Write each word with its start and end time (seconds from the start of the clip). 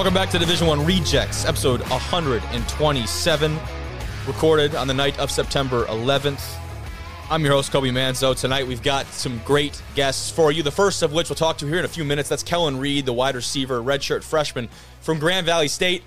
Welcome 0.00 0.14
back 0.14 0.30
to 0.30 0.38
Division 0.38 0.66
One 0.66 0.86
Rejects, 0.86 1.44
episode 1.44 1.82
127, 1.90 3.58
recorded 4.26 4.74
on 4.74 4.88
the 4.88 4.94
night 4.94 5.18
of 5.18 5.30
September 5.30 5.84
11th. 5.84 6.56
I'm 7.28 7.44
your 7.44 7.52
host, 7.52 7.70
Kobe 7.70 7.90
Manzo. 7.90 8.34
Tonight 8.34 8.66
we've 8.66 8.82
got 8.82 9.04
some 9.08 9.42
great 9.44 9.82
guests 9.94 10.30
for 10.30 10.52
you. 10.52 10.62
The 10.62 10.70
first 10.70 11.02
of 11.02 11.12
which 11.12 11.28
we'll 11.28 11.36
talk 11.36 11.58
to 11.58 11.66
here 11.66 11.80
in 11.80 11.84
a 11.84 11.88
few 11.88 12.02
minutes. 12.02 12.30
That's 12.30 12.42
Kellen 12.42 12.78
Reed, 12.78 13.04
the 13.04 13.12
wide 13.12 13.34
receiver, 13.34 13.82
redshirt 13.82 14.22
freshman 14.22 14.70
from 15.02 15.18
Grand 15.18 15.44
Valley 15.44 15.68
State. 15.68 16.02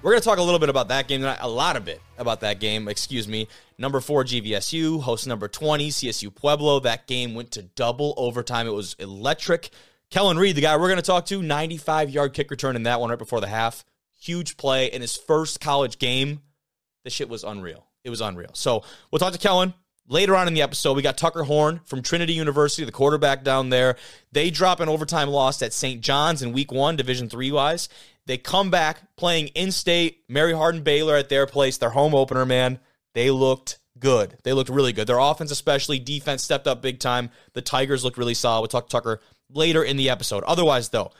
We're 0.00 0.12
going 0.12 0.20
to 0.20 0.28
talk 0.28 0.38
a 0.38 0.42
little 0.42 0.60
bit 0.60 0.68
about 0.68 0.86
that 0.88 1.08
game 1.08 1.20
tonight, 1.20 1.38
a 1.40 1.48
lot 1.48 1.74
of 1.74 1.88
it 1.88 2.00
about 2.18 2.38
that 2.42 2.60
game, 2.60 2.86
excuse 2.86 3.26
me. 3.26 3.48
Number 3.78 3.98
four, 3.98 4.22
GVSU, 4.22 5.00
host 5.02 5.26
number 5.26 5.48
20, 5.48 5.88
CSU 5.88 6.32
Pueblo. 6.32 6.78
That 6.78 7.08
game 7.08 7.34
went 7.34 7.50
to 7.50 7.62
double 7.62 8.14
overtime. 8.16 8.68
It 8.68 8.74
was 8.74 8.94
electric. 9.00 9.70
Kellen 10.10 10.38
Reed, 10.38 10.56
the 10.56 10.60
guy 10.60 10.76
we're 10.76 10.88
going 10.88 10.96
to 10.96 11.02
talk 11.02 11.26
to, 11.26 11.42
95 11.42 12.10
yard 12.10 12.32
kick 12.32 12.50
return 12.50 12.76
in 12.76 12.84
that 12.84 13.00
one 13.00 13.10
right 13.10 13.18
before 13.18 13.40
the 13.40 13.48
half. 13.48 13.84
Huge 14.20 14.56
play 14.56 14.86
in 14.86 15.00
his 15.00 15.16
first 15.16 15.60
college 15.60 15.98
game. 15.98 16.40
The 17.04 17.10
shit 17.10 17.28
was 17.28 17.44
unreal. 17.44 17.86
It 18.04 18.10
was 18.10 18.20
unreal. 18.20 18.50
So 18.54 18.84
we'll 19.10 19.18
talk 19.18 19.32
to 19.32 19.38
Kellen 19.38 19.74
later 20.08 20.36
on 20.36 20.48
in 20.48 20.54
the 20.54 20.62
episode. 20.62 20.94
We 20.94 21.02
got 21.02 21.18
Tucker 21.18 21.42
Horn 21.42 21.80
from 21.84 22.02
Trinity 22.02 22.34
University, 22.34 22.84
the 22.84 22.92
quarterback 22.92 23.44
down 23.44 23.70
there. 23.70 23.96
They 24.32 24.50
drop 24.50 24.80
an 24.80 24.88
overtime 24.88 25.28
loss 25.28 25.62
at 25.62 25.72
St. 25.72 26.00
John's 26.00 26.42
in 26.42 26.52
week 26.52 26.72
one, 26.72 26.96
Division 26.96 27.28
three 27.28 27.52
wise. 27.52 27.88
They 28.26 28.38
come 28.38 28.70
back 28.70 29.16
playing 29.16 29.48
in 29.48 29.70
state, 29.70 30.24
Mary 30.28 30.54
Hardin 30.54 30.82
Baylor 30.82 31.16
at 31.16 31.28
their 31.28 31.46
place, 31.46 31.76
their 31.76 31.90
home 31.90 32.14
opener, 32.14 32.46
man. 32.46 32.78
They 33.12 33.30
looked 33.30 33.78
good. 33.98 34.36
They 34.42 34.52
looked 34.52 34.70
really 34.70 34.92
good. 34.92 35.06
Their 35.06 35.18
offense, 35.18 35.50
especially, 35.50 35.98
defense 35.98 36.42
stepped 36.42 36.66
up 36.66 36.82
big 36.82 36.98
time. 36.98 37.30
The 37.52 37.62
Tigers 37.62 38.02
looked 38.04 38.18
really 38.18 38.34
solid. 38.34 38.62
We'll 38.62 38.68
talk 38.68 38.88
to 38.88 38.92
Tucker 38.92 39.20
later 39.54 39.82
in 39.82 39.96
the 39.96 40.10
episode. 40.10 40.44
Otherwise, 40.44 40.90
though, 40.90 41.10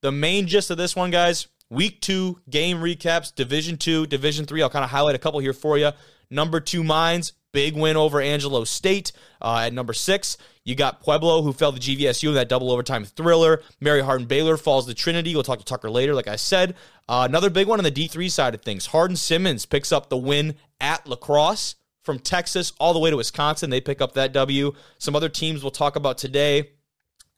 the 0.00 0.12
main 0.12 0.46
gist 0.46 0.70
of 0.70 0.78
this 0.78 0.96
one, 0.96 1.10
guys, 1.10 1.48
week 1.70 2.00
two 2.00 2.40
game 2.48 2.78
recaps, 2.78 3.34
division 3.34 3.76
two, 3.76 4.06
division 4.06 4.46
three. 4.46 4.62
I'll 4.62 4.70
kind 4.70 4.84
of 4.84 4.90
highlight 4.90 5.14
a 5.14 5.18
couple 5.18 5.40
here 5.40 5.52
for 5.52 5.78
you. 5.78 5.90
Number 6.30 6.60
two 6.60 6.82
Mines, 6.82 7.34
big 7.52 7.76
win 7.76 7.96
over 7.96 8.20
Angelo 8.20 8.64
State. 8.64 9.12
Uh, 9.40 9.64
at 9.66 9.72
number 9.72 9.92
six, 9.92 10.38
you 10.64 10.74
got 10.74 11.00
Pueblo, 11.00 11.42
who 11.42 11.52
fell 11.52 11.72
to 11.72 11.80
GVSU 11.80 12.28
in 12.28 12.34
that 12.34 12.48
double 12.48 12.70
overtime 12.70 13.04
thriller. 13.04 13.62
Mary 13.80 14.00
Hardin 14.00 14.26
Baylor 14.26 14.56
falls 14.56 14.86
to 14.86 14.94
Trinity. 14.94 15.34
We'll 15.34 15.42
talk 15.42 15.58
to 15.58 15.64
Tucker 15.64 15.90
later, 15.90 16.14
like 16.14 16.28
I 16.28 16.36
said. 16.36 16.74
Uh, 17.08 17.26
another 17.28 17.50
big 17.50 17.66
one 17.66 17.78
on 17.78 17.84
the 17.84 17.90
D3 17.90 18.30
side 18.30 18.54
of 18.54 18.62
things. 18.62 18.86
Hardin 18.86 19.16
Simmons 19.16 19.66
picks 19.66 19.92
up 19.92 20.08
the 20.08 20.16
win 20.16 20.54
at 20.80 21.06
La 21.06 21.16
Crosse 21.16 21.74
from 22.02 22.18
Texas 22.18 22.72
all 22.78 22.92
the 22.92 22.98
way 22.98 23.10
to 23.10 23.16
Wisconsin. 23.16 23.70
They 23.70 23.80
pick 23.80 24.00
up 24.00 24.14
that 24.14 24.32
W. 24.32 24.72
Some 24.98 25.16
other 25.16 25.28
teams 25.28 25.62
we'll 25.62 25.70
talk 25.70 25.96
about 25.96 26.18
today. 26.18 26.70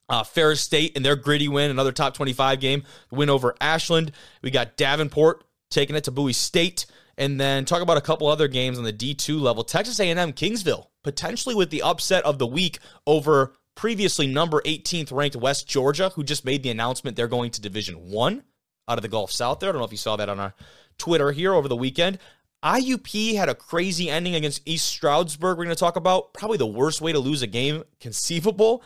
Uh, 0.09 0.23
Ferris 0.23 0.61
State 0.61 0.97
and 0.97 1.05
their 1.05 1.17
gritty 1.17 1.49
win, 1.49 1.71
another 1.71 1.93
top 1.93 2.15
25 2.15 2.61
game, 2.61 2.85
win 3.11 3.31
over 3.31 3.55
Ashland. 3.61 4.13
We 4.43 4.51
got 4.51 4.77
Davenport 4.77 5.45
taking 5.71 5.97
it 5.97 6.05
to 6.05 6.11
Bowie 6.11 6.33
State. 6.33 6.87
And 7.17 7.41
then 7.41 7.65
talk 7.65 7.81
about 7.81 7.97
a 7.97 8.03
couple 8.03 8.27
other 8.27 8.49
games 8.49 8.77
on 8.77 8.85
the 8.85 8.93
D2 8.93 9.41
level. 9.41 9.63
Texas 9.63 10.01
A&M 10.01 10.33
Kingsville, 10.33 10.87
potentially 11.05 11.55
with 11.55 11.71
the 11.71 11.83
upset 11.83 12.25
of 12.25 12.39
the 12.39 12.47
week 12.47 12.81
over 13.07 13.55
previously 13.77 14.27
number 14.27 14.61
18th 14.63 15.13
ranked 15.13 15.37
West 15.37 15.69
Georgia, 15.69 16.11
who 16.11 16.25
just 16.25 16.45
made 16.45 16.63
the 16.63 16.71
announcement 16.71 17.17
they're 17.17 17.29
going 17.29 17.51
to 17.53 17.61
Division 17.61 18.11
1 18.11 18.43
out 18.89 18.99
of 18.99 19.03
the 19.03 19.09
Gulf 19.09 19.31
South 19.31 19.61
there. 19.61 19.71
I 19.71 19.73
don't 19.73 19.81
know 19.81 19.87
if 19.87 19.93
you 19.93 19.99
saw 19.99 20.17
that 20.17 20.29
on 20.29 20.41
our 20.41 20.55
Twitter 20.99 21.33
here 21.33 21.55
over 21.55 21.69
the 21.69 21.77
weekend. 21.77 22.19
IUP 22.65 23.37
had 23.37 23.49
a 23.49 23.55
crazy 23.55 24.09
ending 24.09 24.35
against 24.35 24.63
East 24.65 24.87
Stroudsburg. 24.87 25.59
We're 25.59 25.65
going 25.65 25.77
to 25.77 25.81
talk 25.81 25.97
about 25.97 26.33
probably 26.33 26.57
the 26.57 26.67
worst 26.67 27.01
way 27.01 27.13
to 27.13 27.19
lose 27.19 27.43
a 27.43 27.47
game 27.47 27.85
conceivable. 28.01 28.83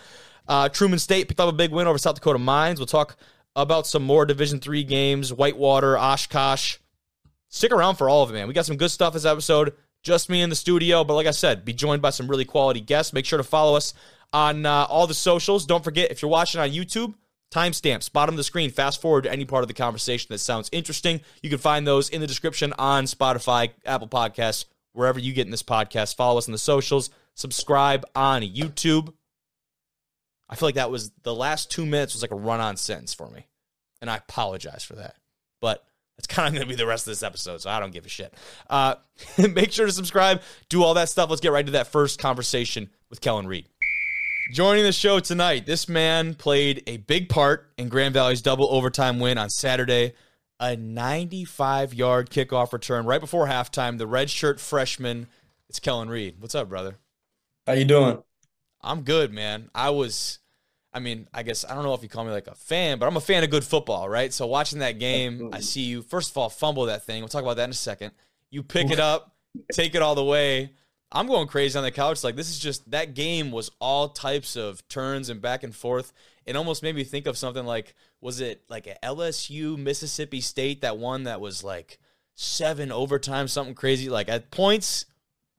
Uh, 0.48 0.68
Truman 0.68 0.98
State 0.98 1.28
picked 1.28 1.38
up 1.38 1.48
a 1.48 1.52
big 1.52 1.70
win 1.70 1.86
over 1.86 1.98
South 1.98 2.14
Dakota 2.14 2.38
Mines. 2.38 2.80
We'll 2.80 2.86
talk 2.86 3.16
about 3.54 3.86
some 3.86 4.02
more 4.02 4.24
Division 4.24 4.60
three 4.60 4.82
games, 4.82 5.32
Whitewater, 5.32 5.98
Oshkosh. 5.98 6.78
Stick 7.48 7.72
around 7.72 7.96
for 7.96 8.08
all 8.08 8.22
of 8.22 8.30
it, 8.30 8.34
man. 8.34 8.48
We 8.48 8.54
got 8.54 8.66
some 8.66 8.76
good 8.76 8.90
stuff 8.90 9.12
this 9.12 9.24
episode. 9.24 9.74
Just 10.02 10.30
me 10.30 10.42
in 10.42 10.50
the 10.50 10.56
studio, 10.56 11.04
but 11.04 11.14
like 11.14 11.26
I 11.26 11.32
said, 11.32 11.64
be 11.64 11.72
joined 11.72 12.00
by 12.00 12.10
some 12.10 12.28
really 12.28 12.44
quality 12.44 12.80
guests. 12.80 13.12
Make 13.12 13.26
sure 13.26 13.36
to 13.36 13.42
follow 13.44 13.76
us 13.76 13.94
on 14.32 14.64
uh, 14.64 14.86
all 14.88 15.06
the 15.06 15.14
socials. 15.14 15.66
Don't 15.66 15.82
forget, 15.82 16.10
if 16.10 16.22
you're 16.22 16.30
watching 16.30 16.60
on 16.60 16.70
YouTube, 16.70 17.14
timestamps, 17.50 18.12
bottom 18.12 18.34
of 18.34 18.36
the 18.36 18.44
screen, 18.44 18.70
fast 18.70 19.00
forward 19.00 19.24
to 19.24 19.32
any 19.32 19.44
part 19.44 19.64
of 19.64 19.68
the 19.68 19.74
conversation 19.74 20.28
that 20.30 20.38
sounds 20.38 20.68
interesting. 20.72 21.20
You 21.42 21.50
can 21.50 21.58
find 21.58 21.86
those 21.86 22.10
in 22.10 22.20
the 22.20 22.26
description 22.26 22.72
on 22.78 23.06
Spotify, 23.06 23.70
Apple 23.84 24.08
Podcasts, 24.08 24.66
wherever 24.92 25.18
you 25.18 25.32
get 25.32 25.46
in 25.46 25.50
this 25.50 25.62
podcast. 25.62 26.14
Follow 26.14 26.38
us 26.38 26.48
on 26.48 26.52
the 26.52 26.58
socials, 26.58 27.10
subscribe 27.34 28.04
on 28.14 28.42
YouTube. 28.42 29.12
I 30.48 30.56
feel 30.56 30.68
like 30.68 30.76
that 30.76 30.90
was 30.90 31.10
the 31.22 31.34
last 31.34 31.70
two 31.70 31.84
minutes 31.84 32.14
was 32.14 32.22
like 32.22 32.30
a 32.30 32.36
run 32.36 32.60
on 32.60 32.76
sentence 32.76 33.14
for 33.14 33.28
me. 33.30 33.46
And 34.00 34.10
I 34.10 34.16
apologize 34.16 34.84
for 34.84 34.96
that. 34.96 35.16
But 35.60 35.84
it's 36.16 36.26
kind 36.28 36.48
of 36.48 36.54
going 36.54 36.66
to 36.66 36.68
be 36.68 36.76
the 36.76 36.86
rest 36.86 37.06
of 37.06 37.12
this 37.12 37.22
episode, 37.22 37.60
so 37.60 37.70
I 37.70 37.80
don't 37.80 37.92
give 37.92 38.06
a 38.06 38.08
shit. 38.08 38.34
Uh, 38.68 38.96
make 39.54 39.72
sure 39.72 39.86
to 39.86 39.92
subscribe, 39.92 40.42
do 40.68 40.82
all 40.82 40.94
that 40.94 41.08
stuff. 41.08 41.30
Let's 41.30 41.40
get 41.40 41.52
right 41.52 41.66
to 41.66 41.72
that 41.72 41.88
first 41.88 42.18
conversation 42.18 42.90
with 43.10 43.20
Kellen 43.20 43.46
Reed. 43.46 43.66
Joining 44.52 44.84
the 44.84 44.92
show 44.92 45.20
tonight, 45.20 45.66
this 45.66 45.90
man 45.90 46.34
played 46.34 46.82
a 46.86 46.96
big 46.96 47.28
part 47.28 47.70
in 47.76 47.90
Grand 47.90 48.14
Valley's 48.14 48.40
double 48.40 48.72
overtime 48.72 49.20
win 49.20 49.36
on 49.36 49.50
Saturday. 49.50 50.14
A 50.58 50.74
95 50.74 51.94
yard 51.94 52.30
kickoff 52.30 52.72
return 52.72 53.04
right 53.04 53.20
before 53.20 53.46
halftime. 53.46 53.98
The 53.98 54.08
redshirt 54.08 54.58
freshman, 54.58 55.28
it's 55.68 55.78
Kellen 55.78 56.08
Reed. 56.08 56.36
What's 56.40 56.54
up, 56.54 56.68
brother? 56.68 56.96
How 57.66 57.74
you 57.74 57.84
doing? 57.84 58.22
I'm 58.80 59.02
good, 59.02 59.32
man. 59.32 59.70
I 59.74 59.90
was, 59.90 60.38
I 60.92 61.00
mean, 61.00 61.28
I 61.34 61.42
guess 61.42 61.64
I 61.64 61.74
don't 61.74 61.84
know 61.84 61.94
if 61.94 62.02
you 62.02 62.08
call 62.08 62.24
me 62.24 62.30
like 62.30 62.46
a 62.46 62.54
fan, 62.54 62.98
but 62.98 63.06
I'm 63.06 63.16
a 63.16 63.20
fan 63.20 63.44
of 63.44 63.50
good 63.50 63.64
football, 63.64 64.08
right? 64.08 64.32
So 64.32 64.46
watching 64.46 64.80
that 64.80 64.98
game, 64.98 65.50
I 65.52 65.60
see 65.60 65.82
you 65.82 66.02
first 66.02 66.30
of 66.30 66.36
all 66.36 66.48
fumble 66.48 66.86
that 66.86 67.04
thing. 67.04 67.22
We'll 67.22 67.28
talk 67.28 67.42
about 67.42 67.56
that 67.56 67.64
in 67.64 67.70
a 67.70 67.74
second. 67.74 68.12
You 68.50 68.62
pick 68.62 68.90
it 68.90 69.00
up, 69.00 69.34
take 69.72 69.94
it 69.94 70.02
all 70.02 70.14
the 70.14 70.24
way. 70.24 70.72
I'm 71.10 71.26
going 71.26 71.48
crazy 71.48 71.76
on 71.78 71.84
the 71.84 71.90
couch. 71.90 72.22
Like 72.22 72.36
this 72.36 72.50
is 72.50 72.58
just 72.58 72.90
that 72.90 73.14
game 73.14 73.50
was 73.50 73.70
all 73.80 74.10
types 74.10 74.56
of 74.56 74.86
turns 74.88 75.30
and 75.30 75.40
back 75.40 75.62
and 75.62 75.74
forth. 75.74 76.12
It 76.44 76.56
almost 76.56 76.82
made 76.82 76.94
me 76.94 77.04
think 77.04 77.26
of 77.26 77.38
something 77.38 77.64
like 77.64 77.94
was 78.20 78.40
it 78.40 78.62
like 78.68 78.86
a 78.86 78.96
LSU 79.02 79.78
Mississippi 79.78 80.40
State 80.40 80.82
that 80.82 80.98
one 80.98 81.24
that 81.24 81.40
was 81.40 81.64
like 81.64 81.98
seven 82.34 82.92
overtime, 82.92 83.48
something 83.48 83.74
crazy. 83.74 84.08
Like 84.08 84.28
at 84.28 84.50
points, 84.50 85.06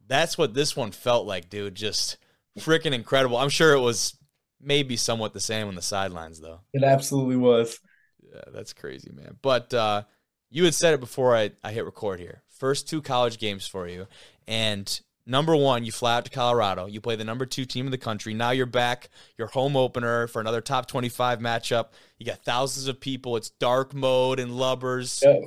that's 0.08 0.38
what 0.38 0.54
this 0.54 0.76
one 0.76 0.92
felt 0.92 1.26
like, 1.26 1.50
dude. 1.50 1.76
Just 1.76 2.18
freaking 2.58 2.94
incredible. 2.94 3.38
I'm 3.38 3.50
sure 3.50 3.74
it 3.74 3.80
was 3.80 4.18
maybe 4.62 4.98
somewhat 4.98 5.34
the 5.34 5.40
same 5.40 5.68
on 5.68 5.76
the 5.76 5.82
sidelines, 5.82 6.40
though. 6.40 6.62
It 6.74 6.84
absolutely 6.84 7.38
was. 7.38 7.80
Yeah, 8.22 8.42
that's 8.54 8.74
crazy, 8.74 9.12
man. 9.12 9.38
But 9.42 9.74
uh, 9.74 10.04
you 10.50 10.66
had 10.66 10.74
said 10.74 10.94
it 10.94 11.00
before 11.00 11.36
I, 11.36 11.52
I 11.64 11.72
hit 11.72 11.86
record 11.86 12.20
here. 12.20 12.44
First 12.50 12.90
two 12.90 13.02
college 13.02 13.40
games 13.40 13.68
for 13.68 13.88
you. 13.88 14.08
And 14.48 15.00
number 15.26 15.56
one, 15.56 15.86
you 15.86 15.92
fly 15.92 16.18
out 16.18 16.26
to 16.26 16.32
Colorado. 16.32 16.88
You 16.88 17.00
play 17.00 17.16
the 17.16 17.24
number 17.24 17.46
two 17.46 17.66
team 17.66 17.86
in 17.86 17.92
the 17.92 17.98
country. 17.98 18.34
Now 18.34 18.52
you're 18.52 18.66
back, 18.66 19.10
your 19.38 19.48
home 19.48 19.76
opener 19.76 20.28
for 20.28 20.42
another 20.42 20.62
top 20.62 20.88
25 20.88 21.40
matchup. 21.40 21.90
You 22.18 22.26
got 22.26 22.44
thousands 22.44 22.88
of 22.88 23.00
people. 23.00 23.38
It's 23.38 23.50
dark 23.50 23.94
mode 23.94 24.40
and 24.40 24.58
lubbers. 24.58 25.24
Yeah. 25.26 25.40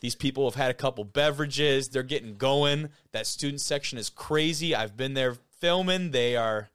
These 0.00 0.14
people 0.14 0.48
have 0.48 0.54
had 0.54 0.70
a 0.70 0.74
couple 0.74 1.04
beverages. 1.04 1.88
They're 1.88 2.02
getting 2.02 2.36
going. 2.36 2.88
That 3.12 3.26
student 3.26 3.60
section 3.60 3.98
is 3.98 4.08
crazy. 4.08 4.74
I've 4.74 4.96
been 4.96 5.14
there 5.14 5.36
filming. 5.60 6.10
They 6.10 6.36
are 6.36 6.70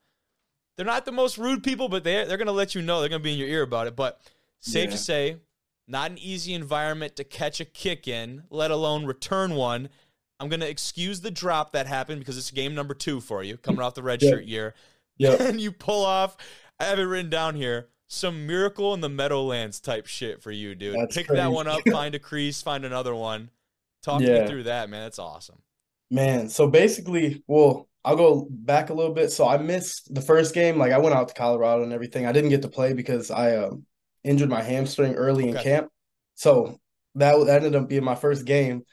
they're 0.76 0.86
not 0.86 1.06
the 1.06 1.12
most 1.12 1.38
rude 1.38 1.64
people, 1.64 1.90
but 1.90 2.04
they 2.04 2.26
they're 2.26 2.38
gonna 2.38 2.52
let 2.52 2.76
you 2.76 2.82
know. 2.82 3.00
They're 3.00 3.10
gonna 3.10 3.24
be 3.24 3.34
in 3.34 3.40
your 3.40 3.48
ear 3.48 3.64
about 3.64 3.88
it. 3.88 3.96
But 3.96 4.20
safe 4.60 4.86
yeah. 4.86 4.92
to 4.92 4.98
say, 4.98 5.38
not 5.88 6.12
an 6.12 6.18
easy 6.18 6.54
environment 6.54 7.16
to 7.18 7.24
catch 7.24 7.60
a 7.60 7.66
kick 7.66 8.08
in, 8.08 8.44
let 8.50 8.72
alone 8.72 9.06
return 9.06 9.56
one. 9.56 9.90
I'm 10.40 10.50
gonna 10.50 10.66
excuse 10.66 11.22
the 11.22 11.32
drop 11.32 11.72
that 11.74 11.88
happened 11.88 12.20
because 12.20 12.38
it's 12.38 12.52
game 12.52 12.76
number 12.76 12.94
two 12.94 13.22
for 13.22 13.44
you, 13.44 13.58
coming 13.58 13.82
off 13.82 13.94
the 13.94 14.04
red 14.04 14.22
yeah. 14.22 14.30
shirt 14.32 14.46
year. 14.46 14.74
Yeah. 15.18 15.42
And 15.42 15.62
you 15.62 15.72
pull 15.72 16.04
off. 16.04 16.36
I 16.78 16.84
have 16.84 17.00
it 17.00 17.04
written 17.04 17.30
down 17.30 17.56
here. 17.56 17.88
Some 18.08 18.46
miracle 18.46 18.94
in 18.94 19.00
the 19.00 19.08
Meadowlands 19.08 19.80
type 19.80 20.08
shit 20.08 20.44
for 20.44 20.52
you, 20.52 20.76
dude. 20.76 20.98
That's 21.00 21.16
Pick 21.16 21.28
crazy. 21.28 21.42
that 21.42 21.54
one 21.54 21.70
up, 21.70 21.80
find 21.90 22.14
a 22.16 22.20
crease, 22.20 22.62
find 22.62 22.84
another 22.84 23.16
one. 23.16 23.50
Talk 24.04 24.20
yeah. 24.20 24.42
me 24.42 24.50
through 24.50 24.64
that, 24.64 24.90
man. 24.90 25.04
That's 25.04 25.18
awesome. 25.18 25.60
Man, 26.12 26.50
so 26.50 26.68
basically, 26.68 27.44
well, 27.48 27.88
I'll 28.06 28.16
go 28.16 28.48
back 28.52 28.92
a 28.92 28.94
little 28.94 29.14
bit. 29.14 29.32
So 29.32 29.48
I 29.48 29.58
missed 29.58 30.14
the 30.14 30.22
first 30.22 30.54
game. 30.54 30.78
Like 30.78 30.92
I 30.92 31.00
went 31.00 31.16
out 31.16 31.28
to 31.30 31.34
Colorado 31.34 31.82
and 31.82 31.92
everything. 31.92 32.28
I 32.28 32.32
didn't 32.32 32.52
get 32.52 32.62
to 32.62 32.68
play 32.68 32.94
because 32.94 33.32
I 33.32 33.58
um, 33.58 33.84
injured 34.24 34.50
my 34.50 34.62
hamstring 34.62 35.16
early 35.16 35.50
okay. 35.50 35.58
in 35.58 35.64
camp. 35.64 35.88
So 36.36 36.80
that 37.16 37.36
that 37.48 37.64
ended 37.64 37.76
up 37.76 37.90
being 37.90 38.04
my 38.04 38.14
first 38.14 38.46
game, 38.46 38.84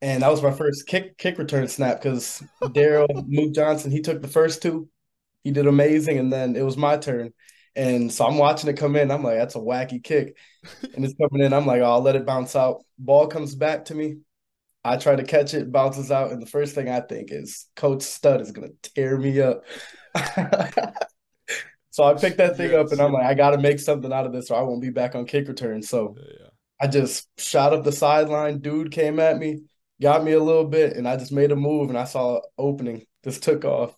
and 0.00 0.22
that 0.22 0.30
was 0.30 0.42
my 0.42 0.52
first 0.52 0.86
kick 0.86 1.18
kick 1.18 1.38
return 1.38 1.68
snap 1.68 2.00
because 2.00 2.42
Daryl 2.62 3.06
Mook 3.28 3.52
Johnson 3.52 3.90
he 3.90 4.00
took 4.00 4.22
the 4.22 4.28
first 4.28 4.62
two. 4.62 4.88
He 5.44 5.50
did 5.50 5.66
amazing, 5.66 6.18
and 6.18 6.32
then 6.32 6.56
it 6.56 6.62
was 6.62 6.78
my 6.78 6.96
turn. 6.96 7.34
And 7.76 8.10
so 8.12 8.26
I'm 8.26 8.38
watching 8.38 8.70
it 8.70 8.76
come 8.76 8.96
in. 8.96 9.10
I'm 9.10 9.22
like, 9.22 9.38
that's 9.38 9.54
a 9.54 9.58
wacky 9.58 10.02
kick. 10.02 10.36
And 10.94 11.04
it's 11.04 11.14
coming 11.14 11.44
in. 11.44 11.54
I'm 11.54 11.66
like, 11.66 11.80
oh, 11.80 11.86
I'll 11.92 12.02
let 12.02 12.16
it 12.16 12.26
bounce 12.26 12.54
out. 12.54 12.84
Ball 12.98 13.26
comes 13.26 13.54
back 13.54 13.86
to 13.86 13.94
me. 13.94 14.18
I 14.84 14.96
try 14.96 15.14
to 15.14 15.22
catch 15.22 15.54
it, 15.54 15.70
bounces 15.70 16.10
out, 16.10 16.32
and 16.32 16.42
the 16.42 16.46
first 16.46 16.74
thing 16.74 16.88
I 16.88 17.00
think 17.00 17.28
is 17.30 17.66
Coach 17.76 18.02
Stud 18.02 18.40
is 18.40 18.50
gonna 18.50 18.70
tear 18.82 19.16
me 19.16 19.40
up. 19.40 19.64
so 21.90 22.04
I 22.04 22.14
picked 22.14 22.38
that 22.38 22.56
thing 22.56 22.72
yes. 22.72 22.86
up, 22.86 22.92
and 22.92 23.00
I'm 23.00 23.12
like, 23.12 23.24
I 23.24 23.34
got 23.34 23.50
to 23.50 23.58
make 23.58 23.78
something 23.78 24.12
out 24.12 24.26
of 24.26 24.32
this, 24.32 24.50
or 24.50 24.58
I 24.58 24.62
won't 24.62 24.82
be 24.82 24.90
back 24.90 25.14
on 25.14 25.26
kick 25.26 25.48
return. 25.48 25.82
So 25.82 26.16
yeah. 26.18 26.48
I 26.80 26.88
just 26.88 27.28
shot 27.38 27.72
up 27.72 27.84
the 27.84 27.92
sideline. 27.92 28.58
Dude 28.58 28.90
came 28.90 29.20
at 29.20 29.38
me, 29.38 29.62
got 30.00 30.24
me 30.24 30.32
a 30.32 30.42
little 30.42 30.66
bit, 30.66 30.96
and 30.96 31.06
I 31.06 31.16
just 31.16 31.32
made 31.32 31.52
a 31.52 31.56
move, 31.56 31.88
and 31.88 31.98
I 31.98 32.04
saw 32.04 32.36
an 32.36 32.42
opening. 32.58 33.06
Just 33.24 33.42
took 33.42 33.64
off. 33.64 33.96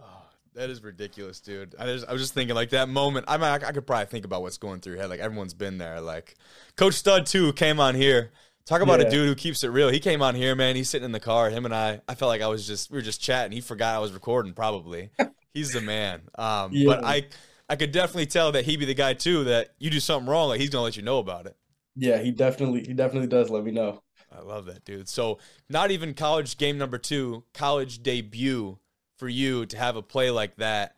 Oh, 0.00 0.22
that 0.54 0.70
is 0.70 0.82
ridiculous, 0.82 1.40
dude. 1.40 1.74
I, 1.78 1.86
just, 1.86 2.08
I 2.08 2.12
was 2.12 2.22
just 2.22 2.34
thinking, 2.34 2.54
like 2.54 2.70
that 2.70 2.88
moment. 2.88 3.26
I 3.28 3.36
mean, 3.36 3.46
I, 3.46 3.54
I 3.54 3.72
could 3.72 3.86
probably 3.86 4.06
think 4.06 4.24
about 4.24 4.42
what's 4.42 4.58
going 4.58 4.80
through 4.80 4.92
your 4.94 5.02
head. 5.02 5.10
Like 5.10 5.20
everyone's 5.20 5.54
been 5.54 5.78
there. 5.78 6.00
Like 6.00 6.36
Coach 6.76 6.94
Stud 6.94 7.26
too 7.26 7.52
came 7.54 7.80
on 7.80 7.96
here. 7.96 8.30
Talk 8.66 8.80
about 8.80 9.00
yeah. 9.00 9.06
a 9.06 9.10
dude 9.10 9.28
who 9.28 9.34
keeps 9.34 9.62
it 9.62 9.68
real. 9.68 9.90
He 9.90 10.00
came 10.00 10.22
on 10.22 10.34
here, 10.34 10.54
man. 10.54 10.74
He's 10.74 10.88
sitting 10.88 11.04
in 11.04 11.12
the 11.12 11.20
car. 11.20 11.50
Him 11.50 11.66
and 11.66 11.74
I. 11.74 12.00
I 12.08 12.14
felt 12.14 12.30
like 12.30 12.40
I 12.40 12.48
was 12.48 12.66
just 12.66 12.90
we 12.90 12.96
were 12.96 13.02
just 13.02 13.20
chatting. 13.20 13.52
He 13.52 13.60
forgot 13.60 13.94
I 13.94 13.98
was 13.98 14.12
recording. 14.12 14.54
Probably. 14.54 15.10
He's 15.52 15.72
the 15.72 15.82
man. 15.82 16.22
Um, 16.36 16.70
yeah. 16.72 16.86
But 16.86 17.04
I 17.04 17.26
I 17.68 17.76
could 17.76 17.92
definitely 17.92 18.26
tell 18.26 18.52
that 18.52 18.64
he'd 18.64 18.78
be 18.78 18.86
the 18.86 18.94
guy 18.94 19.12
too. 19.12 19.44
That 19.44 19.74
you 19.78 19.90
do 19.90 20.00
something 20.00 20.28
wrong, 20.30 20.48
like 20.48 20.60
he's 20.60 20.70
gonna 20.70 20.84
let 20.84 20.96
you 20.96 21.02
know 21.02 21.18
about 21.18 21.46
it. 21.46 21.56
Yeah, 21.94 22.18
he 22.18 22.30
definitely 22.30 22.84
he 22.84 22.94
definitely 22.94 23.28
does 23.28 23.50
let 23.50 23.64
me 23.64 23.70
know. 23.70 24.02
I 24.32 24.40
love 24.40 24.64
that, 24.66 24.84
dude. 24.84 25.08
So 25.08 25.38
not 25.68 25.90
even 25.90 26.14
college 26.14 26.56
game 26.56 26.78
number 26.78 26.98
two, 26.98 27.44
college 27.52 28.02
debut 28.02 28.78
for 29.16 29.28
you 29.28 29.66
to 29.66 29.76
have 29.76 29.96
a 29.96 30.02
play 30.02 30.30
like 30.30 30.56
that. 30.56 30.96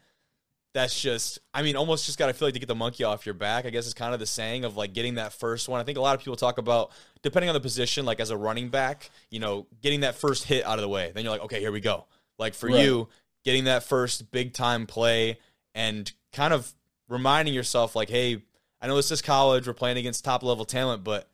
That's 0.76 1.00
just, 1.00 1.38
I 1.55 1.62
mean, 1.62 1.75
almost 1.75 2.05
just 2.05 2.19
got 2.19 2.26
to 2.26 2.34
feel 2.34 2.49
like 2.49 2.52
to 2.52 2.61
get 2.61 2.69
the 2.69 2.75
monkey 2.75 3.02
off 3.02 3.25
your 3.25 3.34
back. 3.34 3.64
I 3.64 3.70
guess 3.70 3.87
it's 3.87 3.94
kind 3.94 4.12
of 4.12 4.20
the 4.20 4.26
saying 4.26 4.67
of 4.67 4.76
like 4.76 4.93
getting 4.93 5.14
that 5.14 5.32
first 5.32 5.70
one. 5.70 5.81
I 5.81 5.84
think 5.84 5.96
a 5.96 6.02
lot 6.02 6.14
of 6.14 6.20
people 6.20 6.37
talk 6.37 6.58
about, 6.58 6.93
depending 7.23 7.49
on 7.49 7.55
the 7.55 7.62
position, 7.62 8.05
like 8.05 8.20
as 8.20 8.28
a 8.28 8.37
running 8.37 8.69
back, 8.69 9.08
you 9.31 9.40
know, 9.40 9.67
getting 9.81 10.00
that 10.00 10.17
first 10.17 10.44
hit 10.44 10.67
out 10.67 10.75
of 10.75 10.82
the 10.82 10.88
way. 10.90 11.12
Then 11.14 11.25
you're 11.25 11.32
like, 11.32 11.40
okay, 11.44 11.61
here 11.61 11.73
we 11.73 11.81
go. 11.81 12.05
Like 12.38 12.52
for 12.52 12.69
right. 12.69 12.84
you, 12.84 13.08
getting 13.43 13.64
that 13.64 13.84
first 13.84 14.31
big 14.31 14.52
time 14.52 14.87
play 14.87 15.38
and 15.75 16.12
kind 16.34 16.52
of 16.52 16.70
reminding 17.08 17.55
yourself, 17.55 17.96
like, 17.96 18.11
hey, 18.11 18.43
I 18.78 18.87
know 18.87 18.96
this 18.96 19.11
is 19.11 19.23
college, 19.23 19.67
we're 19.67 19.73
playing 19.73 19.96
against 19.96 20.26
top 20.26 20.43
level 20.43 20.67
talent, 20.67 21.05
but 21.05 21.26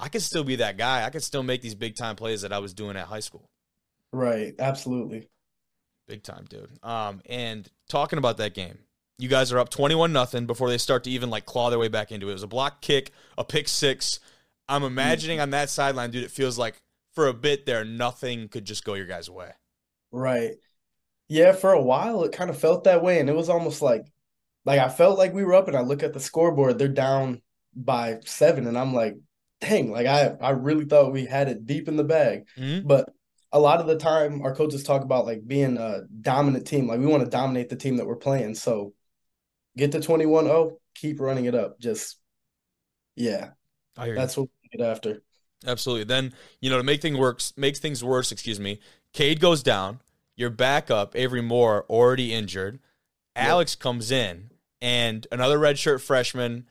I 0.00 0.08
could 0.08 0.22
still 0.22 0.42
be 0.42 0.56
that 0.56 0.76
guy. 0.78 1.06
I 1.06 1.10
could 1.10 1.22
still 1.22 1.44
make 1.44 1.62
these 1.62 1.76
big 1.76 1.94
time 1.94 2.16
plays 2.16 2.42
that 2.42 2.52
I 2.52 2.58
was 2.58 2.74
doing 2.74 2.96
at 2.96 3.06
high 3.06 3.20
school. 3.20 3.48
Right. 4.12 4.52
Absolutely. 4.58 5.28
Big 6.06 6.22
time, 6.22 6.44
dude. 6.48 6.70
Um, 6.82 7.22
and 7.26 7.68
talking 7.88 8.18
about 8.18 8.36
that 8.38 8.54
game, 8.54 8.78
you 9.18 9.28
guys 9.28 9.52
are 9.52 9.58
up 9.58 9.70
21 9.70 10.12
nothing 10.12 10.46
before 10.46 10.68
they 10.68 10.78
start 10.78 11.04
to 11.04 11.10
even 11.10 11.30
like 11.30 11.46
claw 11.46 11.70
their 11.70 11.78
way 11.78 11.88
back 11.88 12.12
into 12.12 12.28
it. 12.28 12.30
It 12.30 12.34
was 12.34 12.42
a 12.42 12.48
block 12.48 12.82
kick, 12.82 13.12
a 13.38 13.44
pick 13.44 13.68
six. 13.68 14.20
I'm 14.68 14.82
imagining 14.82 15.40
on 15.40 15.50
that 15.50 15.70
sideline, 15.70 16.10
dude, 16.10 16.24
it 16.24 16.30
feels 16.30 16.58
like 16.58 16.76
for 17.14 17.28
a 17.28 17.34
bit 17.34 17.64
there, 17.64 17.84
nothing 17.84 18.48
could 18.48 18.64
just 18.64 18.84
go 18.84 18.94
your 18.94 19.06
guys' 19.06 19.30
way. 19.30 19.52
Right. 20.10 20.52
Yeah, 21.28 21.52
for 21.52 21.72
a 21.72 21.82
while 21.82 22.24
it 22.24 22.32
kind 22.32 22.50
of 22.50 22.58
felt 22.58 22.84
that 22.84 23.02
way. 23.02 23.18
And 23.20 23.28
it 23.28 23.36
was 23.36 23.48
almost 23.48 23.82
like 23.82 24.04
like 24.64 24.80
I 24.80 24.88
felt 24.88 25.18
like 25.18 25.32
we 25.32 25.44
were 25.44 25.54
up 25.54 25.68
and 25.68 25.76
I 25.76 25.80
look 25.82 26.02
at 26.02 26.12
the 26.12 26.20
scoreboard, 26.20 26.78
they're 26.78 26.88
down 26.88 27.42
by 27.74 28.18
seven, 28.24 28.66
and 28.66 28.78
I'm 28.78 28.94
like, 28.94 29.16
dang, 29.60 29.90
like 29.90 30.06
I 30.06 30.34
I 30.40 30.50
really 30.50 30.84
thought 30.84 31.12
we 31.12 31.26
had 31.26 31.48
it 31.48 31.66
deep 31.66 31.88
in 31.88 31.96
the 31.96 32.04
bag. 32.04 32.46
Mm-hmm. 32.58 32.86
But 32.86 33.10
a 33.54 33.60
lot 33.60 33.80
of 33.80 33.86
the 33.86 33.96
time 33.96 34.42
our 34.42 34.54
coaches 34.54 34.82
talk 34.82 35.02
about 35.02 35.26
like 35.26 35.46
being 35.46 35.78
a 35.78 36.02
dominant 36.20 36.66
team. 36.66 36.88
Like 36.88 36.98
we 36.98 37.06
want 37.06 37.24
to 37.24 37.30
dominate 37.30 37.68
the 37.68 37.76
team 37.76 37.96
that 37.96 38.06
we're 38.06 38.16
playing. 38.16 38.56
So 38.56 38.92
get 39.76 39.92
to 39.92 40.00
21-0, 40.00 40.72
keep 40.96 41.20
running 41.20 41.44
it 41.44 41.54
up. 41.54 41.78
Just 41.78 42.18
yeah. 43.14 43.50
I 43.96 44.06
hear 44.06 44.16
That's 44.16 44.36
what 44.36 44.48
we 44.62 44.76
get 44.76 44.84
after. 44.84 45.22
Absolutely. 45.64 46.02
Then, 46.02 46.34
you 46.60 46.68
know, 46.68 46.78
to 46.78 46.82
make 46.82 47.00
things 47.00 47.16
works 47.16 47.54
makes 47.56 47.78
things 47.78 48.02
worse, 48.02 48.32
excuse 48.32 48.58
me, 48.58 48.80
Cade 49.12 49.38
goes 49.40 49.62
down, 49.62 50.00
your 50.34 50.50
backup, 50.50 51.14
Avery 51.14 51.40
Moore, 51.40 51.86
already 51.88 52.34
injured. 52.34 52.80
Alex 53.36 53.74
yep. 53.74 53.80
comes 53.80 54.10
in 54.10 54.50
and 54.82 55.28
another 55.30 55.58
redshirt 55.58 56.00
freshman. 56.00 56.66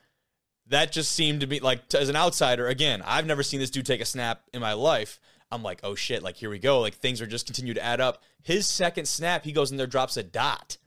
That 0.66 0.92
just 0.92 1.12
seemed 1.12 1.40
to 1.40 1.46
be 1.46 1.60
like, 1.60 1.94
as 1.94 2.10
an 2.10 2.16
outsider, 2.16 2.68
again, 2.68 3.02
I've 3.06 3.26
never 3.26 3.42
seen 3.42 3.60
this 3.60 3.70
dude 3.70 3.86
take 3.86 4.02
a 4.02 4.06
snap 4.06 4.42
in 4.52 4.60
my 4.60 4.74
life. 4.74 5.18
I'm 5.54 5.62
like, 5.62 5.80
oh 5.82 5.94
shit, 5.94 6.22
like 6.22 6.36
here 6.36 6.50
we 6.50 6.58
go. 6.58 6.80
Like 6.80 6.94
things 6.94 7.20
are 7.20 7.26
just 7.26 7.46
continue 7.46 7.74
to 7.74 7.84
add 7.84 8.00
up. 8.00 8.22
His 8.42 8.66
second 8.66 9.06
snap, 9.06 9.44
he 9.44 9.52
goes 9.52 9.70
in 9.70 9.76
there, 9.76 9.86
drops 9.86 10.16
a 10.16 10.22
dot. 10.22 10.78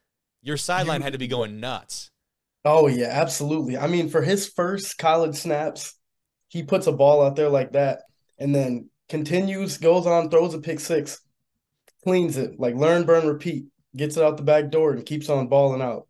Your 0.41 0.57
sideline 0.57 1.01
had 1.01 1.13
to 1.13 1.19
be 1.19 1.27
going 1.27 1.59
nuts. 1.59 2.11
Oh 2.65 2.87
yeah, 2.87 3.07
absolutely. 3.09 3.77
I 3.77 3.87
mean, 3.87 4.09
for 4.09 4.21
his 4.21 4.47
first 4.47 4.97
college 4.97 5.35
snaps, 5.35 5.95
he 6.49 6.63
puts 6.63 6.87
a 6.87 6.91
ball 6.91 7.21
out 7.21 7.35
there 7.35 7.49
like 7.49 7.71
that 7.71 8.03
and 8.37 8.53
then 8.53 8.89
continues, 9.09 9.77
goes 9.77 10.05
on, 10.05 10.29
throws 10.29 10.53
a 10.53 10.59
pick 10.59 10.79
six, 10.79 11.21
cleans 12.03 12.37
it, 12.37 12.59
like 12.59 12.75
learn, 12.75 13.05
burn, 13.05 13.25
repeat, 13.27 13.65
gets 13.95 14.17
it 14.17 14.23
out 14.23 14.37
the 14.37 14.43
back 14.43 14.69
door 14.69 14.91
and 14.91 15.05
keeps 15.05 15.29
on 15.29 15.47
balling 15.47 15.81
out. 15.81 16.07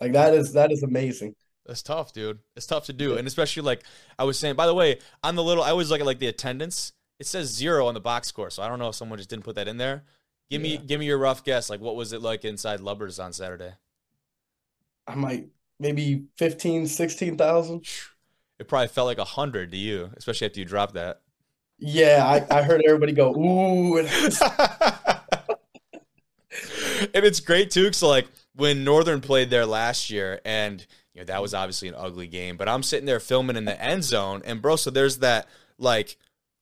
Like 0.00 0.12
that 0.12 0.34
is 0.34 0.54
that 0.54 0.72
is 0.72 0.82
amazing. 0.82 1.34
That's 1.66 1.82
tough, 1.82 2.14
dude. 2.14 2.38
It's 2.56 2.66
tough 2.66 2.86
to 2.86 2.94
do, 2.94 3.16
and 3.18 3.26
especially 3.28 3.62
like 3.62 3.84
I 4.18 4.24
was 4.24 4.38
saying. 4.38 4.56
By 4.56 4.66
the 4.66 4.74
way, 4.74 5.00
on 5.22 5.34
the 5.34 5.44
little, 5.44 5.62
I 5.62 5.70
always 5.70 5.90
look 5.90 6.00
at 6.00 6.06
like 6.06 6.18
the 6.18 6.28
attendance. 6.28 6.92
It 7.18 7.26
says 7.26 7.48
zero 7.48 7.86
on 7.86 7.94
the 7.94 8.00
box 8.00 8.28
score, 8.28 8.50
so 8.50 8.62
I 8.62 8.68
don't 8.68 8.78
know 8.78 8.88
if 8.88 8.94
someone 8.94 9.18
just 9.18 9.30
didn't 9.30 9.44
put 9.44 9.56
that 9.56 9.68
in 9.68 9.76
there. 9.76 10.04
Give 10.50 10.64
yeah. 10.64 10.78
me, 10.78 10.84
give 10.86 11.00
me 11.00 11.06
your 11.06 11.18
rough 11.18 11.44
guess. 11.44 11.68
Like, 11.68 11.80
what 11.80 11.96
was 11.96 12.12
it 12.12 12.22
like 12.22 12.44
inside 12.44 12.80
Lubbers 12.80 13.18
on 13.18 13.32
Saturday? 13.32 13.72
I 15.06 15.14
might 15.14 15.48
maybe 15.80 16.24
15, 16.36 16.86
16,000. 16.86 17.86
It 18.58 18.68
probably 18.68 18.88
felt 18.88 19.06
like 19.06 19.18
a 19.18 19.24
hundred 19.24 19.70
to 19.72 19.76
you, 19.76 20.10
especially 20.16 20.46
after 20.46 20.60
you 20.60 20.66
dropped 20.66 20.94
that. 20.94 21.20
Yeah, 21.78 22.24
I, 22.26 22.58
I 22.58 22.62
heard 22.62 22.82
everybody 22.84 23.12
go 23.12 23.34
ooh. 23.36 23.98
and 23.98 24.08
it's 27.24 27.40
great 27.40 27.70
too, 27.70 27.84
because 27.84 28.02
like 28.02 28.26
when 28.54 28.84
Northern 28.84 29.20
played 29.20 29.50
there 29.50 29.66
last 29.66 30.10
year, 30.10 30.40
and 30.44 30.84
you 31.14 31.20
know 31.20 31.24
that 31.26 31.40
was 31.40 31.54
obviously 31.54 31.88
an 31.88 31.94
ugly 31.96 32.26
game. 32.26 32.56
But 32.56 32.68
I'm 32.68 32.82
sitting 32.82 33.06
there 33.06 33.20
filming 33.20 33.56
in 33.56 33.64
the 33.64 33.80
end 33.80 34.02
zone, 34.02 34.42
and 34.44 34.60
bro, 34.60 34.74
so 34.76 34.90
there's 34.90 35.18
that 35.18 35.46
like 35.78 36.16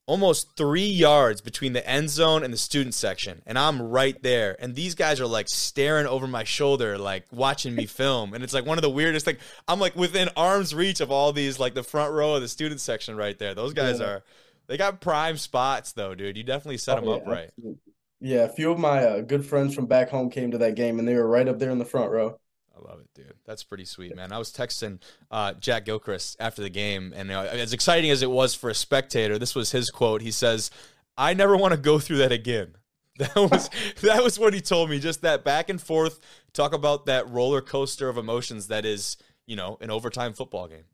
almost 0.07 0.57
three 0.57 0.87
yards 0.87 1.41
between 1.41 1.73
the 1.73 1.89
end 1.89 2.09
zone 2.09 2.45
and 2.45 2.53
the 2.53 2.59
student 2.59 2.95
section, 2.95 3.43
and 3.45 3.59
I'm 3.59 3.83
right 3.83 4.21
there. 4.23 4.57
And 4.61 4.75
these 4.75 4.95
guys 4.95 5.21
are 5.21 5.27
like 5.27 5.49
staring 5.49 6.07
over 6.07 6.27
my 6.27 6.45
shoulder, 6.45 6.97
like 6.97 7.25
watching 7.31 7.75
me 7.75 7.87
film. 7.87 8.33
And 8.33 8.43
it's 8.43 8.55
like 8.55 8.65
one 8.65 8.79
of 8.79 8.83
the 8.83 8.91
weirdest 8.91 9.27
thing. 9.27 9.37
I'm 9.67 9.81
like 9.81 9.97
within 9.97 10.29
arm's 10.37 10.75
reach 10.75 11.01
of 11.01 11.11
all 11.11 11.33
these, 11.33 11.59
like 11.59 11.75
the 11.75 11.83
front 11.83 12.13
row 12.13 12.35
of 12.35 12.43
the 12.43 12.49
student 12.49 12.81
section 12.81 13.17
right 13.17 13.39
there. 13.39 13.55
Those 13.55 13.75
guys 13.75 14.01
yeah. 14.01 14.07
are. 14.07 14.25
They 14.69 14.77
got 14.77 15.01
prime 15.01 15.37
spots 15.37 15.93
though, 15.93 16.15
dude. 16.15 16.37
You 16.37 16.43
definitely 16.43 16.79
set 16.79 16.99
oh, 16.99 17.01
them 17.01 17.11
yeah, 17.11 17.17
up 17.17 17.27
right. 17.27 17.51
Absolutely. 17.59 17.81
Yeah, 18.19 18.45
a 18.45 18.49
few 18.49 18.73
of 18.73 18.79
my 18.79 19.05
uh, 19.05 19.21
good 19.21 19.45
friends 19.45 19.75
from 19.75 19.87
back 19.87 20.09
home 20.09 20.31
came 20.31 20.51
to 20.53 20.59
that 20.59 20.75
game, 20.75 20.99
and 20.99 21.07
they 21.07 21.15
were 21.15 21.29
right 21.29 21.47
up 21.47 21.59
there 21.59 21.71
in 21.71 21.79
the 21.79 21.85
front 21.85 22.11
row. 22.11 22.39
I 22.77 22.89
love 22.89 23.01
it, 23.01 23.09
dude. 23.15 23.35
That's 23.47 23.65
pretty 23.65 23.85
sweet, 23.85 24.15
man. 24.15 24.33
I 24.33 24.39
was 24.39 24.53
texting 24.53 25.01
uh, 25.31 25.55
Jack 25.55 25.85
Gilchrist 25.87 26.37
after 26.39 26.63
the 26.63 26.71
game, 26.71 27.13
and 27.17 27.29
you 27.29 27.35
know, 27.35 27.43
as 27.43 27.73
exciting 27.73 28.11
as 28.11 28.23
it 28.23 28.31
was 28.31 28.55
for 28.55 28.69
a 28.69 28.75
spectator, 28.75 29.39
this 29.39 29.55
was 29.55 29.73
his 29.73 29.91
quote. 29.91 30.21
He 30.21 30.31
says, 30.31 30.71
"I 31.17 31.33
never 31.35 31.57
want 31.57 31.73
to 31.73 31.81
go 31.81 31.99
through 31.99 32.19
that 32.19 32.33
again." 32.33 32.77
That 33.19 33.35
was 33.35 33.71
that 34.03 34.23
was 34.23 34.39
what 34.39 34.53
he 34.53 34.61
told 34.61 34.91
me. 34.91 34.99
Just 34.99 35.23
that 35.23 35.43
back 35.43 35.71
and 35.71 35.81
forth 35.81 36.21
talk 36.53 36.75
about 36.75 37.07
that 37.07 37.27
roller 37.31 37.63
coaster 37.63 38.11
of 38.11 38.19
emotions 38.19 38.67
that 38.67 38.85
is, 38.85 39.17
you 39.47 39.57
know, 39.57 39.79
an 39.81 39.91
overtime 39.91 40.35
football 40.35 40.69
game. 40.69 40.85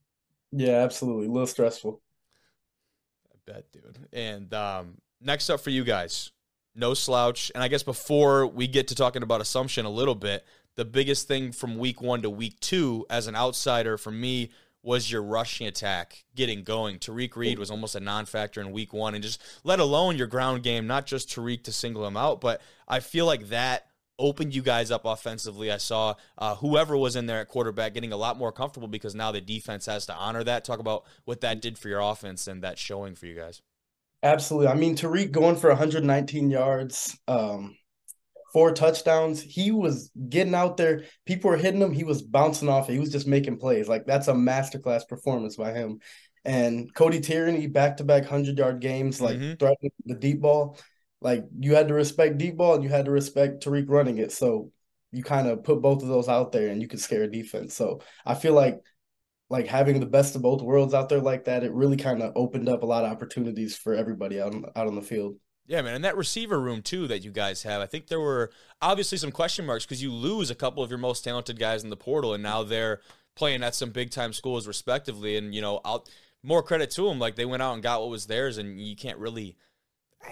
Yeah, 0.53 0.85
absolutely. 0.85 1.27
A 1.27 1.31
little 1.33 1.49
stressful. 1.49 2.01
I 3.29 3.35
bet, 3.45 3.73
dude. 3.73 4.07
And 4.13 4.55
um, 4.55 4.99
next 5.21 5.51
up 5.51 5.61
for 5.63 5.71
you 5.71 5.83
guys, 5.83 6.31
no 6.75 6.95
slouch. 6.95 7.51
And 7.55 7.65
I 7.65 7.69
guess 7.69 7.83
before 7.83 8.47
we 8.47 8.67
get 8.67 8.89
to 8.89 8.95
talking 8.95 9.23
about 9.23 9.41
assumption 9.41 9.85
a 9.85 9.91
little 9.91 10.15
bit, 10.15 10.45
the 10.77 10.85
biggest 10.85 11.29
thing 11.29 11.53
from 11.53 11.79
week 11.79 12.01
one 12.01 12.23
to 12.23 12.31
week 12.31 12.59
two 12.61 13.07
as 13.11 13.27
an 13.27 13.37
outsider 13.37 13.99
for 13.99 14.11
me 14.11 14.51
was 14.83 15.11
your 15.11 15.23
rushing 15.23 15.67
attack 15.67 16.25
getting 16.35 16.65
going. 16.65 16.99
Tariq 16.99 17.37
Reed 17.37 17.59
was 17.59 17.71
almost 17.71 17.95
a 17.95 18.01
non 18.01 18.27
factor 18.27 18.61
in 18.61 18.73
week 18.73 18.93
one, 18.93 19.15
and 19.15 19.23
just 19.23 19.41
let 19.65 19.79
alone 19.79 20.19
your 20.19 20.27
ground 20.27 20.63
game, 20.63 20.87
not 20.87 21.07
just 21.07 21.29
Tariq 21.29 21.63
to 21.65 21.73
single 21.73 22.07
him 22.07 22.17
out, 22.17 22.41
but 22.41 22.61
I 22.89 23.01
feel 23.01 23.27
like 23.27 23.49
that 23.49 23.87
opened 24.19 24.55
you 24.55 24.63
guys 24.63 24.91
up 24.91 25.05
offensively. 25.05 25.71
I 25.71 25.79
saw 25.79 26.15
uh, 26.39 26.55
whoever 26.57 26.97
was 26.97 27.17
in 27.17 27.27
there 27.27 27.41
at 27.41 27.49
quarterback 27.49 27.95
getting 27.95 28.13
a 28.13 28.17
lot 28.17 28.37
more 28.37 28.53
comfortable 28.53 28.89
because 28.89 29.15
now 29.15 29.33
the 29.33 29.41
defense 29.41 29.87
has 29.87 30.07
to 30.07 30.15
honor 30.15 30.45
that. 30.45 30.65
Talk 30.65 30.79
about 30.79 31.05
what 31.25 31.41
that 31.41 31.61
did 31.61 31.79
for 31.79 31.89
your 31.89 32.01
offense 32.01 32.47
and 32.47 32.63
that 32.63 32.79
showing 32.79 33.15
for 33.15 33.27
you 33.27 33.35
guys. 33.35 33.63
Absolutely. 34.23 34.69
I 34.69 34.75
mean, 34.75 34.97
Tariq 34.97 35.33
going 35.33 35.57
for 35.57 35.69
119 35.71 36.51
yards, 36.51 37.19
um, 37.27 37.77
four 38.53 38.73
touchdowns. 38.73 39.41
He 39.41 39.71
was 39.71 40.11
getting 40.29 40.55
out 40.55 40.77
there. 40.77 41.05
People 41.27 41.51
were 41.51 41.57
hitting 41.57 41.81
him. 41.81 41.93
He 41.93 42.05
was 42.05 42.23
bouncing 42.23 42.69
off. 42.69 42.89
He 42.89 42.99
was 42.99 43.11
just 43.11 43.27
making 43.27 43.59
plays. 43.59 43.89
Like 43.89 44.07
that's 44.07 44.29
a 44.29 44.33
masterclass 44.33 45.07
performance 45.09 45.57
by 45.57 45.73
him. 45.73 46.01
And 46.45 46.93
Cody 46.95 47.21
Tierney, 47.21 47.67
back 47.67 47.99
to 47.99 48.05
back 48.05 48.23
100 48.23 48.59
yard 48.59 48.81
games, 48.81 49.21
like 49.21 49.37
mm-hmm. 49.37 49.55
threatening 49.55 49.93
the 50.05 50.17
deep 50.17 50.41
ball. 50.41 50.79
Like 51.21 51.45
you 51.59 51.75
had 51.75 51.89
to 51.89 51.95
respect 51.95 52.39
deep 52.39 52.57
ball 52.57 52.75
and 52.75 52.83
you 52.83 52.91
had 52.91 53.05
to 53.05 53.13
respect 53.13 53.65
Tariq 53.65 53.89
running 53.89 54.19
it. 54.19 54.33
So 54.33 54.73
you 55.13 55.23
kind 55.23 55.47
of 55.47 55.63
put 55.63 55.81
both 55.81 56.03
of 56.03 56.09
those 56.09 56.29
out 56.29 56.53
there 56.53 56.69
and 56.69 56.83
you 56.83 56.89
could 56.89 57.01
scare 57.01 57.23
a 57.23 57.31
defense. 57.31 57.75
So 57.75 58.01
I 58.27 58.35
feel 58.35 58.55
like 58.55 58.81
like 59.49 59.67
having 59.67 60.01
the 60.01 60.07
best 60.07 60.35
of 60.35 60.41
both 60.41 60.63
worlds 60.63 60.95
out 60.95 61.11
there 61.11 61.21
like 61.21 61.45
that, 61.45 61.63
it 61.63 61.73
really 61.73 61.99
kind 61.99 62.23
of 62.23 62.33
opened 62.35 62.71
up 62.71 62.83
a 62.83 62.87
lot 62.87 63.05
of 63.05 63.13
opportunities 63.13 63.77
for 63.77 63.95
everybody 63.95 64.41
out 64.41 64.55
on, 64.55 64.65
out 64.75 64.87
on 64.87 64.95
the 64.95 65.03
field. 65.03 65.37
Yeah, 65.73 65.81
man, 65.81 65.95
and 65.95 66.05
that 66.05 66.19
receiver 66.19 66.61
room 66.61 66.83
too 66.83 67.07
that 67.07 67.25
you 67.25 67.31
guys 67.31 67.63
have. 67.63 67.81
I 67.81 67.87
think 67.87 68.09
there 68.09 68.21
were 68.21 68.51
obviously 68.83 69.17
some 69.17 69.33
question 69.33 69.65
marks 69.65 69.87
because 69.87 70.03
you 70.03 70.13
lose 70.13 70.51
a 70.51 70.55
couple 70.55 70.83
of 70.83 70.91
your 70.91 70.99
most 70.99 71.25
talented 71.25 71.59
guys 71.59 71.83
in 71.83 71.89
the 71.89 71.97
portal, 71.97 72.35
and 72.35 72.43
now 72.43 72.63
they're 72.63 73.01
playing 73.37 73.63
at 73.63 73.75
some 73.75 73.89
big 73.89 74.11
time 74.11 74.35
schools 74.35 74.67
respectively. 74.67 75.39
And 75.39 75.55
you 75.55 75.63
know, 75.63 75.81
I'll 75.83 76.07
more 76.43 76.63
credit 76.63 76.91
to 76.91 77.09
them. 77.09 77.19
Like 77.19 77.37
they 77.37 77.47
went 77.47 77.63
out 77.63 77.73
and 77.73 77.83
got 77.83 78.03
what 78.03 78.11
was 78.11 78.27
theirs, 78.27 78.59
and 78.59 78.79
you 78.79 78.95
can't 78.95 79.17
really, 79.17 79.57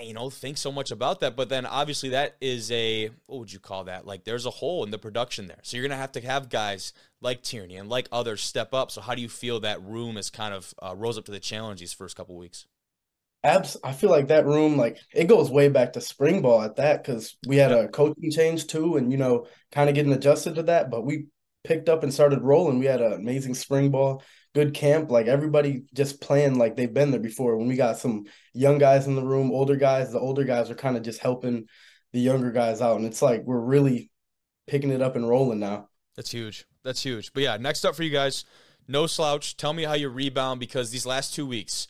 you 0.02 0.12
know, 0.12 0.28
think 0.28 0.58
so 0.58 0.70
much 0.70 0.90
about 0.90 1.20
that. 1.20 1.36
But 1.36 1.48
then 1.48 1.64
obviously 1.64 2.10
that 2.10 2.36
is 2.42 2.70
a 2.70 3.08
what 3.24 3.38
would 3.38 3.52
you 3.54 3.60
call 3.60 3.84
that? 3.84 4.06
Like 4.06 4.24
there's 4.24 4.44
a 4.44 4.50
hole 4.50 4.84
in 4.84 4.90
the 4.90 4.98
production 4.98 5.46
there, 5.46 5.60
so 5.62 5.78
you're 5.78 5.88
gonna 5.88 5.98
have 5.98 6.12
to 6.12 6.20
have 6.20 6.50
guys 6.50 6.92
like 7.22 7.42
Tierney 7.42 7.76
and 7.76 7.88
like 7.88 8.08
others 8.12 8.42
step 8.42 8.74
up. 8.74 8.90
So 8.90 9.00
how 9.00 9.14
do 9.14 9.22
you 9.22 9.28
feel 9.30 9.60
that 9.60 9.82
room 9.82 10.16
has 10.16 10.28
kind 10.28 10.52
of 10.52 10.74
uh, 10.82 10.94
rose 10.94 11.16
up 11.16 11.24
to 11.24 11.32
the 11.32 11.40
challenge 11.40 11.80
these 11.80 11.94
first 11.94 12.14
couple 12.14 12.36
weeks? 12.36 12.66
Abs, 13.42 13.76
I 13.82 13.92
feel 13.92 14.10
like 14.10 14.28
that 14.28 14.44
room, 14.44 14.76
like 14.76 14.98
it 15.14 15.24
goes 15.24 15.50
way 15.50 15.68
back 15.68 15.94
to 15.94 16.00
spring 16.00 16.42
ball 16.42 16.62
at 16.62 16.76
that 16.76 17.02
because 17.02 17.36
we 17.46 17.56
had 17.56 17.72
a 17.72 17.88
coaching 17.88 18.30
change 18.30 18.66
too, 18.66 18.96
and 18.96 19.10
you 19.10 19.16
know, 19.16 19.46
kind 19.72 19.88
of 19.88 19.94
getting 19.94 20.12
adjusted 20.12 20.56
to 20.56 20.64
that. 20.64 20.90
But 20.90 21.06
we 21.06 21.26
picked 21.64 21.88
up 21.88 22.02
and 22.02 22.12
started 22.12 22.42
rolling. 22.42 22.78
We 22.78 22.86
had 22.86 23.00
an 23.00 23.14
amazing 23.14 23.54
spring 23.54 23.90
ball, 23.90 24.22
good 24.54 24.74
camp. 24.74 25.10
Like 25.10 25.26
everybody 25.26 25.84
just 25.94 26.20
playing 26.20 26.58
like 26.58 26.76
they've 26.76 26.92
been 26.92 27.12
there 27.12 27.20
before. 27.20 27.56
When 27.56 27.68
we 27.68 27.76
got 27.76 27.98
some 27.98 28.24
young 28.52 28.76
guys 28.76 29.06
in 29.06 29.16
the 29.16 29.24
room, 29.24 29.50
older 29.52 29.76
guys, 29.76 30.12
the 30.12 30.20
older 30.20 30.44
guys 30.44 30.70
are 30.70 30.74
kind 30.74 30.98
of 30.98 31.02
just 31.02 31.20
helping 31.20 31.66
the 32.12 32.20
younger 32.20 32.52
guys 32.52 32.82
out, 32.82 32.96
and 32.96 33.06
it's 33.06 33.22
like 33.22 33.42
we're 33.44 33.58
really 33.58 34.10
picking 34.66 34.90
it 34.90 35.00
up 35.00 35.16
and 35.16 35.26
rolling 35.26 35.60
now. 35.60 35.88
That's 36.14 36.30
huge. 36.30 36.66
That's 36.82 37.02
huge. 37.02 37.32
But 37.32 37.42
yeah, 37.42 37.56
next 37.56 37.86
up 37.86 37.94
for 37.94 38.02
you 38.02 38.10
guys, 38.10 38.44
no 38.86 39.06
slouch. 39.06 39.56
Tell 39.56 39.72
me 39.72 39.84
how 39.84 39.94
you 39.94 40.10
rebound 40.10 40.60
because 40.60 40.90
these 40.90 41.06
last 41.06 41.34
two 41.34 41.46
weeks 41.46 41.88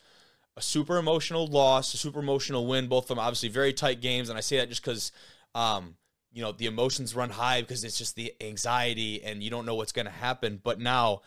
a 0.56 0.62
super 0.62 0.98
emotional 0.98 1.46
loss, 1.46 1.94
a 1.94 1.96
super 1.96 2.20
emotional 2.20 2.66
win. 2.66 2.88
Both 2.88 3.04
of 3.04 3.08
them 3.08 3.18
obviously 3.18 3.48
very 3.48 3.72
tight 3.72 4.00
games, 4.00 4.28
and 4.28 4.36
I 4.36 4.40
say 4.40 4.58
that 4.58 4.68
just 4.68 4.84
because, 4.84 5.12
um, 5.54 5.96
you 6.32 6.42
know, 6.42 6.52
the 6.52 6.66
emotions 6.66 7.14
run 7.14 7.30
high 7.30 7.60
because 7.60 7.84
it's 7.84 7.98
just 7.98 8.14
the 8.16 8.32
anxiety 8.40 9.22
and 9.22 9.42
you 9.42 9.50
don't 9.50 9.66
know 9.66 9.74
what's 9.74 9.92
going 9.92 10.06
to 10.06 10.12
happen. 10.12 10.60
But 10.62 10.78
now, 10.78 11.22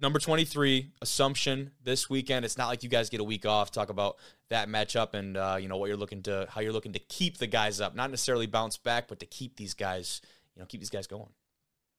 number 0.00 0.18
twenty 0.18 0.44
three, 0.44 0.92
Assumption 1.00 1.70
this 1.82 2.10
weekend. 2.10 2.44
It's 2.44 2.58
not 2.58 2.68
like 2.68 2.82
you 2.82 2.88
guys 2.88 3.10
get 3.10 3.20
a 3.20 3.24
week 3.24 3.46
off. 3.46 3.70
Talk 3.70 3.88
about 3.88 4.16
that 4.50 4.68
matchup 4.68 5.14
and 5.14 5.36
uh, 5.36 5.56
you 5.60 5.68
know 5.68 5.76
what 5.76 5.88
you're 5.88 5.96
looking 5.96 6.22
to, 6.22 6.46
how 6.50 6.60
you're 6.60 6.72
looking 6.72 6.92
to 6.92 7.00
keep 7.00 7.38
the 7.38 7.46
guys 7.46 7.80
up, 7.80 7.94
not 7.94 8.10
necessarily 8.10 8.46
bounce 8.46 8.76
back, 8.76 9.08
but 9.08 9.18
to 9.20 9.26
keep 9.26 9.56
these 9.56 9.74
guys, 9.74 10.20
you 10.54 10.60
know, 10.60 10.66
keep 10.66 10.80
these 10.80 10.90
guys 10.90 11.06
going. 11.06 11.30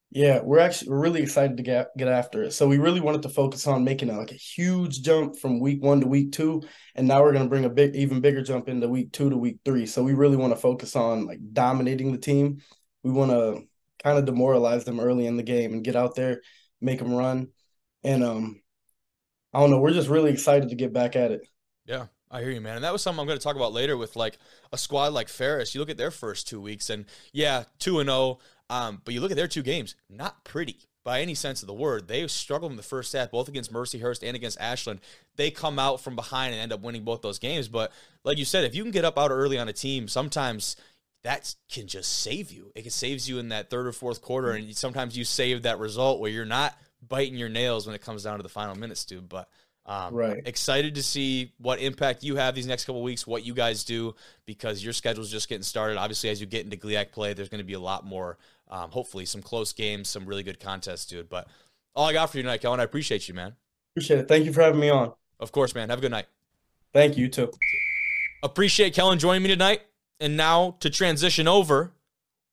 Yeah, 0.10 0.40
we're 0.42 0.60
actually 0.60 0.90
we're 0.90 1.02
really 1.02 1.22
excited 1.22 1.58
to 1.58 1.64
get 1.64 1.96
get 1.98 2.08
after 2.08 2.44
it. 2.44 2.54
So 2.54 2.68
we 2.68 2.78
really 2.78 3.02
wanted 3.02 3.24
to 3.24 3.30
focus 3.30 3.68
on 3.68 3.84
making 3.84 4.10
a, 4.10 4.18
like 4.18 4.32
a 4.32 4.36
huge 4.36 5.02
jump 5.02 5.38
from 5.38 5.60
week 5.60 5.84
one 5.84 6.00
to 6.00 6.08
week 6.08 6.32
two, 6.32 6.64
and 6.96 7.08
now 7.08 7.22
we're 7.22 7.34
going 7.34 7.44
to 7.44 7.50
bring 7.50 7.66
a 7.66 7.70
big, 7.70 7.96
even 7.96 8.22
bigger 8.22 8.42
jump 8.42 8.70
into 8.70 8.88
week 8.88 9.12
two 9.12 9.30
to 9.30 9.38
week 9.38 9.60
three. 9.66 9.86
So 9.86 10.04
we 10.04 10.14
really 10.14 10.38
want 10.38 10.54
to 10.54 10.60
focus 10.60 10.96
on 10.96 11.26
like 11.26 11.40
dominating 11.52 12.14
the 12.14 12.18
team. 12.18 12.62
We 13.04 13.12
want 13.12 13.32
to 13.32 13.64
kind 14.02 14.18
of 14.18 14.26
demoralize 14.26 14.86
them 14.86 15.00
early 15.00 15.26
in 15.26 15.36
the 15.36 15.44
game 15.44 15.74
and 15.74 15.84
get 15.84 15.98
out 15.98 16.16
there, 16.16 16.42
make 16.80 17.00
them 17.00 17.14
run, 17.14 17.50
and 18.04 18.24
um, 18.24 18.62
I 19.54 19.60
don't 19.60 19.72
know. 19.72 19.80
We're 19.80 19.92
just 19.92 20.10
really 20.10 20.32
excited 20.32 20.70
to 20.70 20.76
get 20.76 20.94
back 20.94 21.18
at 21.18 21.32
it. 21.32 21.42
Yeah, 21.86 22.06
I 22.30 22.42
hear 22.42 22.52
you, 22.52 22.62
man. 22.62 22.76
And 22.76 22.84
that 22.84 22.94
was 22.94 23.02
something 23.02 23.20
I'm 23.20 23.28
going 23.28 23.40
to 23.40 23.44
talk 23.44 23.56
about 23.56 23.74
later 23.74 23.98
with 23.98 24.16
like 24.16 24.38
a 24.72 24.78
squad 24.78 25.14
like 25.14 25.30
Ferris. 25.30 25.74
You 25.74 25.82
look 25.82 25.90
at 25.90 25.98
their 25.98 26.12
first 26.12 26.48
two 26.48 26.62
weeks, 26.62 26.90
and 26.90 27.06
yeah, 27.34 27.64
two 27.80 28.00
and 28.00 28.10
zero. 28.10 28.40
Um, 28.70 29.02
but 29.06 29.14
you 29.14 29.22
look 29.22 29.32
at 29.32 29.38
their 29.38 29.48
two 29.48 29.64
games, 29.64 29.96
not 30.10 30.44
pretty 30.44 30.78
by 31.04 31.22
any 31.22 31.36
sense 31.36 31.64
of 31.64 31.68
the 31.68 31.74
word. 31.74 32.10
They 32.10 32.28
struggled 32.28 32.72
in 32.72 32.76
the 32.76 32.84
first 32.84 33.14
half, 33.14 33.32
both 33.32 33.48
against 33.48 33.72
Mercyhurst 33.72 34.28
and 34.28 34.36
against 34.36 34.60
Ashland. 34.60 35.00
They 35.38 35.52
come 35.52 35.80
out 35.80 36.02
from 36.02 36.18
behind 36.18 36.54
and 36.54 36.62
end 36.62 36.74
up 36.74 36.82
winning 36.82 37.04
both 37.04 37.22
those 37.22 37.40
games. 37.40 37.70
But 37.70 37.94
like 38.26 38.38
you 38.38 38.44
said, 38.44 38.66
if 38.66 38.76
you 38.76 38.84
can 38.84 38.92
get 38.92 39.06
up 39.06 39.18
out 39.18 39.32
early 39.32 39.58
on 39.58 39.70
a 39.70 39.74
team, 39.74 40.10
sometimes 40.10 40.76
that 41.24 41.56
can 41.72 41.88
just 41.88 42.12
save 42.22 42.52
you. 42.52 42.74
It 42.76 42.82
can 42.82 42.92
saves 42.92 43.28
you 43.30 43.40
in 43.40 43.50
that 43.50 43.70
third 43.70 43.88
or 43.88 43.94
fourth 43.94 44.22
quarter, 44.22 44.52
and 44.52 44.76
sometimes 44.76 45.18
you 45.18 45.24
save 45.24 45.64
that 45.64 45.80
result 45.80 46.20
where 46.20 46.30
you're 46.30 46.46
not 46.46 46.78
biting 47.08 47.36
your 47.36 47.50
nails 47.50 47.86
when 47.86 47.96
it 47.96 48.02
comes 48.02 48.24
down 48.24 48.38
to 48.38 48.44
the 48.44 48.50
final 48.50 48.76
minutes, 48.76 49.06
dude. 49.06 49.30
But 49.30 49.48
um, 49.86 50.14
right. 50.14 50.42
Excited 50.46 50.96
to 50.96 51.04
see 51.04 51.54
what 51.58 51.80
impact 51.80 52.22
you 52.22 52.36
have 52.36 52.54
these 52.54 52.68
next 52.68 52.84
couple 52.84 53.02
weeks, 53.02 53.26
what 53.26 53.46
you 53.46 53.54
guys 53.54 53.86
do, 53.86 54.14
because 54.46 54.84
your 54.84 54.92
schedule 54.92 55.24
is 55.24 55.32
just 55.32 55.48
getting 55.48 55.64
started. 55.64 55.98
Obviously, 55.98 56.30
as 56.30 56.42
you 56.42 56.48
get 56.48 56.66
into 56.66 56.76
GLIAC 56.76 57.12
play, 57.12 57.34
there's 57.34 57.48
going 57.48 57.60
to 57.60 57.66
be 57.66 57.74
a 57.74 57.80
lot 57.80 58.06
more 58.06 58.38
um, 58.70 58.92
hopefully, 58.92 59.26
some 59.26 59.42
close 59.42 59.74
games, 59.74 60.10
some 60.10 60.26
really 60.26 60.44
good 60.44 60.60
contests, 60.60 61.06
dude. 61.06 61.30
But 61.30 61.48
all 61.96 62.06
I 62.08 62.14
got 62.14 62.32
for 62.32 62.38
you 62.38 62.44
tonight, 62.44 62.62
Kellen. 62.62 62.80
I 62.80 62.84
appreciate 62.84 63.28
you, 63.28 63.34
man. 63.34 63.56
Appreciate 63.94 64.20
it. 64.20 64.28
Thank 64.28 64.46
you 64.46 64.54
for 64.54 64.62
having 64.62 64.80
me 64.80 64.90
on. 64.90 65.14
Of 65.40 65.52
course, 65.52 65.74
man. 65.74 65.90
Have 65.90 66.00
a 66.00 66.02
good 66.02 66.12
night. 66.12 66.28
Thank 66.94 67.18
you 67.18 67.28
too. 67.28 67.52
Appreciate 68.44 68.94
Kellen 68.94 69.20
joining 69.20 69.44
me 69.44 69.50
tonight. 69.50 69.82
And 70.20 70.36
now 70.36 70.78
to 70.80 70.90
transition 70.90 71.48
over, 71.48 71.92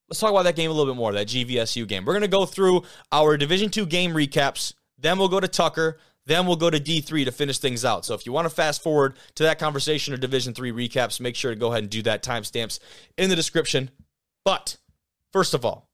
let's 0.09 0.21
talk 0.21 0.31
about 0.31 0.45
that 0.45 0.57
game 0.57 0.71
a 0.71 0.75
little 0.75 0.93
bit 0.93 0.99
more. 0.99 1.13
That 1.13 1.29
GVSU 1.29 1.87
game. 1.87 2.05
We're 2.05 2.15
gonna 2.15 2.29
go 2.29 2.47
through 2.47 2.83
our 3.13 3.37
Division 3.37 3.71
two 3.71 3.87
game 3.87 4.13
recaps. 4.13 4.75
Then 4.99 5.19
we'll 5.19 5.29
go 5.29 5.41
to 5.41 5.49
Tucker. 5.49 5.99
Then 6.27 6.47
we'll 6.47 6.57
go 6.57 6.71
to 6.71 6.81
D3 6.81 7.27
to 7.27 7.33
finish 7.33 7.59
things 7.59 7.85
out. 7.85 8.05
So 8.05 8.15
if 8.15 8.25
you 8.25 8.33
want 8.33 8.47
to 8.47 8.55
fast 8.55 8.83
forward 8.83 9.17
to 9.35 9.43
that 9.43 9.59
conversation 9.59 10.15
or 10.15 10.17
Division 10.17 10.55
3 10.55 10.73
recaps, 10.73 11.21
make 11.21 11.37
sure 11.37 11.53
to 11.53 11.61
go 11.61 11.69
ahead 11.69 11.83
and 11.83 11.91
do 11.91 12.01
that. 12.03 12.23
Timestamps 12.23 12.79
in 13.19 13.29
the 13.29 13.37
description. 13.37 13.91
But 14.43 14.79
first 15.33 15.53
of 15.53 15.67
all, 15.67 15.91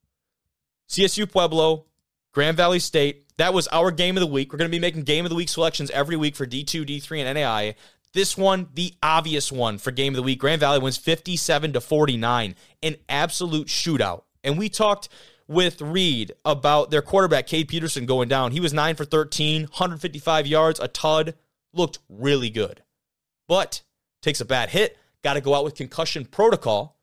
CSU 0.90 1.30
Pueblo, 1.30 1.86
Grand 2.32 2.56
Valley 2.56 2.80
State. 2.80 3.24
That 3.38 3.54
was 3.54 3.68
our 3.68 3.92
game 3.92 4.16
of 4.16 4.20
the 4.20 4.26
week. 4.26 4.52
We're 4.52 4.58
going 4.58 4.70
to 4.70 4.76
be 4.76 4.80
making 4.80 5.04
game 5.04 5.24
of 5.24 5.30
the 5.30 5.36
week 5.36 5.48
selections 5.48 5.88
every 5.92 6.16
week 6.16 6.34
for 6.34 6.44
D2, 6.44 6.84
D3, 6.84 7.24
and 7.24 7.38
NAI. 7.38 7.76
This 8.12 8.36
one, 8.36 8.68
the 8.74 8.94
obvious 9.00 9.52
one 9.52 9.78
for 9.78 9.92
game 9.92 10.14
of 10.14 10.16
the 10.16 10.22
week. 10.24 10.40
Grand 10.40 10.58
Valley 10.58 10.80
wins 10.80 10.96
57 10.96 11.74
to 11.74 11.80
49, 11.80 12.56
an 12.82 12.96
absolute 13.08 13.68
shootout. 13.68 14.24
And 14.42 14.58
we 14.58 14.68
talked 14.68 15.08
with 15.46 15.80
Reed 15.80 16.32
about 16.44 16.90
their 16.90 17.02
quarterback, 17.02 17.46
Cade 17.46 17.68
Peterson, 17.68 18.04
going 18.04 18.28
down. 18.28 18.50
He 18.50 18.58
was 18.58 18.72
9 18.72 18.96
for 18.96 19.04
13, 19.04 19.62
155 19.62 20.46
yards, 20.48 20.80
a 20.80 20.88
tud, 20.88 21.34
looked 21.72 22.00
really 22.08 22.50
good. 22.50 22.82
But 23.46 23.82
takes 24.22 24.40
a 24.40 24.44
bad 24.44 24.70
hit, 24.70 24.98
got 25.22 25.34
to 25.34 25.40
go 25.40 25.54
out 25.54 25.62
with 25.62 25.76
concussion 25.76 26.24
protocol. 26.24 26.96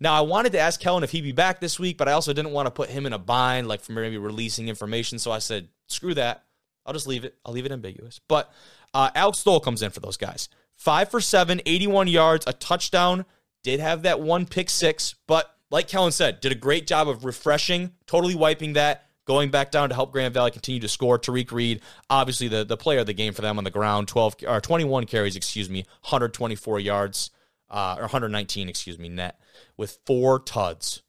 Now, 0.00 0.14
I 0.14 0.20
wanted 0.22 0.52
to 0.52 0.58
ask 0.58 0.80
Kellen 0.80 1.04
if 1.04 1.10
he'd 1.10 1.22
be 1.22 1.32
back 1.32 1.60
this 1.60 1.78
week, 1.78 1.98
but 1.98 2.08
I 2.08 2.12
also 2.12 2.32
didn't 2.32 2.52
want 2.52 2.66
to 2.66 2.70
put 2.70 2.90
him 2.90 3.06
in 3.06 3.12
a 3.12 3.18
bind, 3.18 3.68
like 3.68 3.80
for 3.80 3.92
maybe 3.92 4.18
releasing 4.18 4.68
information. 4.68 5.18
So 5.18 5.30
I 5.30 5.38
said, 5.38 5.68
screw 5.86 6.14
that. 6.14 6.44
I'll 6.86 6.92
just 6.92 7.06
leave 7.06 7.24
it. 7.24 7.36
I'll 7.44 7.52
leave 7.52 7.66
it 7.66 7.72
ambiguous. 7.72 8.20
But 8.28 8.52
uh, 8.92 9.10
Alex 9.14 9.38
Stoll 9.38 9.60
comes 9.60 9.82
in 9.82 9.90
for 9.90 10.00
those 10.00 10.16
guys. 10.16 10.48
Five 10.76 11.10
for 11.10 11.20
seven, 11.20 11.60
81 11.66 12.08
yards, 12.08 12.46
a 12.46 12.52
touchdown. 12.52 13.24
Did 13.62 13.80
have 13.80 14.02
that 14.02 14.20
one 14.20 14.44
pick 14.46 14.68
six, 14.68 15.14
but 15.26 15.54
like 15.70 15.88
Kellen 15.88 16.12
said, 16.12 16.40
did 16.40 16.52
a 16.52 16.56
great 16.56 16.86
job 16.86 17.08
of 17.08 17.24
refreshing, 17.24 17.92
totally 18.06 18.34
wiping 18.34 18.74
that, 18.74 19.06
going 19.24 19.50
back 19.50 19.70
down 19.70 19.88
to 19.88 19.94
help 19.94 20.12
Grand 20.12 20.34
Valley 20.34 20.50
continue 20.50 20.80
to 20.80 20.88
score. 20.88 21.18
Tariq 21.18 21.50
Reed, 21.50 21.80
obviously 22.10 22.48
the, 22.48 22.64
the 22.64 22.76
player 22.76 23.00
of 23.00 23.06
the 23.06 23.14
game 23.14 23.32
for 23.32 23.42
them 23.42 23.56
on 23.56 23.64
the 23.64 23.70
ground, 23.70 24.08
12 24.08 24.36
or 24.46 24.60
21 24.60 25.06
carries, 25.06 25.36
excuse 25.36 25.70
me, 25.70 25.80
124 26.02 26.80
yards, 26.80 27.30
uh, 27.74 27.96
or 27.98 28.02
119, 28.02 28.68
excuse 28.68 28.98
me, 28.98 29.08
net 29.08 29.38
with 29.76 29.98
four 30.06 30.38
tuds. 30.38 31.02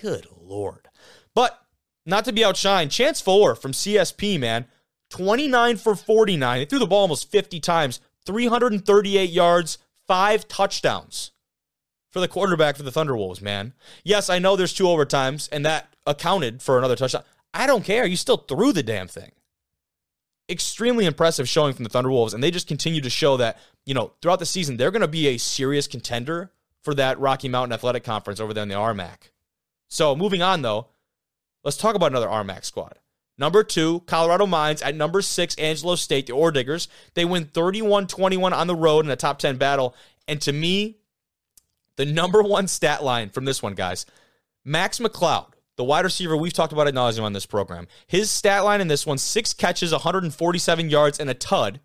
Good 0.00 0.26
lord. 0.40 0.88
But 1.34 1.60
not 2.06 2.24
to 2.24 2.32
be 2.32 2.40
outshined, 2.40 2.90
Chance 2.90 3.20
Fuller 3.20 3.54
from 3.54 3.72
CSP, 3.72 4.40
man, 4.40 4.66
29 5.10 5.76
for 5.76 5.94
49. 5.94 6.60
He 6.60 6.64
threw 6.64 6.78
the 6.78 6.86
ball 6.86 7.02
almost 7.02 7.30
50 7.30 7.60
times, 7.60 8.00
338 8.24 9.28
yards, 9.28 9.76
five 10.08 10.48
touchdowns 10.48 11.32
for 12.10 12.20
the 12.20 12.28
quarterback 12.28 12.76
for 12.76 12.82
the 12.82 12.90
Thunderwolves, 12.90 13.42
man. 13.42 13.74
Yes, 14.04 14.30
I 14.30 14.38
know 14.38 14.56
there's 14.56 14.72
two 14.72 14.84
overtimes, 14.84 15.46
and 15.52 15.64
that 15.66 15.94
accounted 16.06 16.62
for 16.62 16.78
another 16.78 16.96
touchdown. 16.96 17.24
I 17.52 17.66
don't 17.66 17.84
care. 17.84 18.06
You 18.06 18.16
still 18.16 18.38
threw 18.38 18.72
the 18.72 18.82
damn 18.82 19.08
thing. 19.08 19.32
Extremely 20.52 21.06
impressive 21.06 21.48
showing 21.48 21.72
from 21.72 21.84
the 21.84 21.90
Thunderwolves, 21.90 22.34
and 22.34 22.42
they 22.42 22.50
just 22.50 22.68
continue 22.68 23.00
to 23.00 23.10
show 23.10 23.38
that, 23.38 23.58
you 23.86 23.94
know, 23.94 24.12
throughout 24.20 24.38
the 24.38 24.46
season, 24.46 24.76
they're 24.76 24.90
going 24.90 25.00
to 25.00 25.08
be 25.08 25.28
a 25.28 25.38
serious 25.38 25.86
contender 25.86 26.52
for 26.82 26.94
that 26.94 27.18
Rocky 27.18 27.48
Mountain 27.48 27.72
Athletic 27.72 28.04
Conference 28.04 28.38
over 28.38 28.52
there 28.52 28.62
in 28.62 28.68
the 28.68 28.74
RMAC. 28.74 29.30
So 29.88 30.14
moving 30.14 30.42
on 30.42 30.62
though, 30.62 30.88
let's 31.64 31.76
talk 31.76 31.94
about 31.94 32.12
another 32.12 32.28
RMAC 32.28 32.64
squad. 32.64 32.98
Number 33.38 33.64
two, 33.64 34.00
Colorado 34.00 34.46
Mines. 34.46 34.82
At 34.82 34.94
number 34.94 35.22
six, 35.22 35.54
Angelo 35.56 35.94
State, 35.94 36.26
the 36.26 36.32
Ore 36.34 36.52
Diggers. 36.52 36.88
They 37.14 37.24
win 37.24 37.46
31 37.46 38.06
21 38.06 38.52
on 38.52 38.66
the 38.66 38.74
road 38.76 39.04
in 39.04 39.10
a 39.10 39.16
top 39.16 39.38
10 39.38 39.56
battle. 39.56 39.94
And 40.28 40.40
to 40.42 40.52
me, 40.52 40.98
the 41.96 42.04
number 42.04 42.42
one 42.42 42.68
stat 42.68 43.02
line 43.02 43.30
from 43.30 43.44
this 43.44 43.62
one, 43.62 43.74
guys 43.74 44.06
Max 44.64 44.98
McLeod, 44.98 45.51
the 45.76 45.84
wide 45.84 46.04
receiver 46.04 46.36
we've 46.36 46.52
talked 46.52 46.72
about 46.72 46.88
at 46.88 46.94
nauseum 46.94 47.22
on 47.22 47.32
this 47.32 47.46
program. 47.46 47.88
His 48.06 48.30
stat 48.30 48.64
line 48.64 48.80
in 48.80 48.88
this 48.88 49.06
one 49.06 49.18
six 49.18 49.54
catches, 49.54 49.92
147 49.92 50.90
yards, 50.90 51.18
and 51.18 51.30
a 51.30 51.34
tud 51.34 51.80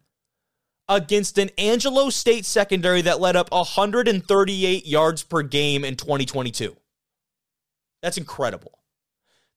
against 0.90 1.38
an 1.38 1.50
Angelo 1.58 2.10
State 2.10 2.46
secondary 2.46 3.02
that 3.02 3.20
led 3.20 3.36
up 3.36 3.52
138 3.52 4.86
yards 4.86 5.24
per 5.24 5.42
game 5.42 5.84
in 5.84 5.96
2022. 5.96 6.76
That's 8.02 8.18
incredible. 8.18 8.80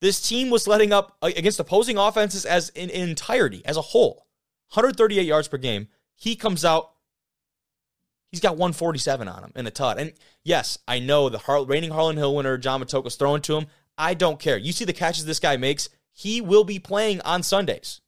This 0.00 0.26
team 0.26 0.50
was 0.50 0.66
letting 0.66 0.92
up 0.92 1.16
uh, 1.22 1.30
against 1.36 1.60
opposing 1.60 1.98
offenses 1.98 2.46
as 2.46 2.70
in, 2.70 2.90
entirety, 2.90 3.62
as 3.64 3.76
a 3.76 3.82
whole, 3.82 4.26
138 4.72 5.22
yards 5.22 5.46
per 5.46 5.58
game. 5.58 5.88
He 6.16 6.36
comes 6.36 6.64
out, 6.64 6.92
he's 8.30 8.40
got 8.40 8.56
147 8.56 9.28
on 9.28 9.44
him 9.44 9.52
in 9.54 9.66
a 9.66 9.70
tud. 9.70 9.98
And 9.98 10.14
yes, 10.42 10.78
I 10.88 10.98
know 11.00 11.28
the 11.28 11.40
reigning 11.68 11.90
Harlan 11.90 12.16
Hill 12.16 12.34
winner, 12.34 12.56
John 12.56 12.80
Matocha's 12.80 13.16
throwing 13.16 13.42
to 13.42 13.58
him. 13.58 13.66
I 14.00 14.14
don't 14.14 14.40
care. 14.40 14.56
You 14.56 14.72
see 14.72 14.86
the 14.86 14.94
catches 14.94 15.26
this 15.26 15.38
guy 15.38 15.58
makes, 15.58 15.90
he 16.12 16.40
will 16.40 16.64
be 16.64 16.78
playing 16.78 17.20
on 17.20 17.42
Sundays. 17.42 18.00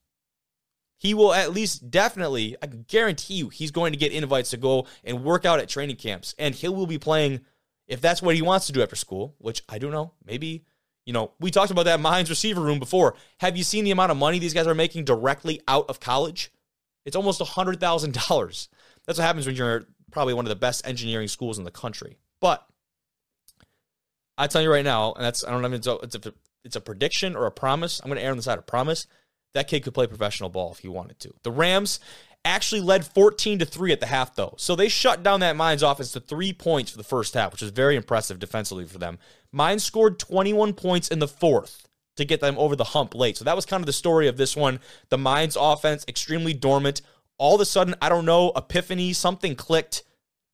he 1.03 1.13
will 1.13 1.33
at 1.33 1.51
least 1.51 1.91
definitely, 1.91 2.55
I 2.63 2.67
guarantee 2.67 3.33
you, 3.33 3.49
he's 3.49 3.71
going 3.71 3.91
to 3.91 3.99
get 3.99 4.13
invites 4.13 4.51
to 4.51 4.57
go 4.57 4.87
and 5.03 5.21
work 5.21 5.43
out 5.43 5.59
at 5.59 5.67
training 5.67 5.97
camps. 5.97 6.33
And 6.39 6.55
he 6.55 6.69
will 6.69 6.87
be 6.87 6.97
playing 6.97 7.41
if 7.87 7.99
that's 7.99 8.21
what 8.21 8.35
he 8.35 8.41
wants 8.41 8.67
to 8.67 8.71
do 8.71 8.81
after 8.81 8.95
school, 8.95 9.35
which 9.37 9.63
I 9.67 9.79
don't 9.79 9.91
know. 9.91 10.13
Maybe, 10.25 10.63
you 11.05 11.11
know, 11.11 11.33
we 11.41 11.51
talked 11.51 11.71
about 11.71 11.83
that 11.85 11.99
Mines 11.99 12.29
receiver 12.29 12.61
room 12.61 12.79
before. 12.79 13.15
Have 13.41 13.57
you 13.57 13.65
seen 13.65 13.83
the 13.83 13.91
amount 13.91 14.11
of 14.11 14.17
money 14.17 14.39
these 14.39 14.53
guys 14.53 14.65
are 14.65 14.73
making 14.73 15.03
directly 15.03 15.59
out 15.67 15.89
of 15.89 15.99
college? 15.99 16.53
It's 17.05 17.17
almost 17.17 17.41
$100,000. 17.41 18.67
That's 19.05 19.19
what 19.19 19.25
happens 19.25 19.45
when 19.45 19.57
you're 19.57 19.85
probably 20.09 20.33
one 20.33 20.45
of 20.45 20.49
the 20.49 20.55
best 20.55 20.87
engineering 20.87 21.27
schools 21.27 21.57
in 21.57 21.65
the 21.65 21.71
country. 21.71 22.17
But 22.39 22.65
I 24.37 24.47
tell 24.47 24.61
you 24.61 24.71
right 24.71 24.83
now, 24.83 25.13
and 25.13 25.23
that's 25.23 25.43
I 25.43 25.51
don't 25.51 25.61
know 25.61 25.67
if 25.67 25.73
it's 25.73 25.87
a, 25.87 26.33
it's 26.63 26.75
a, 26.75 26.81
prediction 26.81 27.35
or 27.35 27.45
a 27.45 27.51
promise. 27.51 27.99
I'm 27.99 28.09
going 28.09 28.19
to 28.19 28.23
err 28.23 28.31
on 28.31 28.37
the 28.37 28.43
side 28.43 28.57
of 28.57 28.65
promise. 28.65 29.07
That 29.53 29.67
kid 29.67 29.83
could 29.83 29.93
play 29.93 30.07
professional 30.07 30.49
ball 30.49 30.71
if 30.71 30.79
he 30.79 30.87
wanted 30.87 31.19
to. 31.19 31.33
The 31.43 31.51
Rams 31.51 31.99
actually 32.45 32.81
led 32.81 33.05
14 33.05 33.59
to 33.59 33.65
3 33.65 33.91
at 33.91 33.99
the 33.99 34.07
half 34.07 34.35
though. 34.35 34.55
So 34.57 34.75
they 34.75 34.89
shut 34.89 35.23
down 35.23 35.39
that 35.41 35.55
Mines 35.55 35.83
offense 35.83 36.11
to 36.13 36.19
3 36.19 36.53
points 36.53 36.91
for 36.91 36.97
the 36.97 37.03
first 37.03 37.33
half, 37.33 37.51
which 37.51 37.61
was 37.61 37.71
very 37.71 37.95
impressive 37.95 38.39
defensively 38.39 38.85
for 38.85 38.97
them. 38.97 39.19
Mines 39.51 39.83
scored 39.83 40.19
21 40.19 40.73
points 40.73 41.07
in 41.07 41.19
the 41.19 41.27
fourth 41.27 41.87
to 42.15 42.25
get 42.25 42.41
them 42.41 42.57
over 42.57 42.75
the 42.75 42.83
hump 42.83 43.15
late. 43.15 43.37
So 43.37 43.45
that 43.45 43.55
was 43.55 43.65
kind 43.65 43.81
of 43.81 43.85
the 43.85 43.93
story 43.93 44.27
of 44.27 44.37
this 44.37 44.55
one. 44.55 44.79
The 45.09 45.17
Mines 45.17 45.57
offense 45.59 46.05
extremely 46.07 46.53
dormant. 46.53 47.01
All 47.37 47.55
of 47.55 47.61
a 47.61 47.65
sudden, 47.65 47.95
I 48.01 48.09
don't 48.09 48.25
know, 48.25 48.51
epiphany, 48.55 49.13
something 49.13 49.55
clicked. 49.55 50.03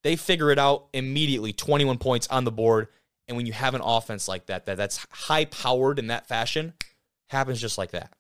They 0.03 0.15
figure 0.15 0.51
it 0.51 0.59
out 0.59 0.87
immediately. 0.93 1.51
21 1.53 1.97
points 1.97 2.27
on 2.27 2.45
the 2.45 2.51
board. 2.51 2.87
And 3.29 3.37
when 3.37 3.45
you 3.45 3.53
have 3.53 3.75
an 3.75 3.81
offense 3.81 4.27
like 4.27 4.47
that, 4.47 4.65
that 4.65 4.75
that's 4.75 5.05
high 5.11 5.45
powered 5.45 5.99
in 5.99 6.07
that 6.07 6.27
fashion, 6.27 6.73
happens 7.27 7.61
just 7.61 7.77
like 7.77 7.91
that. 7.91 8.11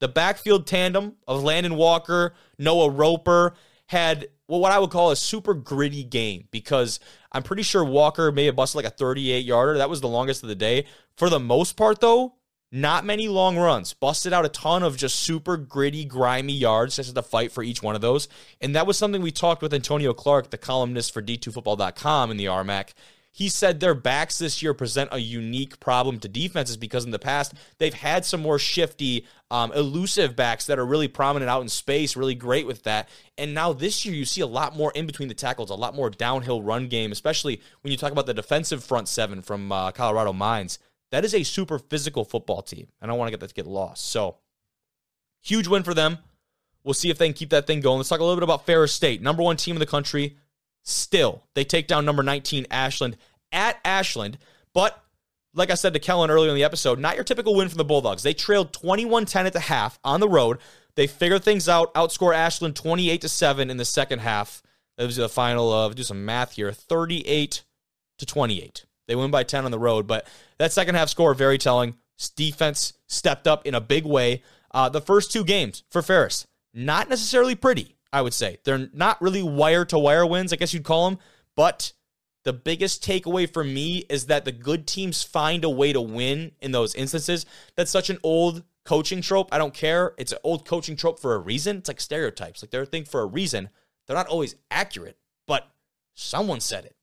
The 0.00 0.08
backfield 0.08 0.66
tandem 0.66 1.14
of 1.26 1.42
Landon 1.42 1.76
Walker, 1.76 2.34
Noah 2.58 2.90
Roper 2.90 3.54
had 3.86 4.28
well, 4.48 4.60
what 4.60 4.72
I 4.72 4.78
would 4.78 4.90
call 4.90 5.12
a 5.12 5.16
super 5.16 5.54
gritty 5.54 6.04
game 6.04 6.48
because 6.50 7.00
I'm 7.30 7.42
pretty 7.42 7.62
sure 7.62 7.82
Walker 7.82 8.30
may 8.30 8.44
have 8.46 8.56
busted 8.56 8.76
like 8.76 8.92
a 8.92 8.94
38 8.94 9.46
yarder. 9.46 9.78
That 9.78 9.88
was 9.88 10.02
the 10.02 10.08
longest 10.08 10.42
of 10.42 10.50
the 10.50 10.54
day. 10.54 10.84
For 11.16 11.30
the 11.30 11.40
most 11.40 11.76
part, 11.76 12.00
though, 12.00 12.34
not 12.70 13.04
many 13.04 13.28
long 13.28 13.56
runs. 13.56 13.94
Busted 13.94 14.32
out 14.32 14.44
a 14.44 14.50
ton 14.50 14.82
of 14.82 14.96
just 14.96 15.20
super 15.20 15.56
gritty, 15.56 16.04
grimy 16.04 16.54
yards 16.54 16.96
just 16.96 17.14
to 17.14 17.22
fight 17.22 17.52
for 17.52 17.62
each 17.62 17.82
one 17.82 17.94
of 17.94 18.00
those. 18.00 18.28
And 18.60 18.74
that 18.74 18.86
was 18.86 18.98
something 18.98 19.22
we 19.22 19.30
talked 19.30 19.62
with 19.62 19.72
Antonio 19.72 20.12
Clark, 20.12 20.50
the 20.50 20.58
columnist 20.58 21.14
for 21.14 21.22
D2Football.com 21.22 22.30
in 22.30 22.36
the 22.36 22.46
RMAC. 22.46 22.90
He 23.34 23.48
said 23.48 23.80
their 23.80 23.94
backs 23.94 24.36
this 24.38 24.62
year 24.62 24.74
present 24.74 25.08
a 25.10 25.18
unique 25.18 25.80
problem 25.80 26.20
to 26.20 26.28
defenses 26.28 26.76
because 26.76 27.06
in 27.06 27.12
the 27.12 27.18
past 27.18 27.54
they've 27.78 27.94
had 27.94 28.26
some 28.26 28.42
more 28.42 28.58
shifty, 28.58 29.26
um, 29.50 29.72
elusive 29.72 30.36
backs 30.36 30.66
that 30.66 30.78
are 30.78 30.84
really 30.84 31.08
prominent 31.08 31.50
out 31.50 31.62
in 31.62 31.68
space, 31.70 32.14
really 32.14 32.34
great 32.34 32.66
with 32.66 32.82
that. 32.82 33.08
And 33.38 33.54
now 33.54 33.72
this 33.72 34.04
year 34.04 34.14
you 34.14 34.26
see 34.26 34.42
a 34.42 34.46
lot 34.46 34.76
more 34.76 34.92
in 34.94 35.06
between 35.06 35.28
the 35.28 35.34
tackles, 35.34 35.70
a 35.70 35.74
lot 35.74 35.94
more 35.94 36.10
downhill 36.10 36.62
run 36.62 36.88
game, 36.88 37.10
especially 37.10 37.62
when 37.80 37.90
you 37.90 37.96
talk 37.96 38.12
about 38.12 38.26
the 38.26 38.34
defensive 38.34 38.84
front 38.84 39.08
seven 39.08 39.40
from 39.40 39.72
uh, 39.72 39.92
Colorado 39.92 40.34
Mines. 40.34 40.78
That 41.10 41.24
is 41.24 41.34
a 41.34 41.42
super 41.42 41.78
physical 41.78 42.26
football 42.26 42.60
team. 42.60 42.86
and 43.00 43.10
I 43.10 43.12
don't 43.12 43.18
want 43.18 43.28
to 43.28 43.32
get 43.32 43.40
that 43.40 43.48
to 43.48 43.54
get 43.54 43.66
lost. 43.66 44.10
So 44.10 44.36
huge 45.40 45.68
win 45.68 45.84
for 45.84 45.94
them. 45.94 46.18
We'll 46.84 46.94
see 46.94 47.08
if 47.08 47.16
they 47.16 47.28
can 47.28 47.34
keep 47.34 47.50
that 47.50 47.66
thing 47.66 47.80
going. 47.80 47.98
Let's 47.98 48.08
talk 48.10 48.20
a 48.20 48.24
little 48.24 48.36
bit 48.36 48.42
about 48.44 48.66
Ferris 48.66 48.92
State, 48.92 49.22
number 49.22 49.42
one 49.42 49.56
team 49.56 49.76
in 49.76 49.80
the 49.80 49.86
country. 49.86 50.36
Still, 50.82 51.44
they 51.54 51.64
take 51.64 51.86
down 51.86 52.04
number 52.04 52.22
19 52.22 52.66
Ashland 52.70 53.16
at 53.52 53.78
Ashland. 53.84 54.38
But 54.74 55.02
like 55.54 55.70
I 55.70 55.74
said 55.74 55.92
to 55.94 56.00
Kellen 56.00 56.30
earlier 56.30 56.50
in 56.50 56.56
the 56.56 56.64
episode, 56.64 56.98
not 56.98 57.14
your 57.14 57.24
typical 57.24 57.54
win 57.54 57.68
from 57.68 57.78
the 57.78 57.84
Bulldogs. 57.84 58.22
They 58.22 58.34
trailed 58.34 58.72
21 58.72 59.26
10 59.26 59.46
at 59.46 59.52
the 59.52 59.60
half 59.60 59.98
on 60.04 60.20
the 60.20 60.28
road. 60.28 60.58
They 60.94 61.06
figure 61.06 61.38
things 61.38 61.68
out, 61.68 61.94
outscore 61.94 62.34
Ashland 62.34 62.76
28 62.76 63.20
to 63.22 63.28
7 63.28 63.70
in 63.70 63.76
the 63.76 63.84
second 63.84 64.20
half. 64.20 64.62
That 64.96 65.06
was 65.06 65.16
the 65.16 65.28
final 65.28 65.72
of, 65.72 65.94
do 65.94 66.02
some 66.02 66.24
math 66.24 66.52
here, 66.52 66.72
38 66.72 67.64
to 68.18 68.26
28. 68.26 68.84
They 69.08 69.14
win 69.14 69.30
by 69.30 69.42
10 69.42 69.64
on 69.64 69.70
the 69.70 69.78
road, 69.78 70.06
but 70.06 70.26
that 70.58 70.72
second 70.72 70.94
half 70.94 71.08
score, 71.08 71.34
very 71.34 71.58
telling. 71.58 71.94
Defense 72.36 72.92
stepped 73.08 73.48
up 73.48 73.66
in 73.66 73.74
a 73.74 73.80
big 73.80 74.04
way. 74.04 74.42
Uh, 74.70 74.88
the 74.88 75.00
first 75.00 75.32
two 75.32 75.44
games 75.44 75.82
for 75.90 76.02
Ferris, 76.02 76.46
not 76.72 77.08
necessarily 77.08 77.54
pretty. 77.54 77.96
I 78.12 78.22
would 78.22 78.34
say. 78.34 78.58
They're 78.64 78.88
not 78.92 79.20
really 79.22 79.42
wire 79.42 79.84
to 79.86 79.98
wire 79.98 80.26
wins, 80.26 80.52
I 80.52 80.56
guess 80.56 80.74
you'd 80.74 80.84
call 80.84 81.10
them, 81.10 81.18
but 81.56 81.92
the 82.44 82.52
biggest 82.52 83.04
takeaway 83.04 83.50
for 83.50 83.62
me 83.62 83.98
is 84.10 84.26
that 84.26 84.44
the 84.44 84.52
good 84.52 84.86
teams 84.86 85.22
find 85.22 85.64
a 85.64 85.70
way 85.70 85.92
to 85.92 86.00
win 86.00 86.52
in 86.60 86.72
those 86.72 86.94
instances. 86.94 87.46
That's 87.76 87.90
such 87.90 88.10
an 88.10 88.18
old 88.22 88.64
coaching 88.84 89.22
trope. 89.22 89.48
I 89.52 89.58
don't 89.58 89.74
care. 89.74 90.12
It's 90.18 90.32
an 90.32 90.38
old 90.42 90.66
coaching 90.66 90.96
trope 90.96 91.20
for 91.20 91.34
a 91.34 91.38
reason. 91.38 91.78
It's 91.78 91.88
like 91.88 92.00
stereotypes. 92.00 92.62
Like 92.62 92.70
they're 92.70 92.82
a 92.82 92.86
thing 92.86 93.04
for 93.04 93.20
a 93.20 93.26
reason. 93.26 93.70
They're 94.06 94.16
not 94.16 94.26
always 94.26 94.56
accurate, 94.70 95.18
but 95.46 95.68
someone 96.14 96.60
said 96.60 96.84
it. 96.84 96.96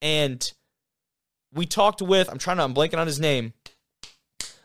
And 0.00 0.50
we 1.52 1.66
talked 1.66 2.00
with, 2.00 2.30
I'm 2.30 2.38
trying 2.38 2.56
to, 2.56 2.62
I'm 2.62 2.74
blanking 2.74 2.98
on 2.98 3.06
his 3.06 3.20
name, 3.20 3.52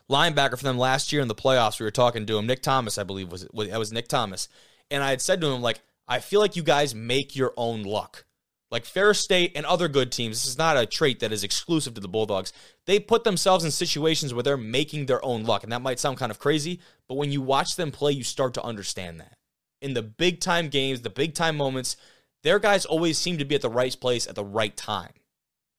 linebacker 0.09 0.57
for 0.57 0.63
them 0.63 0.77
last 0.77 1.11
year 1.11 1.21
in 1.21 1.27
the 1.27 1.35
playoffs. 1.35 1.79
We 1.79 1.85
were 1.85 1.91
talking 1.91 2.25
to 2.25 2.37
him, 2.37 2.47
Nick 2.47 2.61
Thomas, 2.61 2.97
I 2.97 3.03
believe 3.03 3.31
was 3.31 3.43
it. 3.43 3.51
That 3.53 3.79
was 3.79 3.91
Nick 3.91 4.07
Thomas. 4.07 4.47
And 4.89 5.03
I 5.03 5.09
had 5.09 5.21
said 5.21 5.41
to 5.41 5.47
him, 5.47 5.61
like, 5.61 5.81
I 6.11 6.19
feel 6.19 6.41
like 6.41 6.57
you 6.57 6.63
guys 6.63 6.93
make 6.93 7.37
your 7.37 7.53
own 7.55 7.83
luck. 7.83 8.25
Like 8.69 8.83
Ferris 8.83 9.21
State 9.21 9.53
and 9.55 9.65
other 9.65 9.87
good 9.87 10.11
teams, 10.11 10.35
this 10.35 10.51
is 10.51 10.57
not 10.57 10.75
a 10.75 10.85
trait 10.85 11.21
that 11.21 11.31
is 11.31 11.45
exclusive 11.45 11.93
to 11.93 12.01
the 12.01 12.09
Bulldogs. 12.09 12.51
They 12.85 12.99
put 12.99 13.23
themselves 13.23 13.63
in 13.63 13.71
situations 13.71 14.33
where 14.33 14.43
they're 14.43 14.57
making 14.57 15.05
their 15.05 15.23
own 15.23 15.45
luck. 15.45 15.63
And 15.63 15.71
that 15.71 15.81
might 15.81 16.01
sound 16.01 16.17
kind 16.17 16.29
of 16.29 16.37
crazy, 16.37 16.81
but 17.07 17.15
when 17.15 17.31
you 17.31 17.39
watch 17.41 17.77
them 17.77 17.91
play, 17.91 18.11
you 18.11 18.25
start 18.25 18.53
to 18.55 18.63
understand 18.63 19.21
that. 19.21 19.37
In 19.81 19.93
the 19.93 20.01
big 20.01 20.41
time 20.41 20.67
games, 20.67 20.99
the 20.99 21.09
big 21.09 21.33
time 21.33 21.55
moments, 21.55 21.95
their 22.43 22.59
guys 22.59 22.85
always 22.85 23.17
seem 23.17 23.37
to 23.37 23.45
be 23.45 23.55
at 23.55 23.61
the 23.61 23.69
right 23.69 23.95
place 23.97 24.27
at 24.27 24.35
the 24.35 24.43
right 24.43 24.75
time. 24.75 25.13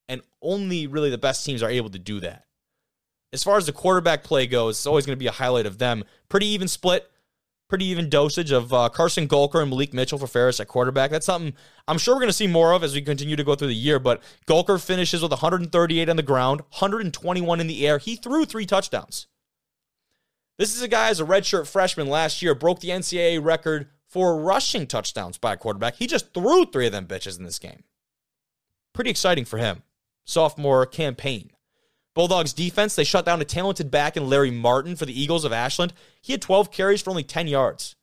And 0.08 0.22
only 0.40 0.86
really 0.86 1.10
the 1.10 1.18
best 1.18 1.44
teams 1.44 1.62
are 1.62 1.68
able 1.68 1.90
to 1.90 1.98
do 1.98 2.20
that. 2.20 2.46
As 3.34 3.44
far 3.44 3.58
as 3.58 3.66
the 3.66 3.72
quarterback 3.72 4.24
play 4.24 4.46
goes, 4.46 4.78
it's 4.78 4.86
always 4.86 5.04
going 5.04 5.16
to 5.18 5.22
be 5.22 5.26
a 5.26 5.32
highlight 5.32 5.66
of 5.66 5.76
them. 5.76 6.04
Pretty 6.30 6.46
even 6.46 6.68
split 6.68 7.11
pretty 7.72 7.86
even 7.86 8.10
dosage 8.10 8.52
of 8.52 8.70
uh, 8.74 8.90
Carson 8.90 9.26
Gulker 9.26 9.62
and 9.62 9.72
Mylik 9.72 9.94
Mitchell 9.94 10.18
for 10.18 10.26
Ferris 10.26 10.60
at 10.60 10.68
quarterback. 10.68 11.10
That's 11.10 11.24
something 11.24 11.54
I'm 11.88 11.96
sure 11.96 12.14
we're 12.14 12.20
going 12.20 12.28
to 12.28 12.34
see 12.34 12.46
more 12.46 12.74
of 12.74 12.84
as 12.84 12.92
we 12.92 13.00
continue 13.00 13.34
to 13.34 13.44
go 13.44 13.54
through 13.54 13.68
the 13.68 13.74
year. 13.74 13.98
But 13.98 14.22
Gulker 14.46 14.78
finishes 14.78 15.22
with 15.22 15.30
138 15.30 16.10
on 16.10 16.16
the 16.16 16.22
ground, 16.22 16.60
121 16.60 17.60
in 17.60 17.66
the 17.66 17.88
air. 17.88 17.96
He 17.96 18.16
threw 18.16 18.44
three 18.44 18.66
touchdowns. 18.66 19.26
This 20.58 20.76
is 20.76 20.82
a 20.82 20.86
guy 20.88 21.08
as 21.08 21.18
a 21.18 21.24
redshirt 21.24 21.66
freshman 21.66 22.08
last 22.08 22.42
year 22.42 22.54
broke 22.54 22.80
the 22.80 22.90
NCAA 22.90 23.42
record 23.42 23.88
for 24.06 24.38
rushing 24.38 24.86
touchdowns 24.86 25.38
by 25.38 25.54
a 25.54 25.56
quarterback. 25.56 25.94
He 25.94 26.06
just 26.06 26.34
threw 26.34 26.66
three 26.66 26.84
of 26.84 26.92
them 26.92 27.06
bitches 27.06 27.38
in 27.38 27.44
this 27.46 27.58
game. 27.58 27.84
Pretty 28.92 29.08
exciting 29.08 29.46
for 29.46 29.56
him. 29.56 29.82
Sophomore 30.26 30.84
campaign. 30.84 31.51
Bulldogs 32.14 32.52
defense, 32.52 32.94
they 32.94 33.04
shut 33.04 33.24
down 33.24 33.40
a 33.40 33.44
talented 33.44 33.90
back 33.90 34.16
in 34.16 34.28
Larry 34.28 34.50
Martin 34.50 34.96
for 34.96 35.06
the 35.06 35.18
Eagles 35.18 35.44
of 35.44 35.52
Ashland. 35.52 35.92
He 36.20 36.32
had 36.32 36.42
12 36.42 36.70
carries 36.70 37.00
for 37.00 37.10
only 37.10 37.24
10 37.24 37.48
yards. 37.48 37.96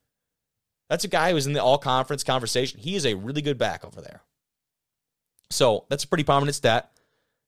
That's 0.90 1.04
a 1.04 1.10
guy 1.10 1.32
who's 1.32 1.46
in 1.46 1.54
the 1.54 1.64
all 1.64 1.78
conference 1.78 2.24
conversation. 2.24 2.80
He 2.80 2.96
is 2.96 3.06
a 3.06 3.14
really 3.14 3.44
good 3.44 3.60
back 3.60 3.86
over 3.86 4.02
there. 4.02 4.24
So 5.52 5.86
that's 5.90 6.04
a 6.04 6.08
pretty 6.08 6.24
prominent 6.24 6.56
stat. 6.56 6.92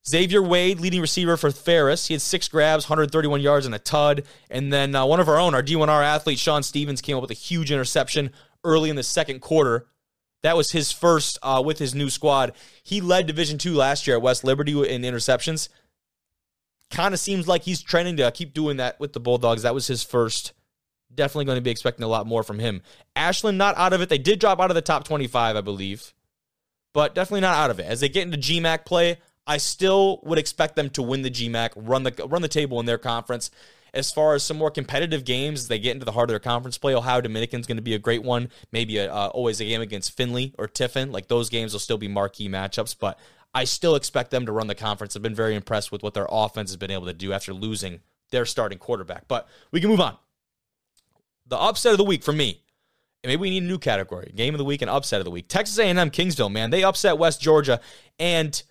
Xavier 0.08 0.42
Wade, 0.42 0.80
leading 0.80 1.02
receiver 1.02 1.38
for 1.38 1.52
Ferris. 1.52 2.08
He 2.08 2.14
had 2.14 2.22
six 2.22 2.48
grabs, 2.48 2.86
131 2.86 3.42
yards, 3.42 3.66
and 3.66 3.76
a 3.76 3.80
tud. 3.80 4.24
And 4.50 4.74
then 4.74 4.96
uh, 4.96 5.06
one 5.06 5.20
of 5.20 5.30
our 5.30 5.38
own, 5.38 5.54
our 5.54 5.62
D1R 5.62 6.04
athlete, 6.04 6.40
Sean 6.40 6.64
Stevens, 6.64 7.02
came 7.02 7.16
up 7.16 7.22
with 7.22 7.32
a 7.32 7.36
huge 7.36 7.72
interception 7.72 8.32
early 8.64 8.90
in 8.90 8.96
the 8.96 9.04
second 9.04 9.42
quarter. 9.42 9.88
That 10.44 10.58
was 10.58 10.72
his 10.72 10.92
first 10.92 11.38
uh, 11.44 11.62
with 11.64 11.78
his 11.78 11.94
new 11.94 12.10
squad. 12.10 12.54
He 12.82 13.00
led 13.00 13.28
Division 13.28 13.60
two 13.60 13.76
last 13.76 14.08
year 14.08 14.16
at 14.16 14.24
West 14.24 14.44
Liberty 14.44 14.72
in 14.72 15.04
interceptions 15.04 15.70
kind 16.92 17.14
of 17.14 17.20
seems 17.20 17.48
like 17.48 17.64
he's 17.64 17.82
trending 17.82 18.18
to 18.18 18.32
keep 18.32 18.54
doing 18.54 18.78
that 18.78 19.00
with 19.00 19.14
the 19.14 19.20
Bulldogs. 19.20 19.64
That 19.64 19.74
was 19.74 19.88
his 19.88 20.04
first. 20.04 20.54
Definitely 21.14 21.46
going 21.46 21.58
to 21.58 21.62
be 21.62 21.72
expecting 21.72 22.04
a 22.04 22.08
lot 22.08 22.26
more 22.26 22.44
from 22.44 22.60
him. 22.60 22.82
Ashland 23.16 23.58
not 23.58 23.78
out 23.78 23.94
of 23.94 24.02
it. 24.02 24.10
They 24.10 24.18
did 24.18 24.40
drop 24.40 24.62
out 24.62 24.72
of 24.72 24.76
the 24.76 24.82
top 24.82 25.04
25, 25.04 25.58
I 25.58 25.62
believe, 25.62 26.14
but 26.94 27.16
definitely 27.16 27.42
not 27.42 27.58
out 27.58 27.70
of 27.70 27.80
it. 27.80 27.86
As 27.86 28.00
they 28.00 28.08
get 28.08 28.24
into 28.24 28.38
GMAC 28.38 28.86
play, 28.86 29.18
I 29.46 29.58
still 29.58 30.20
would 30.24 30.38
expect 30.38 30.76
them 30.76 30.90
to 30.92 31.02
win 31.02 31.22
the 31.22 31.32
GMAC, 31.32 31.72
run 31.76 32.04
the 32.04 32.28
run 32.28 32.42
the 32.42 32.48
table 32.48 32.80
in 32.80 32.86
their 32.86 32.98
conference. 32.98 33.52
As 33.94 34.10
far 34.10 34.36
as 34.36 34.44
some 34.44 34.58
more 34.58 34.72
competitive 34.72 35.26
games, 35.26 35.68
they 35.68 35.78
get 35.78 35.92
into 35.92 36.06
the 36.06 36.14
heart 36.14 36.30
of 36.30 36.32
their 36.32 36.40
conference 36.40 36.78
play. 36.78 36.96
Ohio 36.96 37.20
Dominican's 37.20 37.68
going 37.68 37.78
to 37.78 37.82
be 37.82 37.94
a 37.94 38.00
great 38.00 38.24
one. 38.24 38.50
Maybe 38.72 38.98
a, 38.98 39.12
uh, 39.14 39.28
always 39.34 39.60
a 39.60 39.66
game 39.66 39.82
against 39.82 40.16
Findlay 40.16 40.54
or 40.58 40.68
Tiffin. 40.68 41.12
Like 41.12 41.28
those 41.28 41.50
games 41.50 41.74
will 41.74 41.82
still 41.82 41.98
be 41.98 42.08
marquee 42.08 42.48
matchups, 42.48 42.96
but 42.98 43.20
I 43.54 43.66
still 43.66 43.96
expect 43.96 44.32
them 44.32 44.46
to 44.46 44.52
run 44.52 44.68
the 44.68 44.76
conference. 44.76 45.16
I've 45.16 45.22
been 45.22 45.36
very 45.36 45.56
impressed 45.56 45.92
with 45.92 46.04
what 46.04 46.14
their 46.14 46.28
offense 46.30 46.70
has 46.70 46.78
been 46.78 46.92
able 46.92 47.08
to 47.08 47.14
do 47.14 47.34
after 47.34 47.54
losing 47.54 48.00
their 48.32 48.46
starting 48.46 48.78
quarterback. 48.78 49.28
But 49.28 49.48
we 49.72 49.82
can 49.82 49.90
move 49.90 50.00
on. 50.00 50.18
The 51.48 51.58
upset 51.58 51.92
of 51.92 51.98
the 51.98 52.06
week 52.06 52.24
for 52.24 52.32
me, 52.32 52.62
maybe 53.24 53.42
we 53.42 53.50
need 53.50 53.64
a 53.64 53.68
new 53.68 53.78
category: 53.78 54.32
game 54.36 54.54
of 54.54 54.58
the 54.58 54.66
week 54.66 54.82
and 54.82 54.90
upset 54.90 55.20
of 55.20 55.26
the 55.26 55.32
week. 55.32 55.48
Texas 55.50 55.78
A&M 55.78 55.98
Kingsville, 56.12 56.52
man, 56.52 56.70
they 56.70 56.84
upset 56.84 57.18
West 57.18 57.42
Georgia, 57.42 57.82
and 58.18 58.64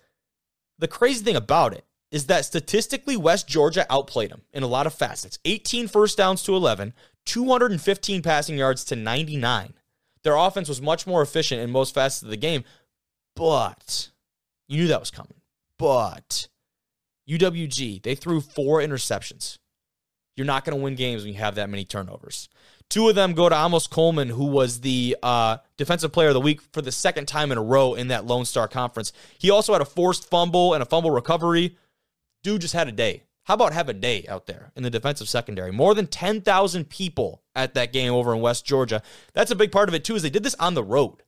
the 0.79 0.87
crazy 0.87 1.23
thing 1.23 1.35
about 1.35 1.73
it 1.73 1.85
is 2.09 2.25
that 2.25 2.43
statistically 2.43 3.15
West 3.15 3.47
Georgia 3.47 3.85
outplayed 3.89 4.31
them 4.31 4.41
in 4.51 4.63
a 4.63 4.67
lot 4.67 4.87
of 4.87 4.93
facets. 4.93 5.39
18 5.45 5.87
first 5.87 6.17
downs 6.17 6.43
to 6.43 6.55
11, 6.55 6.93
215 7.25 8.21
passing 8.21 8.57
yards 8.57 8.83
to 8.83 8.95
99. 8.95 9.73
Their 10.23 10.35
offense 10.35 10.67
was 10.67 10.81
much 10.81 11.07
more 11.07 11.21
efficient 11.21 11.61
in 11.61 11.71
most 11.71 11.93
facets 11.93 12.23
of 12.23 12.29
the 12.29 12.37
game, 12.37 12.63
but 13.35 14.09
you 14.71 14.81
knew 14.81 14.87
that 14.87 14.99
was 14.99 15.11
coming. 15.11 15.41
But 15.77 16.47
UWG, 17.27 18.01
they 18.03 18.15
threw 18.15 18.39
four 18.39 18.79
interceptions. 18.79 19.57
You're 20.35 20.45
not 20.47 20.63
going 20.63 20.77
to 20.77 20.83
win 20.83 20.95
games 20.95 21.23
when 21.23 21.33
you 21.33 21.39
have 21.39 21.55
that 21.55 21.69
many 21.69 21.83
turnovers. 21.83 22.49
Two 22.89 23.09
of 23.09 23.15
them 23.15 23.33
go 23.33 23.49
to 23.49 23.55
Amos 23.55 23.87
Coleman, 23.87 24.29
who 24.29 24.45
was 24.45 24.81
the 24.81 25.17
uh, 25.21 25.57
defensive 25.77 26.11
player 26.11 26.29
of 26.29 26.33
the 26.33 26.41
week 26.41 26.61
for 26.73 26.81
the 26.81 26.91
second 26.91 27.27
time 27.27 27.51
in 27.51 27.57
a 27.57 27.63
row 27.63 27.93
in 27.93 28.07
that 28.07 28.25
Lone 28.25 28.45
Star 28.45 28.67
Conference. 28.67 29.11
He 29.37 29.49
also 29.49 29.73
had 29.73 29.81
a 29.81 29.85
forced 29.85 30.29
fumble 30.29 30.73
and 30.73 30.81
a 30.81 30.85
fumble 30.85 31.11
recovery. 31.11 31.77
Dude 32.43 32.61
just 32.61 32.73
had 32.73 32.87
a 32.87 32.93
day. 32.93 33.23
How 33.43 33.55
about 33.55 33.73
have 33.73 33.89
a 33.89 33.93
day 33.93 34.25
out 34.29 34.45
there 34.45 34.71
in 34.75 34.83
the 34.83 34.89
defensive 34.89 35.27
secondary? 35.27 35.71
More 35.71 35.95
than 35.95 36.07
10,000 36.07 36.89
people 36.89 37.41
at 37.55 37.73
that 37.73 37.91
game 37.91 38.13
over 38.13 38.33
in 38.33 38.41
West 38.41 38.65
Georgia. 38.65 39.01
That's 39.33 39.51
a 39.51 39.55
big 39.55 39.71
part 39.71 39.89
of 39.89 39.95
it, 39.95 40.03
too, 40.03 40.15
is 40.15 40.21
they 40.21 40.29
did 40.29 40.43
this 40.43 40.55
on 40.55 40.73
the 40.73 40.83
road. 40.83 41.23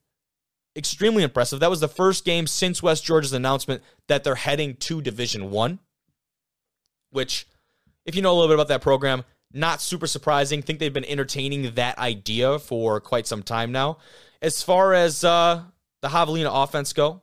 Extremely 0.76 1.24
impressive. 1.24 1.60
That 1.60 1.70
was 1.70 1.82
the 1.82 1.88
first 1.88 2.26
game 2.26 2.48
since 2.48 2.82
West 2.82 3.04
Georgia's 3.04 3.34
announcement 3.34 3.84
that 4.08 4.24
they're 4.24 4.36
heading 4.36 4.76
to 4.78 5.02
Division 5.02 5.52
One, 5.52 5.80
which, 7.12 7.48
if 8.06 8.16
you 8.16 8.22
know 8.22 8.32
a 8.32 8.36
little 8.36 8.48
bit 8.48 8.56
about 8.56 8.70
that 8.70 8.82
program, 8.82 9.24
not 9.54 9.82
super 9.82 10.08
surprising. 10.08 10.62
Think 10.62 10.80
they've 10.80 10.92
been 10.92 11.06
entertaining 11.06 11.76
that 11.76 11.98
idea 12.00 12.58
for 12.58 13.00
quite 13.00 13.28
some 13.28 13.44
time 13.44 13.72
now. 13.72 13.98
As 14.42 14.64
far 14.64 14.94
as 14.94 15.24
uh, 15.24 15.62
the 16.02 16.10
Javelina 16.10 16.50
offense 16.64 16.92
go, 16.92 17.22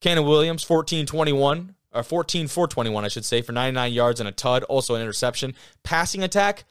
Cannon 0.00 0.24
Williams, 0.24 0.64
14 0.64 1.06
21, 1.06 1.74
or 1.92 2.02
14 2.02 2.48
4 2.48 2.66
21, 2.66 3.04
I 3.04 3.08
should 3.08 3.24
say, 3.24 3.40
for 3.40 3.52
99 3.52 3.92
yards 3.92 4.20
and 4.20 4.28
a 4.28 4.32
tud, 4.32 4.64
also 4.64 4.94
an 4.96 5.02
interception. 5.02 5.54
Passing 5.84 6.22
attack, 6.22 6.64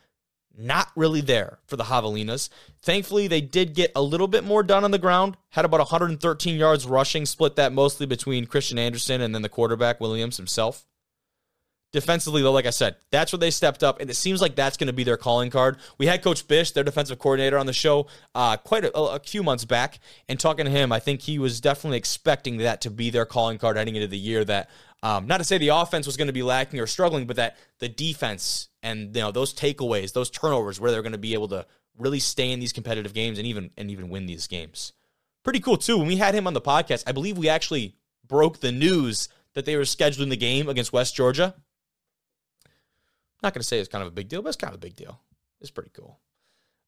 not 0.59 0.89
really 0.95 1.21
there 1.21 1.59
for 1.65 1.77
the 1.77 1.85
Javelinas. 1.85 2.49
Thankfully, 2.81 3.27
they 3.27 3.41
did 3.41 3.73
get 3.73 3.91
a 3.95 4.01
little 4.01 4.27
bit 4.27 4.43
more 4.43 4.61
done 4.63 4.83
on 4.83 4.91
the 4.91 4.99
ground, 4.99 5.37
had 5.49 5.65
about 5.65 5.79
113 5.79 6.55
yards 6.57 6.85
rushing, 6.85 7.25
split 7.25 7.55
that 7.55 7.73
mostly 7.73 8.05
between 8.05 8.45
Christian 8.45 8.77
Anderson 8.77 9.21
and 9.21 9.33
then 9.33 9.41
the 9.41 9.49
quarterback, 9.49 9.99
Williams 9.99 10.37
himself. 10.37 10.85
Defensively, 11.91 12.43
though, 12.43 12.51
like 12.51 12.67
I 12.67 12.69
said, 12.69 12.97
that's 13.09 13.31
where 13.31 13.39
they 13.39 13.49
stepped 13.49 13.81
up, 13.81 13.99
and 13.99 14.11
it 14.11 14.15
seems 14.15 14.41
like 14.41 14.55
that's 14.55 14.77
going 14.77 14.87
to 14.87 14.93
be 14.93 15.03
their 15.03 15.17
calling 15.17 15.49
card. 15.49 15.77
We 15.97 16.05
had 16.05 16.21
Coach 16.21 16.47
Bish, 16.47 16.69
their 16.69 16.83
defensive 16.83 17.17
coordinator, 17.17 17.57
on 17.57 17.65
the 17.65 17.73
show 17.73 18.05
uh, 18.35 18.57
quite 18.57 18.85
a, 18.85 18.95
a, 18.95 19.19
few 19.19 19.41
months 19.41 19.65
back, 19.65 19.99
and 20.27 20.39
talking 20.39 20.65
to 20.65 20.71
him, 20.71 20.91
I 20.91 20.99
think 20.99 21.21
he 21.21 21.39
was 21.39 21.59
definitely 21.59 21.97
expecting 21.97 22.57
that 22.57 22.81
to 22.81 22.91
be 22.91 23.09
their 23.09 23.25
calling 23.25 23.57
card 23.57 23.75
heading 23.75 23.95
into 23.95 24.07
the 24.07 24.19
year. 24.19 24.45
That 24.45 24.69
um, 25.01 25.25
not 25.25 25.37
to 25.37 25.43
say 25.43 25.57
the 25.57 25.69
offense 25.69 26.05
was 26.05 26.15
going 26.15 26.27
to 26.27 26.33
be 26.33 26.43
lacking 26.43 26.79
or 26.79 26.85
struggling, 26.85 27.25
but 27.25 27.37
that 27.37 27.57
the 27.79 27.89
defense 27.89 28.69
and 28.83 29.15
you 29.15 29.23
know 29.23 29.31
those 29.31 29.51
takeaways, 29.51 30.13
those 30.13 30.29
turnovers, 30.29 30.79
where 30.79 30.91
they're 30.91 31.01
going 31.01 31.13
to 31.13 31.17
be 31.17 31.33
able 31.33 31.47
to 31.47 31.65
really 31.97 32.19
stay 32.19 32.51
in 32.51 32.59
these 32.59 32.71
competitive 32.71 33.15
games 33.15 33.39
and 33.39 33.47
even 33.47 33.71
and 33.79 33.89
even 33.89 34.09
win 34.09 34.27
these 34.27 34.45
games. 34.45 34.93
Pretty 35.43 35.59
cool 35.59 35.77
too. 35.77 35.97
When 35.97 36.07
we 36.07 36.17
had 36.17 36.35
him 36.35 36.45
on 36.45 36.53
the 36.53 36.61
podcast, 36.61 37.03
I 37.07 37.13
believe 37.13 37.35
we 37.35 37.49
actually 37.49 37.95
broke 38.27 38.59
the 38.59 38.71
news 38.71 39.27
that 39.55 39.65
they 39.65 39.75
were 39.75 39.81
scheduling 39.81 40.29
the 40.29 40.37
game 40.37 40.69
against 40.69 40.93
West 40.93 41.15
Georgia 41.15 41.55
not 43.41 43.53
going 43.53 43.61
to 43.61 43.67
say 43.67 43.79
it's 43.79 43.89
kind 43.89 44.01
of 44.01 44.07
a 44.07 44.11
big 44.11 44.27
deal, 44.27 44.41
but 44.41 44.49
it's 44.49 44.57
kind 44.57 44.73
of 44.73 44.77
a 44.77 44.81
big 44.81 44.95
deal. 44.95 45.19
It's 45.61 45.71
pretty 45.71 45.91
cool. 45.93 46.19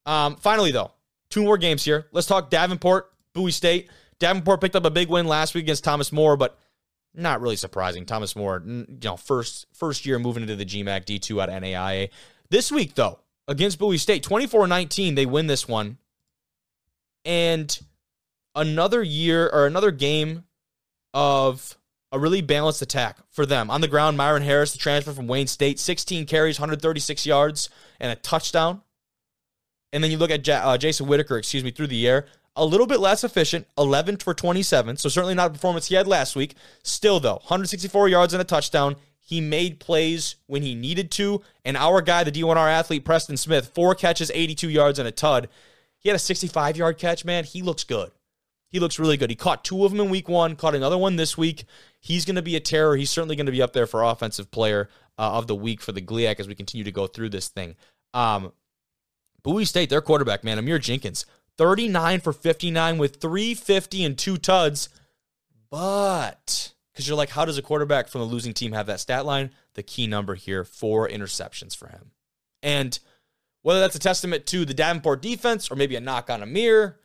Um, 0.05 0.35
finally, 0.37 0.71
though, 0.71 0.91
two 1.29 1.43
more 1.43 1.57
games 1.57 1.83
here. 1.83 2.07
Let's 2.11 2.27
talk 2.27 2.49
Davenport, 2.49 3.11
Bowie 3.33 3.51
State. 3.51 3.89
Davenport 4.19 4.61
picked 4.61 4.75
up 4.75 4.85
a 4.85 4.91
big 4.91 5.09
win 5.09 5.27
last 5.27 5.55
week 5.55 5.65
against 5.65 5.83
Thomas 5.83 6.11
More, 6.11 6.37
but 6.37 6.57
not 7.13 7.41
really 7.41 7.55
surprising. 7.55 8.05
Thomas 8.05 8.35
More, 8.35 8.63
you 8.65 8.85
know, 9.03 9.17
first 9.17 9.67
first 9.73 10.05
year 10.05 10.19
moving 10.19 10.43
into 10.43 10.55
the 10.55 10.65
GMAC 10.65 11.05
D2 11.05 11.43
at 11.43 11.49
NAIA. 11.49 12.09
This 12.49 12.71
week, 12.71 12.95
though, 12.95 13.19
against 13.47 13.79
Bowie 13.79 13.97
State, 13.97 14.23
24-19, 14.23 15.15
they 15.15 15.25
win 15.25 15.47
this 15.47 15.67
one. 15.67 15.97
And 17.25 17.79
another 18.55 19.01
year 19.01 19.47
or 19.47 19.67
another 19.67 19.91
game 19.91 20.43
of 21.13 21.77
a 22.11 22.19
really 22.19 22.41
balanced 22.41 22.81
attack 22.81 23.17
for 23.29 23.45
them. 23.45 23.69
On 23.69 23.81
the 23.81 23.87
ground, 23.87 24.17
Myron 24.17 24.43
Harris, 24.43 24.73
the 24.73 24.77
transfer 24.77 25.13
from 25.13 25.27
Wayne 25.27 25.47
State, 25.47 25.79
16 25.79 26.25
carries, 26.25 26.59
136 26.59 27.25
yards, 27.25 27.69
and 27.99 28.11
a 28.11 28.15
touchdown. 28.15 28.81
And 29.93 30.03
then 30.03 30.11
you 30.11 30.17
look 30.17 30.31
at 30.31 30.43
J- 30.43 30.53
uh, 30.53 30.77
Jason 30.77 31.07
Whitaker, 31.07 31.37
excuse 31.37 31.63
me, 31.63 31.71
through 31.71 31.87
the 31.87 32.07
air, 32.07 32.27
a 32.55 32.65
little 32.65 32.87
bit 32.87 32.99
less 32.99 33.23
efficient, 33.23 33.67
11 33.77 34.17
for 34.17 34.33
27. 34.33 34.97
So 34.97 35.09
certainly 35.09 35.35
not 35.35 35.51
a 35.51 35.53
performance 35.53 35.87
he 35.87 35.95
had 35.95 36.07
last 36.07 36.35
week. 36.35 36.55
Still, 36.83 37.19
though, 37.19 37.35
164 37.35 38.09
yards 38.09 38.33
and 38.33 38.41
a 38.41 38.45
touchdown. 38.45 38.97
He 39.19 39.39
made 39.39 39.79
plays 39.79 40.35
when 40.47 40.61
he 40.61 40.75
needed 40.75 41.11
to. 41.11 41.41
And 41.63 41.77
our 41.77 42.01
guy, 42.01 42.23
the 42.25 42.31
D1R 42.31 42.69
athlete, 42.69 43.05
Preston 43.05 43.37
Smith, 43.37 43.71
four 43.73 43.95
catches, 43.95 44.29
82 44.33 44.69
yards, 44.69 44.99
and 44.99 45.07
a 45.07 45.11
tud. 45.11 45.47
He 45.97 46.09
had 46.09 46.15
a 46.15 46.19
65 46.19 46.75
yard 46.75 46.97
catch, 46.97 47.23
man. 47.23 47.45
He 47.45 47.61
looks 47.61 47.85
good. 47.85 48.11
He 48.71 48.79
looks 48.79 48.99
really 48.99 49.17
good. 49.17 49.29
He 49.29 49.35
caught 49.35 49.65
two 49.65 49.83
of 49.83 49.91
them 49.91 49.99
in 49.99 50.09
week 50.09 50.29
one, 50.29 50.55
caught 50.55 50.75
another 50.75 50.97
one 50.97 51.17
this 51.17 51.37
week. 51.37 51.65
He's 51.99 52.23
going 52.23 52.37
to 52.37 52.41
be 52.41 52.55
a 52.55 52.61
terror. 52.61 52.95
He's 52.95 53.09
certainly 53.09 53.35
going 53.35 53.45
to 53.45 53.51
be 53.51 53.61
up 53.61 53.73
there 53.73 53.85
for 53.85 54.01
offensive 54.01 54.49
player 54.49 54.87
uh, 55.19 55.33
of 55.33 55.47
the 55.47 55.55
week 55.55 55.81
for 55.81 55.91
the 55.91 56.01
GLIAC 56.01 56.39
as 56.39 56.47
we 56.47 56.55
continue 56.55 56.85
to 56.85 56.91
go 56.91 57.05
through 57.05 57.29
this 57.29 57.49
thing. 57.49 57.75
Um, 58.13 58.53
Bowie 59.43 59.65
State, 59.65 59.89
their 59.89 60.01
quarterback, 60.01 60.43
man, 60.43 60.57
Amir 60.57 60.79
Jenkins, 60.79 61.25
39 61.57 62.21
for 62.21 62.31
59 62.31 62.97
with 62.97 63.19
350 63.19 64.03
and 64.05 64.17
two 64.17 64.37
tuds. 64.37 64.87
But, 65.69 66.73
because 66.91 67.07
you're 67.07 67.17
like, 67.17 67.29
how 67.29 67.45
does 67.45 67.57
a 67.57 67.61
quarterback 67.61 68.07
from 68.07 68.21
a 68.21 68.25
losing 68.25 68.53
team 68.53 68.71
have 68.71 68.87
that 68.87 68.99
stat 68.99 69.25
line? 69.25 69.51
The 69.73 69.83
key 69.83 70.07
number 70.07 70.35
here, 70.35 70.63
four 70.63 71.09
interceptions 71.09 71.75
for 71.75 71.87
him. 71.87 72.11
And 72.63 72.97
whether 73.63 73.79
that's 73.79 73.95
a 73.95 73.99
testament 73.99 74.45
to 74.47 74.65
the 74.65 74.73
Davenport 74.73 75.21
defense 75.21 75.69
or 75.69 75.75
maybe 75.75 75.95
a 75.95 76.01
knock 76.01 76.29
on 76.29 76.41
Amir, 76.41 76.99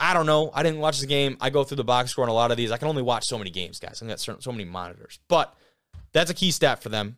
I 0.00 0.14
don't 0.14 0.26
know. 0.26 0.50
I 0.54 0.62
didn't 0.62 0.78
watch 0.78 1.00
the 1.00 1.06
game. 1.06 1.36
I 1.40 1.50
go 1.50 1.64
through 1.64 1.76
the 1.76 1.84
box 1.84 2.12
score 2.12 2.24
on 2.24 2.30
a 2.30 2.34
lot 2.34 2.50
of 2.50 2.56
these. 2.56 2.70
I 2.70 2.76
can 2.76 2.88
only 2.88 3.02
watch 3.02 3.24
so 3.24 3.38
many 3.38 3.50
games, 3.50 3.80
guys. 3.80 4.02
I 4.02 4.06
got 4.06 4.20
so 4.20 4.52
many 4.52 4.64
monitors. 4.64 5.18
But 5.28 5.54
that's 6.12 6.30
a 6.30 6.34
key 6.34 6.50
stat 6.50 6.82
for 6.82 6.88
them. 6.88 7.16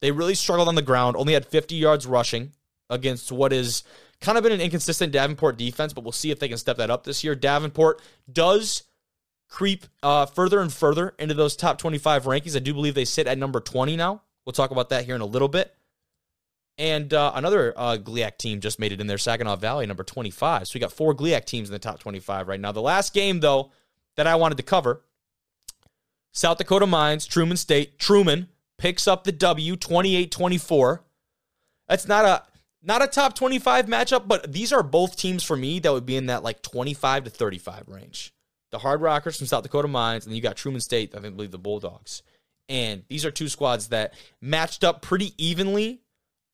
They 0.00 0.12
really 0.12 0.34
struggled 0.34 0.68
on 0.68 0.74
the 0.74 0.82
ground, 0.82 1.16
only 1.16 1.32
had 1.32 1.46
50 1.46 1.74
yards 1.74 2.06
rushing 2.06 2.52
against 2.90 3.32
what 3.32 3.52
is 3.52 3.82
kind 4.20 4.38
of 4.38 4.44
been 4.44 4.52
an 4.52 4.60
inconsistent 4.60 5.12
Davenport 5.12 5.56
defense, 5.56 5.92
but 5.92 6.04
we'll 6.04 6.12
see 6.12 6.30
if 6.30 6.38
they 6.38 6.48
can 6.48 6.58
step 6.58 6.76
that 6.76 6.90
up 6.90 7.04
this 7.04 7.24
year. 7.24 7.34
Davenport 7.34 8.00
does 8.30 8.84
creep 9.48 9.86
uh, 10.02 10.26
further 10.26 10.60
and 10.60 10.72
further 10.72 11.14
into 11.18 11.34
those 11.34 11.56
top 11.56 11.78
25 11.78 12.24
rankings. 12.24 12.56
I 12.56 12.60
do 12.60 12.74
believe 12.74 12.94
they 12.94 13.04
sit 13.04 13.26
at 13.26 13.38
number 13.38 13.60
20 13.60 13.96
now. 13.96 14.22
We'll 14.44 14.52
talk 14.52 14.70
about 14.70 14.90
that 14.90 15.04
here 15.04 15.14
in 15.14 15.20
a 15.20 15.26
little 15.26 15.48
bit. 15.48 15.74
And 16.78 17.14
uh, 17.14 17.32
another 17.34 17.72
uh, 17.76 17.96
GLIAC 17.96 18.36
team 18.36 18.60
just 18.60 18.78
made 18.78 18.92
it 18.92 19.00
in 19.00 19.06
there, 19.06 19.18
Saginaw 19.18 19.56
Valley, 19.56 19.86
number 19.86 20.04
25. 20.04 20.68
So 20.68 20.72
we 20.74 20.80
got 20.80 20.92
four 20.92 21.14
GLIAC 21.14 21.46
teams 21.46 21.68
in 21.68 21.72
the 21.72 21.78
top 21.78 22.00
25 22.00 22.48
right 22.48 22.60
now. 22.60 22.72
The 22.72 22.82
last 22.82 23.14
game, 23.14 23.40
though, 23.40 23.70
that 24.16 24.26
I 24.26 24.34
wanted 24.34 24.56
to 24.56 24.62
cover 24.62 25.02
South 26.32 26.58
Dakota 26.58 26.86
Mines, 26.86 27.26
Truman 27.26 27.56
State. 27.56 27.98
Truman 27.98 28.48
picks 28.76 29.08
up 29.08 29.24
the 29.24 29.32
W 29.32 29.76
28 29.76 30.30
24. 30.30 31.02
That's 31.88 32.08
not 32.08 32.24
a. 32.24 32.42
Not 32.82 33.02
a 33.02 33.08
top 33.08 33.34
25 33.34 33.86
matchup, 33.86 34.28
but 34.28 34.52
these 34.52 34.72
are 34.72 34.84
both 34.84 35.16
teams 35.16 35.42
for 35.42 35.56
me 35.56 35.80
that 35.80 35.92
would 35.92 36.06
be 36.06 36.14
in 36.14 36.26
that 36.26 36.44
like 36.44 36.62
25 36.62 37.24
to 37.24 37.30
35 37.30 37.88
range. 37.88 38.32
The 38.70 38.78
Hard 38.78 39.00
Rockers 39.00 39.36
from 39.36 39.48
South 39.48 39.64
Dakota 39.64 39.88
Mines, 39.88 40.24
and 40.24 40.36
you 40.36 40.40
got 40.40 40.54
Truman 40.54 40.80
State, 40.80 41.12
I 41.12 41.18
think, 41.18 41.34
believe 41.34 41.50
the 41.50 41.58
Bulldogs. 41.58 42.22
And 42.68 43.02
these 43.08 43.24
are 43.24 43.32
two 43.32 43.48
squads 43.48 43.88
that 43.88 44.14
matched 44.40 44.84
up 44.84 45.02
pretty 45.02 45.32
evenly 45.36 46.02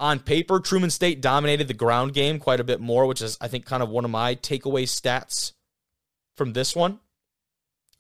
on 0.03 0.19
paper, 0.19 0.59
Truman 0.59 0.91
State 0.91 1.21
dominated 1.21 1.69
the 1.69 1.75
ground 1.75 2.12
game 2.12 2.41
quite 2.41 2.59
a 2.59 2.65
bit 2.65 2.81
more, 2.81 3.07
which 3.07 3.23
is, 3.23 3.38
I 3.41 3.47
think, 3.47 3.65
kind 3.65 3.85
of 3.85 3.88
one 3.88 4.05
of 4.05 4.11
my 4.11 4.35
takeaway 4.35 4.83
stats 4.83 5.53
from 6.37 6.55
this 6.55 6.75
one. 6.75 6.99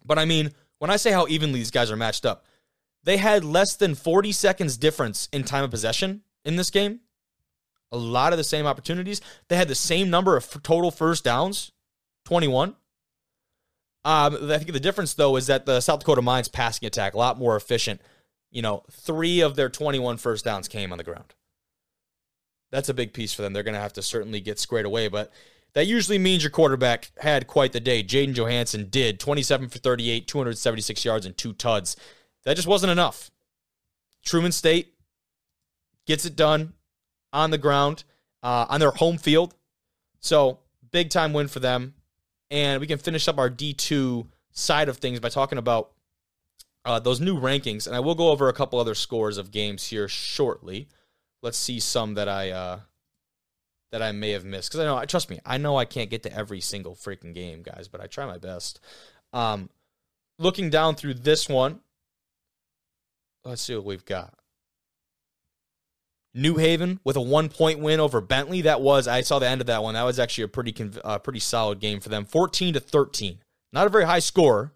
But 0.04 0.18
I 0.18 0.24
mean, 0.24 0.50
when 0.80 0.90
I 0.90 0.96
say 0.96 1.12
how 1.12 1.28
evenly 1.28 1.60
these 1.60 1.70
guys 1.70 1.92
are 1.92 1.96
matched 1.96 2.26
up, 2.26 2.44
they 3.04 3.18
had 3.18 3.44
less 3.44 3.76
than 3.76 3.94
40 3.94 4.32
seconds 4.32 4.76
difference 4.76 5.28
in 5.32 5.44
time 5.44 5.62
of 5.62 5.70
possession 5.70 6.22
in 6.44 6.56
this 6.56 6.70
game. 6.70 7.00
A 7.92 7.96
lot 7.96 8.32
of 8.32 8.36
the 8.36 8.44
same 8.44 8.66
opportunities. 8.66 9.20
They 9.46 9.56
had 9.56 9.68
the 9.68 9.76
same 9.76 10.10
number 10.10 10.36
of 10.36 10.60
total 10.64 10.90
first 10.90 11.22
downs, 11.22 11.70
21. 12.24 12.70
Um, 14.04 14.50
I 14.50 14.58
think 14.58 14.72
the 14.72 14.80
difference, 14.80 15.14
though, 15.14 15.36
is 15.36 15.46
that 15.46 15.66
the 15.66 15.80
South 15.80 16.00
Dakota 16.00 16.22
Mines 16.22 16.48
passing 16.48 16.84
attack, 16.84 17.14
a 17.14 17.18
lot 17.18 17.38
more 17.38 17.54
efficient. 17.54 18.00
You 18.50 18.62
know, 18.62 18.82
three 18.90 19.40
of 19.40 19.54
their 19.54 19.68
21 19.68 20.16
first 20.16 20.44
downs 20.44 20.66
came 20.66 20.90
on 20.90 20.98
the 20.98 21.04
ground 21.04 21.32
that's 22.72 22.88
a 22.88 22.94
big 22.94 23.12
piece 23.12 23.32
for 23.32 23.42
them. 23.42 23.52
They're 23.52 23.62
going 23.62 23.74
to 23.74 23.80
have 23.80 23.92
to 23.92 24.02
certainly 24.02 24.40
get 24.40 24.58
squared 24.58 24.86
away, 24.86 25.06
but 25.06 25.30
that 25.74 25.86
usually 25.86 26.18
means 26.18 26.42
your 26.42 26.50
quarterback 26.50 27.12
had 27.18 27.46
quite 27.46 27.72
the 27.72 27.80
day. 27.80 28.02
Jaden 28.02 28.34
Johansson 28.34 28.88
did 28.90 29.20
27 29.20 29.68
for 29.68 29.78
38, 29.78 30.26
276 30.26 31.04
yards, 31.04 31.26
and 31.26 31.36
two 31.36 31.52
tuds. 31.52 31.96
That 32.44 32.56
just 32.56 32.66
wasn't 32.66 32.90
enough. 32.90 33.30
Truman 34.24 34.52
State 34.52 34.94
gets 36.06 36.24
it 36.24 36.34
done 36.34 36.72
on 37.32 37.50
the 37.50 37.58
ground, 37.58 38.04
uh, 38.42 38.66
on 38.68 38.80
their 38.80 38.90
home 38.90 39.18
field. 39.18 39.54
So, 40.20 40.58
big 40.90 41.10
time 41.10 41.32
win 41.32 41.48
for 41.48 41.60
them. 41.60 41.94
And 42.50 42.80
we 42.80 42.86
can 42.86 42.98
finish 42.98 43.28
up 43.28 43.38
our 43.38 43.50
D2 43.50 44.26
side 44.50 44.88
of 44.88 44.98
things 44.98 45.20
by 45.20 45.28
talking 45.28 45.58
about 45.58 45.92
uh, 46.84 46.98
those 46.98 47.20
new 47.20 47.38
rankings. 47.38 47.86
And 47.86 47.94
I 47.96 48.00
will 48.00 48.14
go 48.14 48.30
over 48.30 48.48
a 48.48 48.52
couple 48.52 48.78
other 48.78 48.94
scores 48.94 49.38
of 49.38 49.50
games 49.50 49.86
here 49.86 50.08
shortly 50.08 50.88
let's 51.42 51.58
see 51.58 51.80
some 51.80 52.14
that 52.14 52.28
I 52.28 52.50
uh, 52.50 52.80
that 53.90 54.02
I 54.02 54.12
may 54.12 54.30
have 54.30 54.44
missed 54.44 54.70
because 54.70 54.80
I 54.80 54.84
know, 54.84 55.04
trust 55.04 55.30
me, 55.30 55.38
I 55.44 55.58
know 55.58 55.76
I 55.76 55.84
can't 55.84 56.10
get 56.10 56.22
to 56.24 56.34
every 56.34 56.60
single 56.60 56.94
freaking 56.94 57.34
game, 57.34 57.62
guys, 57.62 57.88
but 57.88 58.00
I 58.00 58.06
try 58.06 58.26
my 58.26 58.38
best. 58.38 58.80
Um, 59.32 59.68
looking 60.38 60.70
down 60.70 60.94
through 60.94 61.14
this 61.14 61.48
one, 61.48 61.80
let's 63.44 63.62
see 63.62 63.76
what 63.76 63.84
we've 63.84 64.04
got. 64.04 64.34
New 66.34 66.56
Haven 66.56 66.98
with 67.04 67.16
a 67.16 67.20
one 67.20 67.50
point 67.50 67.78
win 67.80 68.00
over 68.00 68.22
Bentley. 68.22 68.62
That 68.62 68.80
was 68.80 69.06
I 69.06 69.20
saw 69.20 69.38
the 69.38 69.48
end 69.48 69.60
of 69.60 69.66
that 69.66 69.82
one. 69.82 69.94
That 69.94 70.04
was 70.04 70.18
actually 70.18 70.44
a 70.44 70.48
pretty 70.48 70.74
uh, 71.04 71.18
pretty 71.18 71.40
solid 71.40 71.78
game 71.78 72.00
for 72.00 72.08
them. 72.08 72.24
14 72.24 72.74
to 72.74 72.80
13. 72.80 73.38
Not 73.72 73.86
a 73.86 73.90
very 73.90 74.04
high 74.04 74.18
score. 74.18 74.72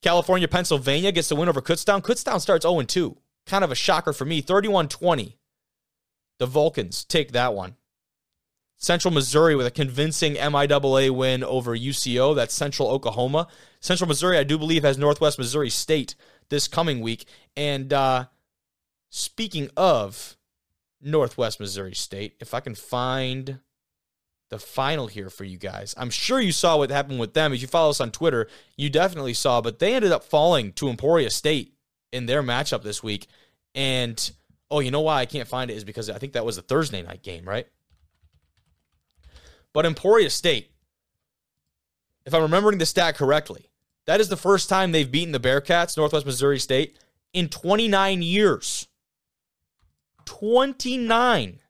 California 0.00 0.46
Pennsylvania 0.46 1.10
gets 1.10 1.28
the 1.28 1.34
win 1.34 1.48
over 1.48 1.60
Kutztown. 1.60 2.02
Kutztown 2.02 2.40
starts 2.40 2.62
0 2.62 2.82
2. 2.82 3.16
Kind 3.46 3.64
of 3.64 3.72
a 3.72 3.74
shocker 3.74 4.12
for 4.12 4.24
me. 4.24 4.40
31 4.40 4.86
20. 4.86 5.37
The 6.38 6.46
Vulcans 6.46 7.04
take 7.04 7.32
that 7.32 7.54
one. 7.54 7.76
Central 8.76 9.12
Missouri 9.12 9.56
with 9.56 9.66
a 9.66 9.72
convincing 9.72 10.34
MIAA 10.34 11.10
win 11.10 11.42
over 11.42 11.76
UCO. 11.76 12.34
That's 12.34 12.54
Central 12.54 12.88
Oklahoma. 12.88 13.48
Central 13.80 14.06
Missouri, 14.06 14.38
I 14.38 14.44
do 14.44 14.56
believe, 14.56 14.84
has 14.84 14.96
Northwest 14.96 15.36
Missouri 15.36 15.68
State 15.68 16.14
this 16.48 16.68
coming 16.68 17.00
week. 17.00 17.26
And 17.56 17.92
uh, 17.92 18.26
speaking 19.10 19.68
of 19.76 20.36
Northwest 21.02 21.58
Missouri 21.58 21.94
State, 21.94 22.36
if 22.40 22.54
I 22.54 22.60
can 22.60 22.76
find 22.76 23.58
the 24.50 24.60
final 24.60 25.08
here 25.08 25.28
for 25.28 25.42
you 25.42 25.58
guys, 25.58 25.92
I'm 25.98 26.10
sure 26.10 26.40
you 26.40 26.52
saw 26.52 26.78
what 26.78 26.90
happened 26.90 27.18
with 27.18 27.34
them. 27.34 27.52
If 27.52 27.60
you 27.60 27.66
follow 27.66 27.90
us 27.90 28.00
on 28.00 28.12
Twitter, 28.12 28.46
you 28.76 28.90
definitely 28.90 29.34
saw, 29.34 29.60
but 29.60 29.80
they 29.80 29.94
ended 29.94 30.12
up 30.12 30.22
falling 30.22 30.72
to 30.74 30.88
Emporia 30.88 31.30
State 31.30 31.74
in 32.12 32.26
their 32.26 32.44
matchup 32.44 32.84
this 32.84 33.02
week. 33.02 33.26
And 33.74 34.30
oh, 34.70 34.80
you 34.80 34.90
know 34.90 35.00
why 35.00 35.20
I 35.20 35.26
can't 35.26 35.48
find 35.48 35.70
it 35.70 35.76
is 35.76 35.84
because 35.84 36.10
I 36.10 36.18
think 36.18 36.32
that 36.34 36.44
was 36.44 36.58
a 36.58 36.62
Thursday 36.62 37.02
night 37.02 37.22
game, 37.22 37.44
right? 37.44 37.66
But 39.72 39.86
Emporia 39.86 40.30
State, 40.30 40.70
if 42.26 42.34
I'm 42.34 42.42
remembering 42.42 42.78
the 42.78 42.86
stat 42.86 43.16
correctly, 43.16 43.70
that 44.06 44.20
is 44.20 44.28
the 44.28 44.36
first 44.36 44.68
time 44.68 44.92
they've 44.92 45.10
beaten 45.10 45.32
the 45.32 45.40
Bearcats, 45.40 45.96
Northwest 45.96 46.26
Missouri 46.26 46.58
State, 46.58 46.98
in 47.32 47.48
29 47.48 48.22
years. 48.22 48.88
29. 50.24 51.60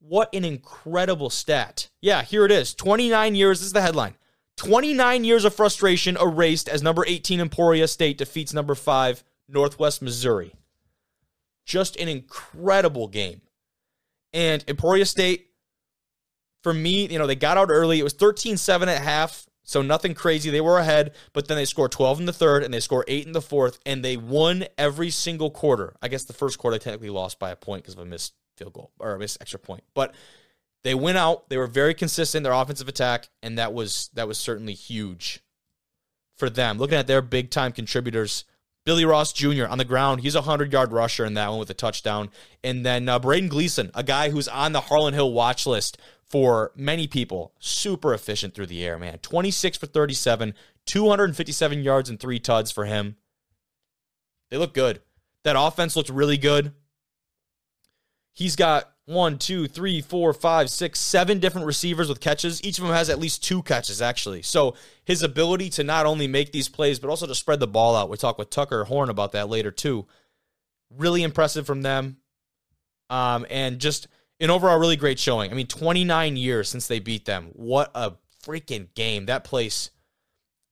What 0.00 0.34
an 0.34 0.44
incredible 0.44 1.30
stat. 1.30 1.90
Yeah, 2.00 2.22
here 2.22 2.44
it 2.44 2.52
is. 2.52 2.74
29 2.74 3.34
years. 3.34 3.60
This 3.60 3.66
is 3.66 3.72
the 3.72 3.82
headline. 3.82 4.16
29 4.56 5.24
years 5.24 5.44
of 5.44 5.54
frustration 5.54 6.16
erased 6.20 6.68
as 6.68 6.82
number 6.82 7.04
18 7.06 7.40
Emporia 7.40 7.88
State 7.88 8.18
defeats 8.18 8.52
number 8.52 8.74
5 8.74 9.24
Northwest 9.48 10.02
Missouri. 10.02 10.54
Just 11.70 11.96
an 12.00 12.08
incredible 12.08 13.06
game. 13.06 13.42
And 14.32 14.64
Emporia 14.66 15.06
State 15.06 15.50
for 16.64 16.74
me, 16.74 17.06
you 17.06 17.16
know, 17.16 17.28
they 17.28 17.36
got 17.36 17.56
out 17.56 17.70
early. 17.70 18.00
It 18.00 18.02
was 18.02 18.12
13 18.12 18.56
7 18.56 18.88
at 18.88 19.00
half. 19.00 19.46
So 19.62 19.82
nothing 19.82 20.14
crazy. 20.14 20.50
They 20.50 20.60
were 20.60 20.78
ahead, 20.78 21.14
but 21.32 21.46
then 21.46 21.56
they 21.56 21.64
scored 21.64 21.92
12 21.92 22.18
in 22.18 22.26
the 22.26 22.32
third 22.32 22.64
and 22.64 22.74
they 22.74 22.80
scored 22.80 23.04
8 23.06 23.24
in 23.24 23.32
the 23.32 23.40
fourth, 23.40 23.78
and 23.86 24.04
they 24.04 24.16
won 24.16 24.64
every 24.76 25.10
single 25.10 25.48
quarter. 25.48 25.94
I 26.02 26.08
guess 26.08 26.24
the 26.24 26.32
first 26.32 26.58
quarter 26.58 26.76
they 26.76 26.82
technically 26.82 27.10
lost 27.10 27.38
by 27.38 27.50
a 27.50 27.56
point 27.56 27.84
because 27.84 27.94
of 27.94 28.00
a 28.00 28.04
missed 28.04 28.34
field 28.56 28.72
goal 28.72 28.90
or 28.98 29.14
a 29.14 29.18
missed 29.20 29.38
extra 29.40 29.60
point. 29.60 29.84
But 29.94 30.12
they 30.82 30.96
went 30.96 31.18
out. 31.18 31.50
They 31.50 31.56
were 31.56 31.68
very 31.68 31.94
consistent 31.94 32.42
their 32.42 32.52
offensive 32.52 32.88
attack, 32.88 33.28
and 33.44 33.58
that 33.58 33.72
was 33.72 34.10
that 34.14 34.26
was 34.26 34.38
certainly 34.38 34.74
huge 34.74 35.40
for 36.36 36.50
them. 36.50 36.78
Looking 36.78 36.98
at 36.98 37.06
their 37.06 37.22
big 37.22 37.50
time 37.50 37.70
contributors, 37.70 38.44
Billy 38.84 39.04
Ross 39.04 39.32
Jr. 39.32 39.66
on 39.66 39.78
the 39.78 39.84
ground. 39.84 40.22
He's 40.22 40.34
a 40.34 40.40
100 40.40 40.72
yard 40.72 40.92
rusher 40.92 41.24
in 41.24 41.34
that 41.34 41.50
one 41.50 41.58
with 41.58 41.70
a 41.70 41.74
touchdown. 41.74 42.30
And 42.64 42.84
then 42.84 43.08
uh, 43.08 43.18
Braden 43.18 43.48
Gleason, 43.48 43.90
a 43.94 44.02
guy 44.02 44.30
who's 44.30 44.48
on 44.48 44.72
the 44.72 44.80
Harlan 44.80 45.14
Hill 45.14 45.32
watch 45.32 45.66
list 45.66 45.98
for 46.24 46.72
many 46.74 47.06
people. 47.06 47.52
Super 47.58 48.14
efficient 48.14 48.54
through 48.54 48.66
the 48.66 48.84
air, 48.84 48.98
man. 48.98 49.18
26 49.18 49.78
for 49.78 49.86
37, 49.86 50.54
257 50.86 51.82
yards 51.82 52.08
and 52.08 52.18
three 52.18 52.38
tuds 52.38 52.70
for 52.70 52.86
him. 52.86 53.16
They 54.50 54.56
look 54.56 54.74
good. 54.74 55.02
That 55.44 55.56
offense 55.58 55.96
looked 55.96 56.10
really 56.10 56.38
good. 56.38 56.72
He's 58.32 58.56
got 58.56 58.92
one, 59.10 59.38
two, 59.38 59.66
three, 59.66 60.00
four, 60.00 60.32
five, 60.32 60.70
six, 60.70 61.00
seven 61.00 61.40
different 61.40 61.66
receivers 61.66 62.08
with 62.08 62.20
catches. 62.20 62.62
Each 62.64 62.78
of 62.78 62.84
them 62.84 62.94
has 62.94 63.10
at 63.10 63.18
least 63.18 63.42
two 63.42 63.62
catches, 63.62 64.00
actually. 64.00 64.42
So 64.42 64.76
his 65.04 65.22
ability 65.22 65.68
to 65.70 65.84
not 65.84 66.06
only 66.06 66.28
make 66.28 66.52
these 66.52 66.68
plays, 66.68 66.98
but 66.98 67.10
also 67.10 67.26
to 67.26 67.34
spread 67.34 67.60
the 67.60 67.66
ball 67.66 67.96
out. 67.96 68.08
We'll 68.08 68.16
talk 68.16 68.38
with 68.38 68.50
Tucker 68.50 68.84
Horn 68.84 69.10
about 69.10 69.32
that 69.32 69.48
later, 69.48 69.70
too. 69.72 70.06
Really 70.96 71.22
impressive 71.24 71.66
from 71.66 71.82
them. 71.82 72.18
Um, 73.10 73.44
and 73.50 73.80
just 73.80 74.06
an 74.38 74.50
overall 74.50 74.78
really 74.78 74.96
great 74.96 75.18
showing. 75.18 75.50
I 75.50 75.54
mean, 75.54 75.66
29 75.66 76.36
years 76.36 76.68
since 76.68 76.86
they 76.86 77.00
beat 77.00 77.24
them. 77.24 77.50
What 77.52 77.90
a 77.94 78.12
freaking 78.44 78.94
game. 78.94 79.26
That 79.26 79.42
place, 79.42 79.90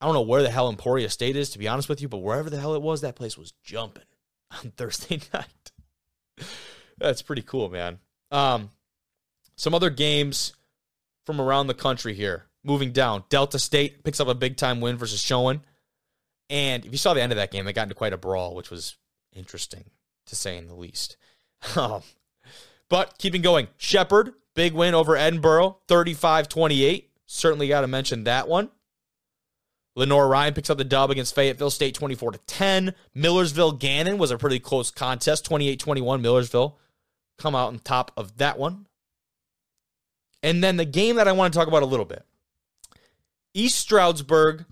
I 0.01 0.07
don't 0.07 0.15
know 0.15 0.23
where 0.23 0.43
the 0.43 0.51
hell 0.51 0.69
Emporia 0.69 1.11
State 1.11 1.35
is, 1.35 1.51
to 1.51 1.59
be 1.59 1.67
honest 1.67 1.89
with 1.89 2.01
you, 2.01 2.09
but 2.09 2.19
wherever 2.19 2.49
the 2.49 2.61
hell 2.61 2.75
it 2.75 2.83
was, 2.83 3.01
that 3.01 3.17
place 3.17 3.37
was 3.37 3.53
jumping 3.65 4.05
on 4.65 4.71
Thursday 4.77 5.21
night. 5.35 6.47
That's 6.99 7.23
pretty 7.23 7.43
cool, 7.43 7.69
man. 7.69 7.99
Um, 8.31 8.71
some 9.57 9.75
other 9.75 9.91
games 9.91 10.53
from 11.27 11.41
around 11.41 11.67
the 11.67 11.75
country 11.75 12.15
here. 12.15 12.47
Moving 12.65 12.93
down, 12.93 13.25
Delta 13.29 13.59
State 13.59 14.05
picks 14.05 14.21
up 14.21 14.29
a 14.29 14.35
big 14.35 14.57
time 14.57 14.81
win 14.81 14.97
versus 14.97 15.23
Chowan. 15.23 15.61
And 16.51 16.85
if 16.85 16.93
you 16.93 16.99
saw 16.99 17.15
the 17.15 17.23
end 17.23 17.33
of 17.33 17.37
that 17.37 17.51
game, 17.51 17.65
they 17.65 17.73
got 17.73 17.85
into 17.85 17.95
quite 17.95 18.13
a 18.13 18.19
brawl, 18.19 18.55
which 18.55 18.71
was 18.71 18.97
interesting 19.35 19.85
to 20.27 20.37
say 20.37 20.57
in 20.57 20.67
the 20.67 20.75
least. 20.75 21.17
Um, 21.77 22.03
but 22.89 23.19
keeping 23.19 23.43
going, 23.43 23.69
Shepherd, 23.77 24.33
big 24.55 24.73
win 24.73 24.95
over 24.95 25.15
Edinboro, 25.15 25.77
35 25.89 26.49
28. 26.49 27.11
Certainly 27.27 27.69
got 27.69 27.83
to 27.83 27.87
mention 27.87 28.25
that 28.25 28.49
one. 28.49 28.71
Lenoir-Rhyne 29.97 30.55
picks 30.55 30.71
up 30.71 30.79
the 30.79 30.85
dub 30.85 31.11
against 31.11 31.35
Fayetteville 31.35 31.71
State 31.71 31.95
24 31.95 32.33
to 32.33 32.39
10. 32.47 32.95
Millersville 33.15 33.73
Gannon 33.73 34.17
was 34.17 34.31
a 34.31 34.39
pretty 34.39 34.61
close 34.61 34.91
contest, 34.91 35.45
28 35.45 35.81
21. 35.81 36.23
Millersville 36.23 36.79
come 37.39 37.55
out 37.55 37.69
on 37.69 37.79
top 37.79 38.13
of 38.17 38.37
that 38.39 38.59
one. 38.59 38.87
And 40.43 40.63
then 40.63 40.77
the 40.77 40.85
game 40.85 41.17
that 41.17 41.29
I 41.29 41.33
want 41.33 41.53
to 41.53 41.59
talk 41.59 41.69
about 41.69 41.83
a 41.83 41.87
little 41.87 42.05
bit 42.05 42.25
East 43.55 43.79
Stroudsburg, 43.79 44.65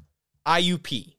IUP. 0.46 1.14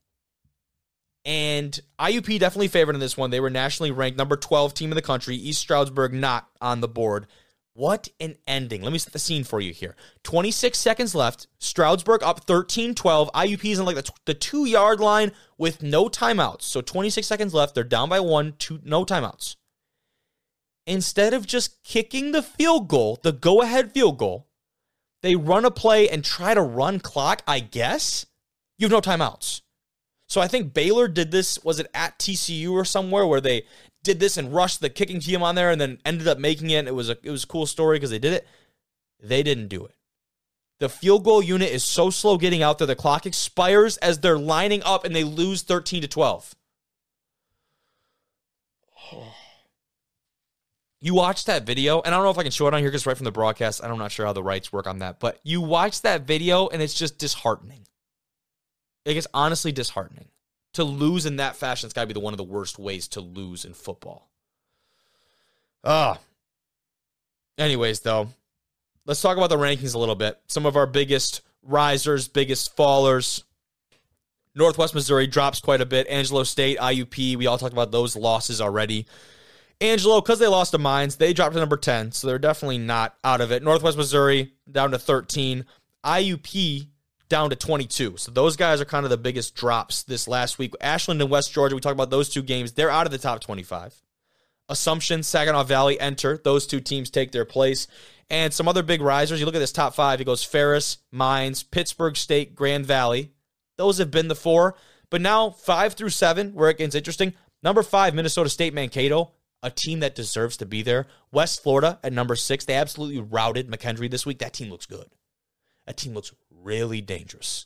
And 1.26 1.78
IUP 2.00 2.40
definitely 2.40 2.70
favored 2.70 2.96
in 2.96 3.02
this 3.02 3.18
one. 3.18 3.32
They 3.32 3.42
were 3.42 3.50
nationally 3.50 3.92
ranked 3.92 4.18
number 4.18 4.38
12 4.38 4.74
team 4.74 4.92
in 4.92 4.96
the 4.96 5.02
country. 5.02 5.36
East 5.36 5.60
Stroudsburg 5.60 6.14
not 6.14 6.48
on 6.62 6.80
the 6.80 6.88
board. 6.88 7.28
What 7.74 8.08
an 8.20 8.38
ending. 8.48 8.82
Let 8.82 8.92
me 8.92 8.98
set 8.98 9.14
the 9.14 9.20
scene 9.20 9.44
for 9.44 9.60
you 9.60 9.72
here. 9.72 9.96
26 10.24 10.80
seconds 10.80 11.14
left. 11.14 11.46
Stroudsburg 11.60 12.24
up 12.24 12.46
13 12.46 12.96
12. 12.96 13.30
IUP 13.34 13.66
is 13.66 13.78
in 13.78 13.86
like 13.86 13.98
the, 13.98 14.10
the 14.26 14.34
two 14.34 14.66
yard 14.66 15.00
line 15.00 15.32
with 15.60 15.84
no 15.84 16.08
timeouts. 16.08 16.64
So 16.64 16.82
26 16.82 17.28
seconds 17.28 17.54
left. 17.54 17.76
They're 17.76 17.84
down 17.84 18.10
by 18.10 18.20
one, 18.20 18.56
two, 18.58 18.80
no 18.84 19.06
timeouts. 19.06 19.57
Instead 20.88 21.34
of 21.34 21.46
just 21.46 21.84
kicking 21.84 22.32
the 22.32 22.42
field 22.42 22.88
goal, 22.88 23.20
the 23.22 23.34
go 23.34 23.62
ahead 23.62 23.92
field 23.92 24.18
goal, 24.18 24.48
they 25.22 25.36
run 25.36 25.66
a 25.66 25.72
play 25.72 26.08
and 26.08 26.24
try 26.24 26.54
to 26.54 26.62
run 26.62 27.02
clock, 27.02 27.44
I 27.46 27.60
guess. 27.60 28.26
You 28.78 28.86
have 28.86 28.92
no 28.92 29.02
timeouts. 29.02 29.62
So 30.30 30.40
I 30.40 30.48
think 30.48 30.74
Baylor 30.74 31.10
did 31.10 31.30
this. 31.30 31.62
Was 31.62 31.82
it 31.82 31.88
at 31.94 32.18
TCU 32.18 32.72
or 32.72 32.86
somewhere 32.86 33.28
where 33.28 33.42
they 33.42 33.66
did 34.02 34.22
this 34.22 34.38
and 34.38 34.56
rushed 34.56 34.80
the 34.80 34.90
kicking 34.90 35.20
team 35.20 35.44
on 35.44 35.56
there 35.56 35.72
and 35.72 35.82
then 35.82 36.00
ended 36.06 36.28
up 36.28 36.40
making 36.40 36.70
it? 36.70 36.88
It 36.88 36.96
was 36.96 37.10
a 37.10 37.18
it 37.22 37.32
was 37.32 37.44
a 37.44 37.48
cool 37.48 37.66
story 37.66 37.98
because 37.98 38.12
they 38.12 38.20
did 38.20 38.32
it. 38.32 38.48
They 39.22 39.44
didn't 39.44 39.68
do 39.68 39.84
it. 39.84 39.96
The 40.80 40.88
field 40.88 41.26
goal 41.26 41.42
unit 41.42 41.70
is 41.70 41.84
so 41.84 42.10
slow 42.10 42.38
getting 42.38 42.64
out 42.64 42.78
there. 42.78 42.88
The 42.88 42.96
clock 42.96 43.26
expires 43.26 43.98
as 43.98 44.20
they're 44.20 44.38
lining 44.38 44.84
up 44.84 45.04
and 45.04 45.14
they 45.14 45.26
lose 45.26 45.64
13 45.64 46.04
to 46.04 46.08
12. 46.08 46.56
You 51.00 51.14
watch 51.14 51.46
that 51.46 51.64
video, 51.64 52.02
and 52.02 52.14
I 52.14 52.18
don't 52.18 52.26
know 52.26 52.32
if 52.32 52.38
I 52.40 52.44
can 52.44 52.52
show 52.52 52.68
it 52.68 52.74
on 52.74 52.80
here 52.80 52.90
because 52.90 53.06
right 53.06 53.16
from 53.16 53.26
the 53.26 53.32
broadcast, 53.32 53.84
I'm 53.84 53.98
not 53.98 54.12
sure 54.12 54.26
how 54.26 54.34
the 54.34 54.42
rights 54.42 54.74
work 54.74 54.88
on 54.88 55.00
that. 55.00 55.20
But 55.20 55.40
you 55.44 55.62
watch 55.62 56.02
that 56.02 56.24
video, 56.24 56.68
and 56.68 56.82
it's 56.82 56.96
just 56.96 57.20
disheartening. 57.20 57.88
Like 59.06 59.16
it's 59.16 59.28
honestly 59.34 59.72
disheartening 59.72 60.30
to 60.74 60.84
lose 60.84 61.26
in 61.26 61.38
that 61.38 61.56
fashion. 61.56 61.88
It's 61.88 61.94
got 61.94 62.02
to 62.02 62.08
be 62.08 62.14
the 62.14 62.20
one 62.20 62.34
of 62.34 62.38
the 62.38 62.44
worst 62.44 62.80
ways 62.80 63.08
to 63.10 63.22
lose 63.22 63.64
in 63.64 63.74
football. 63.74 64.30
Ah. 65.84 66.20
Anyways, 67.58 68.02
though, 68.02 68.30
let's 69.06 69.22
talk 69.22 69.38
about 69.38 69.50
the 69.50 69.58
rankings 69.58 69.96
a 69.96 70.00
little 70.00 70.16
bit. 70.16 70.40
Some 70.48 70.66
of 70.66 70.76
our 70.76 70.86
biggest 70.86 71.42
risers, 71.64 72.28
biggest 72.28 72.76
fallers. 72.76 73.44
Northwest 74.56 74.96
Missouri 74.96 75.28
drops 75.28 75.60
quite 75.60 75.82
a 75.82 75.86
bit. 75.86 76.08
Angelo 76.08 76.44
State, 76.44 76.80
IUP, 76.80 77.38
we 77.38 77.48
all 77.48 77.58
talked 77.58 77.74
about 77.74 77.92
those 77.92 78.16
losses 78.16 78.60
already. 78.60 79.06
Angelo, 79.80 80.22
because 80.22 80.40
they 80.40 80.48
lost 80.48 80.72
to 80.72 80.78
Mines, 80.78 81.18
they 81.18 81.34
dropped 81.34 81.54
to 81.54 81.60
number 81.60 81.78
10, 81.78 82.12
so 82.12 82.28
they're 82.28 82.40
definitely 82.40 82.80
not 82.80 83.16
out 83.24 83.42
of 83.42 83.52
it. 83.52 83.62
Northwest 83.62 83.98
Missouri 83.98 84.54
down 84.72 84.92
to 84.92 84.98
13. 84.98 85.66
IUP 86.04 86.88
down 87.30 87.50
to 87.50 87.56
22. 87.56 88.18
So 88.18 88.32
those 88.32 88.56
guys 88.56 88.82
are 88.82 88.86
kind 88.86 89.06
of 89.06 89.10
the 89.10 89.18
biggest 89.18 89.56
drops 89.56 90.04
this 90.04 90.28
last 90.28 90.58
week. 90.58 90.74
Ashland 90.82 91.22
and 91.22 91.30
West 91.30 91.54
Georgia, 91.54 91.76
we 91.76 91.82
talked 91.82 91.94
about 91.94 92.10
those 92.10 92.30
two 92.30 92.42
games. 92.42 92.72
They're 92.72 92.90
out 92.90 93.06
of 93.06 93.12
the 93.12 93.18
top 93.18 93.42
25. 93.42 94.02
Assumption, 94.70 95.24
Saginaw 95.24 95.64
Valley 95.64 96.00
enter. 96.00 96.38
Those 96.44 96.68
two 96.68 96.80
teams 96.80 97.10
take 97.10 97.32
their 97.32 97.46
place. 97.46 97.88
And 98.30 98.54
some 98.54 98.68
other 98.68 98.84
big 98.84 99.02
risers. 99.02 99.40
You 99.40 99.46
look 99.46 99.56
at 99.56 99.60
this 99.60 99.72
top 99.72 99.96
five, 99.96 100.20
it 100.20 100.26
goes 100.26 100.44
Ferris, 100.44 100.98
Mines, 101.12 101.64
Pittsburg 101.64 102.18
State, 102.18 102.56
Grand 102.56 102.86
Valley. 102.86 103.32
Those 103.78 104.00
have 104.00 104.12
been 104.12 104.28
the 104.28 104.36
four. 104.36 104.76
But 105.10 105.22
now, 105.22 105.52
five 105.52 105.94
through 105.94 106.10
seven, 106.10 106.54
where 106.54 106.70
it 106.70 106.80
gets 106.80 106.96
interesting. 106.96 107.34
Number 107.64 107.82
five, 107.82 108.14
Minnesota 108.14 108.50
State 108.50 108.74
Mankato, 108.74 109.32
a 109.64 109.72
team 109.72 110.00
that 110.02 110.16
deserves 110.16 110.58
to 110.58 110.66
be 110.66 110.82
there. 110.82 111.08
West 111.32 111.64
Florida 111.64 112.00
at 112.04 112.14
number 112.14 112.36
six. 112.36 112.66
They 112.66 112.76
absolutely 112.76 113.22
routed 113.22 113.70
McKendree 113.70 114.12
this 114.12 114.26
week. 114.26 114.40
That 114.40 114.54
team 114.54 114.70
looks 114.70 114.86
good. 114.86 115.08
That 115.86 115.98
team 115.98 116.14
looks 116.14 116.34
really 116.52 117.02
dangerous. 117.02 117.66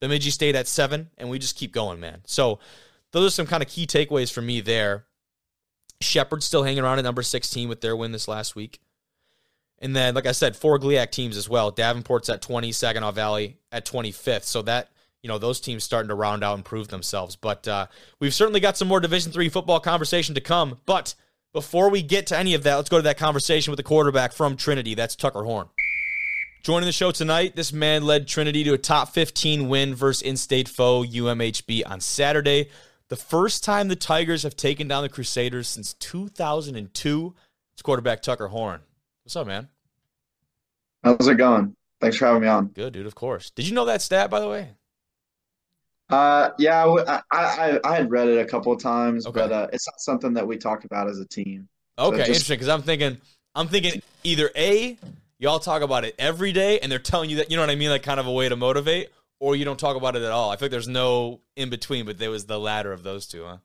Bemidji 0.00 0.30
State 0.30 0.56
at 0.56 0.66
seven, 0.66 1.10
and 1.18 1.30
we 1.30 1.38
just 1.38 1.56
keep 1.56 1.72
going, 1.72 2.00
man. 2.00 2.22
So 2.26 2.58
those 3.12 3.26
are 3.26 3.34
some 3.34 3.46
kind 3.46 3.62
of 3.62 3.68
key 3.68 3.86
takeaways 3.86 4.32
for 4.32 4.42
me 4.42 4.60
there. 4.60 5.06
Shepherd 6.00 6.42
still 6.42 6.62
hanging 6.62 6.82
around 6.82 6.98
at 6.98 7.04
number 7.04 7.22
16 7.22 7.68
with 7.68 7.80
their 7.80 7.94
win 7.94 8.12
this 8.12 8.28
last 8.28 8.56
week. 8.56 8.80
And 9.80 9.96
then, 9.96 10.14
like 10.14 10.26
I 10.26 10.32
said, 10.32 10.56
four 10.56 10.78
GLIAC 10.78 11.10
teams 11.10 11.36
as 11.36 11.48
well. 11.48 11.72
Davenport's 11.72 12.28
at 12.28 12.42
20, 12.42 12.72
Saginaw 12.72 13.12
Valley 13.12 13.58
at 13.72 13.86
25th. 13.86 14.44
So 14.44 14.62
that, 14.62 14.90
you 15.22 15.28
know, 15.28 15.38
those 15.38 15.60
teams 15.60 15.84
starting 15.84 16.08
to 16.08 16.14
round 16.14 16.44
out 16.44 16.54
and 16.54 16.64
prove 16.64 16.88
themselves. 16.88 17.36
But 17.36 17.66
uh, 17.66 17.86
we've 18.18 18.34
certainly 18.34 18.60
got 18.60 18.76
some 18.76 18.88
more 18.88 19.00
Division 19.00 19.32
three 19.32 19.48
football 19.48 19.80
conversation 19.80 20.34
to 20.34 20.40
come. 20.40 20.78
But 20.84 21.14
before 21.52 21.90
we 21.90 22.02
get 22.02 22.26
to 22.28 22.38
any 22.38 22.54
of 22.54 22.62
that, 22.62 22.76
let's 22.76 22.88
go 22.88 22.98
to 22.98 23.02
that 23.02 23.18
conversation 23.18 23.70
with 23.70 23.76
the 23.76 23.82
quarterback 23.84 24.32
from 24.32 24.56
Trinity. 24.56 24.94
That's 24.94 25.16
Tucker 25.16 25.42
Horn. 25.42 25.68
Joining 26.62 26.86
the 26.86 26.92
show 26.92 27.10
tonight, 27.10 27.56
this 27.56 27.72
man 27.72 28.04
led 28.04 28.28
Trinity 28.28 28.62
to 28.64 28.74
a 28.74 28.78
top 28.78 29.08
15 29.10 29.68
win 29.68 29.94
versus 29.94 30.22
in 30.22 30.36
state 30.36 30.68
foe 30.68 31.02
UMHB 31.02 31.82
on 31.86 32.00
Saturday. 32.00 32.68
The 33.08 33.16
first 33.16 33.64
time 33.64 33.88
the 33.88 33.96
Tigers 33.96 34.42
have 34.42 34.56
taken 34.56 34.86
down 34.86 35.02
the 35.02 35.08
Crusaders 35.08 35.68
since 35.68 35.94
2002. 35.94 37.34
It's 37.72 37.82
quarterback 37.82 38.22
Tucker 38.22 38.48
Horn. 38.48 38.82
What's 39.24 39.36
up, 39.36 39.46
man? 39.46 39.68
How's 41.02 41.26
it 41.26 41.36
going? 41.36 41.74
Thanks 42.00 42.18
for 42.18 42.26
having 42.26 42.42
me 42.42 42.48
on. 42.48 42.66
Good, 42.66 42.92
dude. 42.92 43.06
Of 43.06 43.14
course. 43.14 43.50
Did 43.50 43.66
you 43.66 43.74
know 43.74 43.86
that 43.86 44.02
stat, 44.02 44.30
by 44.30 44.40
the 44.40 44.48
way? 44.48 44.68
Uh, 46.10 46.50
yeah, 46.58 46.84
I 46.84 47.22
I, 47.30 47.80
I 47.84 47.94
had 47.96 48.10
read 48.10 48.28
it 48.28 48.38
a 48.38 48.44
couple 48.44 48.72
of 48.72 48.82
times, 48.82 49.26
okay. 49.26 49.40
but 49.40 49.52
uh, 49.52 49.68
it's 49.72 49.86
not 49.86 50.00
something 50.00 50.34
that 50.34 50.46
we 50.46 50.56
talked 50.56 50.84
about 50.84 51.08
as 51.08 51.18
a 51.18 51.26
team. 51.26 51.68
Okay, 51.98 52.10
so 52.10 52.18
just, 52.18 52.28
interesting. 52.28 52.54
Because 52.54 52.68
I'm 52.68 52.82
thinking, 52.82 53.20
I'm 53.54 53.68
thinking 53.68 54.02
either 54.24 54.50
a 54.56 54.98
y'all 55.38 55.58
talk 55.58 55.82
about 55.82 56.04
it 56.04 56.14
every 56.18 56.52
day, 56.52 56.80
and 56.80 56.90
they're 56.90 56.98
telling 56.98 57.30
you 57.30 57.36
that 57.36 57.50
you 57.50 57.56
know 57.56 57.62
what 57.62 57.70
I 57.70 57.76
mean, 57.76 57.90
like 57.90 58.02
kind 58.02 58.20
of 58.20 58.26
a 58.26 58.32
way 58.32 58.48
to 58.48 58.56
motivate, 58.56 59.10
or 59.38 59.54
you 59.54 59.64
don't 59.64 59.78
talk 59.78 59.96
about 59.96 60.16
it 60.16 60.22
at 60.22 60.30
all. 60.32 60.50
I 60.50 60.56
feel 60.56 60.66
like 60.66 60.72
there's 60.72 60.88
no 60.88 61.40
in 61.56 61.70
between, 61.70 62.06
but 62.06 62.18
there 62.18 62.30
was 62.30 62.46
the 62.46 62.58
latter 62.58 62.92
of 62.92 63.02
those 63.02 63.26
two, 63.26 63.44
huh? 63.44 63.58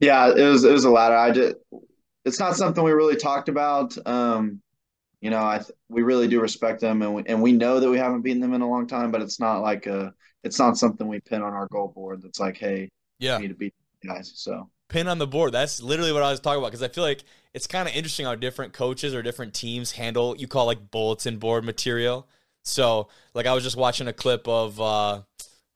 Yeah, 0.00 0.32
it 0.34 0.42
was 0.42 0.64
it 0.64 0.72
was 0.72 0.84
a 0.84 0.90
latter. 0.90 1.16
I 1.16 1.30
did. 1.30 1.56
It's 2.24 2.38
not 2.38 2.56
something 2.56 2.84
we 2.84 2.92
really 2.92 3.16
talked 3.16 3.48
about. 3.48 3.96
Um, 4.06 4.60
you 5.20 5.30
know, 5.30 5.38
I 5.38 5.62
we 5.88 6.02
really 6.02 6.28
do 6.28 6.40
respect 6.40 6.80
them, 6.80 7.02
and 7.02 7.14
we, 7.14 7.22
and 7.26 7.42
we 7.42 7.52
know 7.52 7.80
that 7.80 7.90
we 7.90 7.98
haven't 7.98 8.22
beaten 8.22 8.40
them 8.40 8.54
in 8.54 8.62
a 8.62 8.68
long 8.68 8.86
time, 8.86 9.10
but 9.10 9.20
it's 9.20 9.40
not 9.40 9.60
like 9.60 9.86
a 9.86 10.12
it's 10.44 10.58
not 10.58 10.78
something 10.78 11.08
we 11.08 11.20
pin 11.20 11.42
on 11.42 11.52
our 11.52 11.66
goal 11.68 11.88
board. 11.88 12.22
That's 12.22 12.40
like, 12.40 12.56
hey, 12.56 12.88
yeah, 13.18 13.36
we 13.36 13.42
need 13.42 13.48
to 13.48 13.54
beat 13.54 13.74
guys. 14.04 14.32
So 14.36 14.70
pin 14.88 15.08
on 15.08 15.18
the 15.18 15.26
board. 15.26 15.52
That's 15.52 15.82
literally 15.82 16.12
what 16.12 16.22
I 16.22 16.30
was 16.30 16.40
talking 16.40 16.58
about 16.58 16.68
because 16.68 16.82
I 16.82 16.88
feel 16.88 17.04
like 17.04 17.24
it's 17.54 17.66
kind 17.66 17.88
of 17.88 17.94
interesting 17.94 18.26
how 18.26 18.34
different 18.34 18.72
coaches 18.72 19.14
or 19.14 19.22
different 19.22 19.54
teams 19.54 19.92
handle 19.92 20.36
you 20.36 20.46
call 20.46 20.66
like 20.66 20.90
bulletin 20.90 21.38
board 21.38 21.64
material. 21.64 22.28
So, 22.64 23.08
like, 23.34 23.46
I 23.46 23.54
was 23.54 23.64
just 23.64 23.76
watching 23.76 24.08
a 24.08 24.12
clip 24.12 24.46
of 24.46 24.80
uh, 24.80 25.22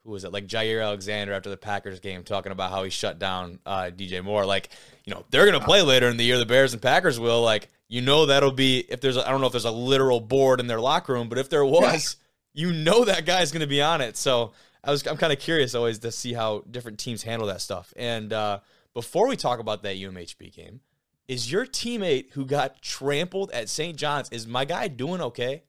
who 0.05 0.11
was 0.11 0.25
it? 0.25 0.33
Like 0.33 0.47
Jaire 0.47 0.83
Alexander 0.83 1.33
after 1.33 1.51
the 1.51 1.57
Packers 1.57 2.01
game, 2.01 2.23
talking 2.23 2.53
about 2.53 2.71
how 2.71 2.85
he 2.85 2.91
shut 2.91 3.19
down 3.19 3.61
uh, 3.65 3.91
DJ 3.95 4.23
Moore. 4.23 4.45
Like, 4.45 4.69
you 5.05 5.15
know, 5.15 5.25
they're 5.31 5.47
gonna 5.47 5.65
play 5.65 5.83
later 5.83 6.09
in 6.09 6.17
the 6.17 6.25
year. 6.25 6.39
The 6.39 6.47
Bears 6.47 6.73
and 6.73 6.83
Packers 6.83 7.19
will. 7.19 7.43
Like, 7.43 7.69
you 7.93 8.01
know, 8.01 8.25
that'll 8.25 8.53
be 8.53 8.87
if 8.89 9.03
there's 9.03 9.19
I 9.19 9.31
don't 9.31 9.43
know 9.43 9.49
if 9.49 9.53
there's 9.53 9.67
a 9.67 9.71
literal 9.71 10.19
board 10.19 10.61
in 10.61 10.67
their 10.67 10.81
locker 10.81 11.13
room, 11.13 11.29
but 11.29 11.37
if 11.37 11.51
there 11.51 11.63
was, 11.63 12.17
you 12.55 12.73
know 12.73 13.05
that 13.05 13.27
guy's 13.27 13.53
gonna 13.53 13.67
be 13.67 13.83
on 13.83 14.01
it. 14.01 14.17
So 14.17 14.53
I 14.83 14.91
was 14.91 15.07
I'm 15.07 15.19
kind 15.19 15.31
of 15.31 15.39
curious 15.39 15.75
always 15.75 15.99
to 15.99 16.11
see 16.11 16.33
how 16.33 16.65
different 16.71 16.99
teams 16.99 17.23
handle 17.23 17.49
that 17.49 17.61
stuff. 17.61 17.93
And 17.95 18.33
uh, 18.33 18.61
before 18.95 19.29
we 19.29 19.37
talk 19.37 19.59
about 19.59 19.83
that 19.83 19.97
UMHB 19.97 20.55
game, 20.57 20.81
is 21.29 21.53
your 21.53 21.67
teammate 21.67 22.31
who 22.31 22.47
got 22.47 22.81
trampled 22.81 23.51
at 23.51 23.69
St. 23.69 23.95
John's 23.95 24.31
is 24.31 24.47
my 24.47 24.65
guy 24.65 24.89
doing 24.89 25.21
okay? 25.21 25.63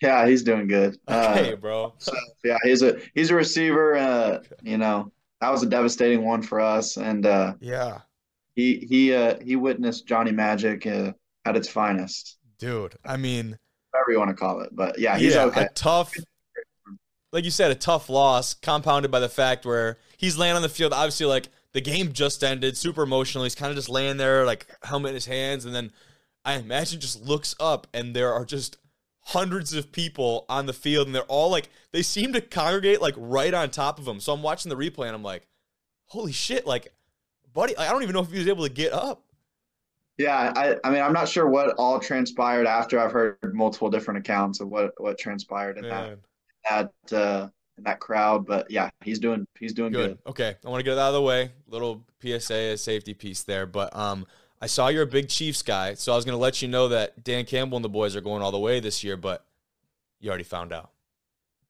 Yeah, 0.00 0.28
he's 0.28 0.44
doing 0.44 0.68
good. 0.68 0.98
Okay, 1.08 1.54
uh, 1.54 1.56
bro. 1.56 1.94
So, 1.98 2.12
yeah, 2.44 2.58
he's 2.62 2.82
a 2.82 3.00
he's 3.12 3.32
a 3.32 3.34
receiver. 3.34 3.96
Uh, 3.96 4.38
you 4.62 4.78
know, 4.78 5.10
that 5.40 5.50
was 5.50 5.64
a 5.64 5.66
devastating 5.66 6.24
one 6.24 6.42
for 6.42 6.60
us, 6.60 6.96
and 6.96 7.26
uh, 7.26 7.54
yeah, 7.58 8.02
he 8.54 8.86
he 8.88 9.12
uh, 9.12 9.40
he 9.42 9.56
witnessed 9.56 10.06
Johnny 10.06 10.30
Magic 10.30 10.86
uh, 10.86 11.12
at 11.44 11.56
its 11.56 11.68
finest. 11.68 12.38
Dude, 12.58 12.94
I 13.04 13.16
mean, 13.16 13.58
whatever 13.90 14.12
you 14.12 14.18
want 14.18 14.30
to 14.30 14.36
call 14.36 14.60
it, 14.60 14.70
but 14.72 14.98
yeah, 14.98 15.18
he's 15.18 15.34
yeah, 15.34 15.44
okay. 15.44 15.64
A 15.64 15.68
tough, 15.74 16.12
like 17.32 17.44
you 17.44 17.50
said, 17.50 17.70
a 17.70 17.74
tough 17.74 18.08
loss, 18.08 18.54
compounded 18.54 19.10
by 19.10 19.20
the 19.20 19.28
fact 19.28 19.66
where 19.66 19.98
he's 20.16 20.38
laying 20.38 20.56
on 20.56 20.62
the 20.62 20.68
field. 20.68 20.92
Obviously, 20.92 21.26
like 21.26 21.48
the 21.72 21.80
game 21.80 22.12
just 22.12 22.44
ended, 22.44 22.76
super 22.76 23.02
emotional. 23.02 23.44
He's 23.44 23.54
kind 23.54 23.70
of 23.70 23.76
just 23.76 23.88
laying 23.88 24.16
there, 24.16 24.46
like 24.46 24.66
helmet 24.82 25.10
in 25.10 25.14
his 25.14 25.26
hands, 25.26 25.64
and 25.64 25.74
then 25.74 25.92
I 26.44 26.54
imagine 26.54 27.00
just 27.00 27.22
looks 27.22 27.54
up, 27.58 27.86
and 27.92 28.14
there 28.14 28.32
are 28.32 28.44
just 28.44 28.76
hundreds 29.26 29.72
of 29.72 29.90
people 29.90 30.44
on 30.48 30.66
the 30.66 30.72
field, 30.72 31.06
and 31.06 31.14
they're 31.14 31.22
all 31.22 31.50
like, 31.50 31.70
they 31.92 32.02
seem 32.02 32.32
to 32.34 32.40
congregate 32.40 33.00
like 33.00 33.14
right 33.16 33.54
on 33.54 33.70
top 33.70 33.98
of 33.98 34.06
him. 34.06 34.20
So 34.20 34.32
I'm 34.32 34.42
watching 34.42 34.68
the 34.68 34.76
replay, 34.76 35.06
and 35.06 35.16
I'm 35.16 35.22
like, 35.22 35.46
holy 36.04 36.32
shit, 36.32 36.66
like, 36.66 36.92
buddy, 37.52 37.76
I 37.76 37.90
don't 37.90 38.02
even 38.02 38.12
know 38.12 38.20
if 38.20 38.30
he 38.30 38.38
was 38.38 38.48
able 38.48 38.64
to 38.64 38.72
get 38.72 38.92
up. 38.92 39.23
Yeah, 40.16 40.52
I, 40.54 40.76
I 40.84 40.90
mean, 40.90 41.02
I'm 41.02 41.12
not 41.12 41.28
sure 41.28 41.48
what 41.48 41.74
all 41.76 41.98
transpired 41.98 42.66
after. 42.66 43.00
I've 43.00 43.10
heard 43.10 43.36
multiple 43.52 43.90
different 43.90 44.18
accounts 44.20 44.60
of 44.60 44.68
what 44.68 44.92
what 44.98 45.18
transpired 45.18 45.76
in 45.76 45.88
Man. 45.88 46.18
that 46.70 46.92
that 47.10 47.16
uh, 47.16 47.48
in 47.76 47.84
that 47.84 47.98
crowd. 47.98 48.46
But 48.46 48.70
yeah, 48.70 48.90
he's 49.02 49.18
doing 49.18 49.44
he's 49.58 49.72
doing 49.72 49.92
good. 49.92 50.18
good. 50.24 50.30
Okay, 50.30 50.56
I 50.64 50.68
want 50.68 50.80
to 50.80 50.84
get 50.84 50.94
that 50.94 51.00
out 51.00 51.08
of 51.08 51.14
the 51.14 51.22
way. 51.22 51.50
Little 51.66 52.04
PSA, 52.22 52.54
a 52.54 52.76
safety 52.76 53.12
piece 53.12 53.42
there, 53.42 53.66
but 53.66 53.94
um, 53.96 54.24
I 54.62 54.66
saw 54.66 54.86
you're 54.86 55.02
a 55.02 55.06
big 55.06 55.28
Chiefs 55.28 55.62
guy, 55.62 55.94
so 55.94 56.12
I 56.12 56.16
was 56.16 56.24
going 56.24 56.36
to 56.36 56.40
let 56.40 56.62
you 56.62 56.68
know 56.68 56.88
that 56.88 57.24
Dan 57.24 57.44
Campbell 57.44 57.76
and 57.76 57.84
the 57.84 57.88
boys 57.88 58.14
are 58.14 58.20
going 58.20 58.40
all 58.40 58.52
the 58.52 58.58
way 58.58 58.78
this 58.78 59.02
year, 59.02 59.16
but 59.16 59.44
you 60.20 60.28
already 60.28 60.44
found 60.44 60.72
out. 60.72 60.90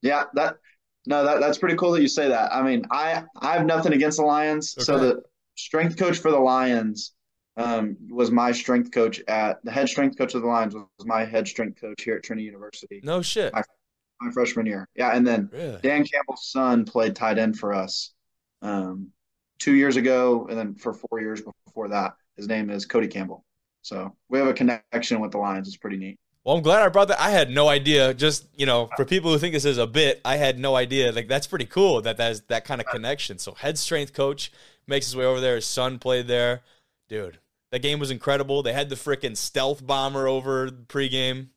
Yeah, 0.02 0.24
that 0.35 0.59
no, 1.07 1.24
that 1.24 1.40
that's 1.40 1.57
pretty 1.57 1.76
cool 1.76 1.92
that 1.92 2.02
you 2.02 2.09
say 2.09 2.28
that. 2.28 2.54
I 2.54 2.62
mean, 2.62 2.85
I 2.90 3.24
I 3.40 3.54
have 3.54 3.64
nothing 3.64 3.94
against 3.94 4.18
the 4.18 4.24
Lions. 4.24 4.74
Okay. 4.76 4.85
So 4.85 4.98
the 4.98 5.22
strength 5.57 5.96
coach 5.96 6.18
for 6.18 6.30
the 6.30 6.38
Lions 6.38 7.13
um, 7.57 7.97
was 8.09 8.31
my 8.31 8.53
strength 8.53 8.90
coach 8.90 9.23
at 9.29 9.64
the 9.64 9.71
head 9.71 9.88
strength 9.88 10.19
coach 10.19 10.35
of 10.35 10.43
the 10.43 10.49
Lions 10.49 10.75
was 10.75 11.07
my 11.07 11.25
head 11.25 11.47
strength 11.47 11.81
coach 11.81 12.03
here 12.03 12.17
at 12.17 12.23
Trinity 12.23 12.45
University. 12.47 13.01
No 13.05 13.23
shit. 13.23 13.53
My, 13.53 13.62
my 14.21 14.33
freshman 14.33 14.67
year. 14.67 14.88
Yeah, 14.95 15.11
and 15.11 15.27
then 15.27 15.49
really? 15.53 15.79
Dan 15.83 16.05
Campbell's 16.05 16.51
son 16.51 16.85
played 16.85 17.14
tight 17.14 17.38
end 17.38 17.59
for 17.59 17.73
us 17.73 18.12
um, 18.62 19.09
two 19.59 19.75
years 19.75 19.97
ago, 19.97 20.47
and 20.49 20.59
then 20.59 20.75
for 20.75 20.93
four 20.93 21.21
years 21.21 21.43
before 21.67 21.88
that, 21.88 22.14
his 22.37 22.49
name 22.49 22.71
is 22.71 22.87
Cody 22.87 23.09
Campbell. 23.09 23.45
So 23.83 24.17
we 24.29 24.38
have 24.38 24.49
a 24.49 24.55
connection 24.55 25.21
with 25.21 25.31
the 25.31 25.38
Lions. 25.38 25.69
It's 25.69 25.77
pretty 25.77 25.99
neat. 25.99 26.19
Well, 26.43 26.57
I'm 26.57 26.62
glad 26.62 26.83
I 26.83 26.88
brought 26.88 27.09
that. 27.09 27.21
I 27.21 27.31
had 27.31 27.51
no 27.51 27.69
idea. 27.69 28.12
Just 28.14 28.47
you 28.55 28.67
know, 28.67 28.88
for 28.97 29.05
people 29.05 29.31
who 29.31 29.38
think 29.38 29.55
this 29.55 29.64
is 29.64 29.79
a 29.79 29.87
bit, 29.87 30.21
I 30.25 30.37
had 30.37 30.59
no 30.59 30.75
idea. 30.75 31.12
Like 31.12 31.29
that's 31.29 31.47
pretty 31.47 31.67
cool 31.67 32.03
that 32.03 32.17
that's 32.17 32.40
that 32.49 32.64
kind 32.64 32.81
of 32.81 32.87
connection. 32.88 33.38
So 33.38 33.55
head 33.55 33.79
strength 33.79 34.12
coach 34.12 34.53
makes 34.87 35.07
his 35.07 35.17
way 35.17 35.25
over 35.25 35.40
there. 35.40 35.55
His 35.55 35.67
son 35.67 35.99
played 35.99 36.27
there, 36.27 36.62
dude. 37.09 37.38
That 37.75 37.81
game 37.81 37.99
was 37.99 38.13
incredible. 38.13 38.63
They 38.63 38.73
had 38.73 38.89
the 38.89 38.95
freaking 38.95 39.37
stealth 39.37 39.85
bomber 39.85 40.29
over 40.29 40.69
pregame. 40.69 41.49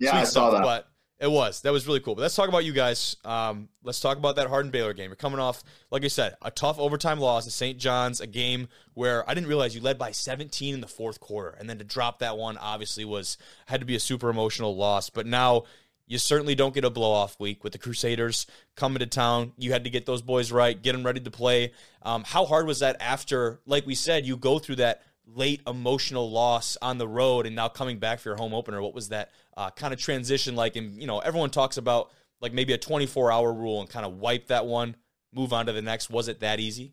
Yeah, 0.00 0.10
Sweet 0.10 0.18
I 0.18 0.24
saw 0.24 0.50
that. 0.50 0.62
But 0.64 0.88
it 1.20 1.30
was. 1.30 1.60
That 1.60 1.72
was 1.72 1.86
really 1.86 2.00
cool. 2.00 2.16
But 2.16 2.22
let's 2.22 2.34
talk 2.34 2.48
about 2.48 2.64
you 2.64 2.72
guys. 2.72 3.16
Um, 3.24 3.68
let's 3.84 4.00
talk 4.00 4.18
about 4.18 4.34
that 4.34 4.48
Hardin 4.48 4.72
Baylor 4.72 4.94
game. 4.94 5.10
You're 5.10 5.14
coming 5.14 5.38
off, 5.38 5.62
like 5.92 6.02
I 6.02 6.08
said, 6.08 6.34
a 6.42 6.50
tough 6.50 6.80
overtime 6.80 7.20
loss 7.20 7.46
at 7.46 7.52
St. 7.52 7.78
John's, 7.78 8.20
a 8.20 8.26
game 8.26 8.66
where 8.94 9.30
I 9.30 9.34
didn't 9.34 9.46
realize 9.46 9.76
you 9.76 9.80
led 9.80 9.96
by 9.96 10.10
17 10.10 10.74
in 10.74 10.80
the 10.80 10.88
fourth 10.88 11.20
quarter. 11.20 11.56
And 11.56 11.70
then 11.70 11.78
to 11.78 11.84
drop 11.84 12.18
that 12.18 12.36
one 12.36 12.58
obviously 12.58 13.04
was 13.04 13.38
had 13.66 13.78
to 13.78 13.86
be 13.86 13.94
a 13.94 14.00
super 14.00 14.30
emotional 14.30 14.74
loss. 14.74 15.08
But 15.08 15.24
now 15.24 15.66
you 16.08 16.18
certainly 16.18 16.56
don't 16.56 16.74
get 16.74 16.84
a 16.84 16.90
blow 16.90 17.12
off 17.12 17.38
week 17.38 17.62
with 17.62 17.74
the 17.74 17.78
Crusaders 17.78 18.48
coming 18.74 18.98
to 18.98 19.06
town. 19.06 19.52
You 19.56 19.70
had 19.70 19.84
to 19.84 19.90
get 19.90 20.04
those 20.04 20.20
boys 20.20 20.50
right, 20.50 20.82
get 20.82 20.94
them 20.94 21.06
ready 21.06 21.20
to 21.20 21.30
play. 21.30 21.74
Um, 22.02 22.24
how 22.24 22.44
hard 22.44 22.66
was 22.66 22.80
that 22.80 22.96
after, 22.98 23.60
like 23.66 23.86
we 23.86 23.94
said, 23.94 24.26
you 24.26 24.36
go 24.36 24.58
through 24.58 24.76
that 24.76 25.02
late 25.26 25.60
emotional 25.66 26.30
loss 26.30 26.76
on 26.82 26.98
the 26.98 27.08
road 27.08 27.46
and 27.46 27.56
now 27.56 27.68
coming 27.68 27.98
back 27.98 28.20
for 28.20 28.30
your 28.30 28.36
home 28.36 28.54
opener? 28.54 28.82
What 28.82 28.94
was 28.94 29.08
that 29.08 29.30
uh, 29.56 29.70
kind 29.70 29.92
of 29.92 30.00
transition 30.00 30.54
like? 30.54 30.76
And, 30.76 31.00
you 31.00 31.06
know, 31.06 31.18
everyone 31.18 31.50
talks 31.50 31.76
about 31.76 32.10
like 32.40 32.52
maybe 32.52 32.72
a 32.72 32.78
24 32.78 33.32
hour 33.32 33.52
rule 33.52 33.80
and 33.80 33.88
kind 33.88 34.04
of 34.04 34.18
wipe 34.18 34.48
that 34.48 34.66
one, 34.66 34.96
move 35.32 35.52
on 35.52 35.66
to 35.66 35.72
the 35.72 35.82
next. 35.82 36.10
Was 36.10 36.28
it 36.28 36.40
that 36.40 36.60
easy? 36.60 36.92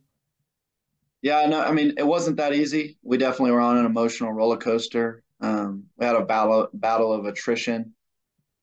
Yeah, 1.21 1.45
no, 1.45 1.61
I 1.61 1.71
mean, 1.71 1.93
it 1.97 2.07
wasn't 2.07 2.37
that 2.37 2.53
easy. 2.53 2.97
We 3.03 3.17
definitely 3.17 3.51
were 3.51 3.61
on 3.61 3.77
an 3.77 3.85
emotional 3.85 4.31
roller 4.33 4.57
coaster. 4.57 5.23
Um, 5.39 5.85
we 5.97 6.05
had 6.05 6.15
a 6.15 6.25
battle, 6.25 6.69
battle 6.73 7.13
of 7.13 7.25
attrition 7.25 7.93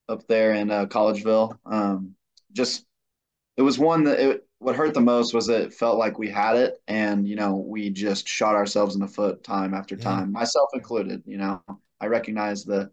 up 0.08 0.26
there 0.26 0.54
in 0.54 0.70
uh, 0.70 0.86
Collegeville. 0.86 1.56
Um, 1.64 2.14
just, 2.52 2.84
it 3.56 3.62
was 3.62 3.78
one 3.78 4.04
that 4.04 4.18
it, 4.18 4.47
what 4.60 4.74
hurt 4.74 4.94
the 4.94 5.00
most 5.00 5.34
was 5.34 5.48
it 5.48 5.72
felt 5.72 5.98
like 5.98 6.18
we 6.18 6.28
had 6.28 6.56
it, 6.56 6.80
and 6.88 7.28
you 7.28 7.36
know 7.36 7.56
we 7.56 7.90
just 7.90 8.26
shot 8.26 8.54
ourselves 8.54 8.94
in 8.94 9.00
the 9.00 9.06
foot 9.06 9.44
time 9.44 9.74
after 9.74 9.96
time, 9.96 10.32
yeah. 10.32 10.38
myself 10.38 10.70
included. 10.74 11.22
You 11.26 11.38
know, 11.38 11.62
I 12.00 12.06
recognize 12.06 12.64
the 12.64 12.90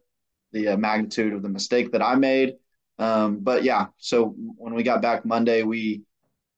the 0.52 0.70
uh, 0.70 0.78
magnitude 0.78 1.34
of 1.34 1.42
the 1.42 1.50
mistake 1.50 1.92
that 1.92 2.02
I 2.02 2.16
made. 2.16 2.56
Um, 2.98 3.40
but 3.40 3.64
yeah, 3.64 3.88
so 3.98 4.36
when 4.38 4.74
we 4.74 4.84
got 4.84 5.02
back 5.02 5.26
Monday, 5.26 5.64
we 5.64 6.04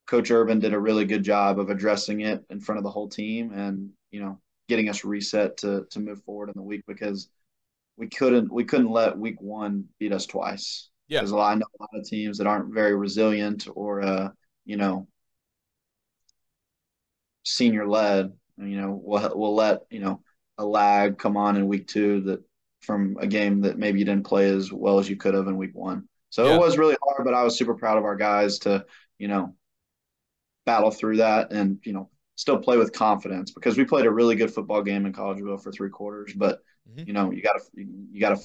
Coach 0.08 0.30
Urban 0.30 0.60
did 0.60 0.74
a 0.74 0.80
really 0.80 1.06
good 1.06 1.24
job 1.24 1.60
of 1.60 1.70
addressing 1.70 2.22
it 2.22 2.44
in 2.50 2.60
front 2.60 2.78
of 2.78 2.84
the 2.84 2.92
whole 2.92 3.10
team, 3.10 3.54
and 3.54 3.90
you 4.12 4.20
know, 4.20 4.40
getting 4.68 4.90
us 4.90 5.06
reset 5.06 5.58
to 5.58 5.86
to 5.92 6.00
move 6.00 6.22
forward 6.24 6.50
in 6.50 6.54
the 6.56 6.62
week 6.62 6.84
because 6.86 7.30
we 7.96 8.08
couldn't 8.08 8.52
we 8.52 8.66
couldn't 8.66 8.92
let 8.92 9.18
week 9.18 9.42
one 9.42 9.86
beat 10.00 10.12
us 10.12 10.26
twice. 10.26 10.90
Yeah, 11.08 11.22
lot 11.22 11.52
I 11.52 11.56
know 11.56 11.66
a 11.80 11.84
lot 11.84 12.02
of 12.02 12.08
teams 12.08 12.38
that 12.40 12.48
aren't 12.48 12.74
very 12.74 12.94
resilient 12.94 13.70
or 13.74 14.02
uh, 14.02 14.30
you 14.68 14.78
know 14.78 15.08
senior 17.48 17.88
led. 17.88 18.34
You 18.58 18.82
know, 18.82 19.00
we'll 19.02 19.32
we'll 19.36 19.56
let 19.56 19.82
you 19.90 20.00
know 20.00 20.22
a 20.58 20.66
lag 20.66 21.18
come 21.18 21.38
on 21.38 21.56
in 21.56 21.68
week 21.68 21.88
two 21.88 22.22
that 22.22 22.44
from 22.82 23.18
a 23.20 23.28
game 23.28 23.62
that 23.62 23.78
maybe 23.78 24.00
you 24.00 24.06
didn't 24.06 24.26
play 24.26 24.50
as 24.50 24.72
well 24.72 25.00
as 25.00 25.10
you 25.10 25.16
could 25.16 25.34
have 25.34 25.48
in 25.48 25.58
week 25.58 25.76
one. 25.76 26.08
So 26.30 26.46
yeah. 26.46 26.56
it 26.56 26.60
was 26.60 26.78
really 26.78 26.98
hard, 27.04 27.26
but 27.26 27.34
I 27.34 27.44
was 27.44 27.58
super 27.58 27.76
proud 27.76 27.98
of 27.98 28.04
our 28.04 28.16
guys 28.16 28.60
to 28.60 28.86
you 29.18 29.28
know 29.28 29.56
battle 30.66 30.92
through 30.92 31.18
that 31.18 31.52
and 31.52 31.80
you 31.84 31.94
know 31.94 32.10
still 32.36 32.58
play 32.58 32.78
with 32.78 32.94
confidence 32.94 33.52
because 33.52 33.78
we 33.78 33.86
played 33.86 34.06
a 34.06 34.12
really 34.12 34.36
good 34.36 34.54
football 34.54 34.84
game 34.84 35.06
in 35.06 35.14
Collegeville 35.14 35.62
for 35.62 35.72
three 35.72 35.90
quarters, 35.90 36.34
but 36.36 36.62
mm-hmm. 36.90 37.08
you 37.08 37.14
know 37.14 37.32
you 37.32 37.42
got 37.42 37.58
to 37.58 37.64
you 37.76 38.20
got 38.20 38.38
to 38.38 38.44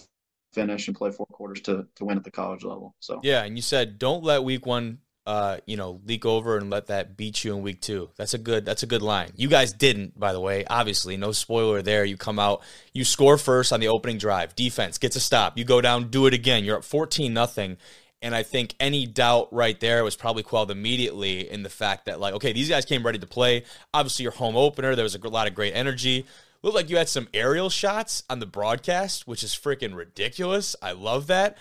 finish 0.53 0.87
and 0.87 0.97
play 0.97 1.11
four 1.11 1.27
quarters 1.27 1.63
to 1.63 1.87
to 1.97 2.05
win 2.05 2.19
at 2.19 2.25
the 2.25 2.31
college 2.31 2.65
level. 2.65 2.95
So 3.01 3.21
yeah, 3.23 3.45
and 3.45 3.57
you 3.57 3.63
said 3.63 3.99
don't 3.99 4.23
let 4.23 4.45
week 4.45 4.67
one 4.67 4.99
uh, 5.25 5.59
you 5.67 5.77
know, 5.77 6.01
leak 6.05 6.27
over 6.27 6.57
and 6.57 6.69
let 6.69 6.89
that 6.89 7.17
beat 7.17 7.45
you 7.45 7.55
in 7.55 7.63
week 7.63 7.81
two. 7.81 8.11
That's 8.17 8.35
a 8.35 8.39
good 8.39 8.65
that's 8.65 8.83
a 8.83 8.87
good 8.87 9.03
line. 9.03 9.31
You 9.37 9.49
guys 9.49 9.73
didn't, 9.73 10.19
by 10.19 10.33
the 10.33 10.41
way. 10.41 10.65
Obviously, 10.67 11.17
no 11.17 11.33
spoiler 11.33 11.81
there. 11.83 12.05
You 12.05 12.17
come 12.17 12.39
out, 12.39 12.63
you 12.93 13.05
score 13.05 13.39
first 13.39 13.73
on 13.73 13.81
the 13.81 13.89
opening 13.89 14.19
drive. 14.19 14.57
Defense 14.57 14.99
gets 14.99 15.17
a 15.17 15.21
stop. 15.21 15.57
You 15.57 15.65
go 15.65 15.81
down, 15.81 16.09
do 16.09 16.27
it 16.27 16.35
again. 16.35 16.65
You're 16.65 16.79
up 16.79 16.85
14 16.85 17.33
nothing. 17.33 17.77
And 18.21 18.37
I 18.37 18.45
think 18.45 18.75
any 18.79 19.07
doubt 19.07 19.53
right 19.53 19.79
there 19.81 20.05
was 20.05 20.15
probably 20.15 20.45
quelled 20.45 20.71
immediately 20.71 21.51
in 21.51 21.65
the 21.65 21.69
fact 21.69 22.07
that, 22.07 22.21
like, 22.21 22.35
okay, 22.35 22.53
these 22.53 22.69
guys 22.69 22.85
came 22.85 23.05
ready 23.05 23.19
to 23.19 23.27
play. 23.27 23.65
Obviously, 23.93 24.23
your 24.23 24.33
home 24.33 24.57
opener, 24.57 24.95
there 24.95 25.03
was 25.03 25.17
a 25.17 25.29
lot 25.29 25.49
of 25.49 25.57
great 25.57 25.75
energy. 25.75 26.25
Looked 26.63 26.77
like 26.77 26.89
you 26.89 26.97
had 26.97 27.09
some 27.09 27.27
aerial 27.35 27.69
shots 27.69 28.23
on 28.31 28.39
the 28.39 28.47
broadcast, 28.47 29.27
which 29.27 29.43
is 29.43 29.51
freaking 29.51 29.97
ridiculous. 29.97 30.77
I 30.81 30.93
love 30.93 31.27
that. 31.27 31.59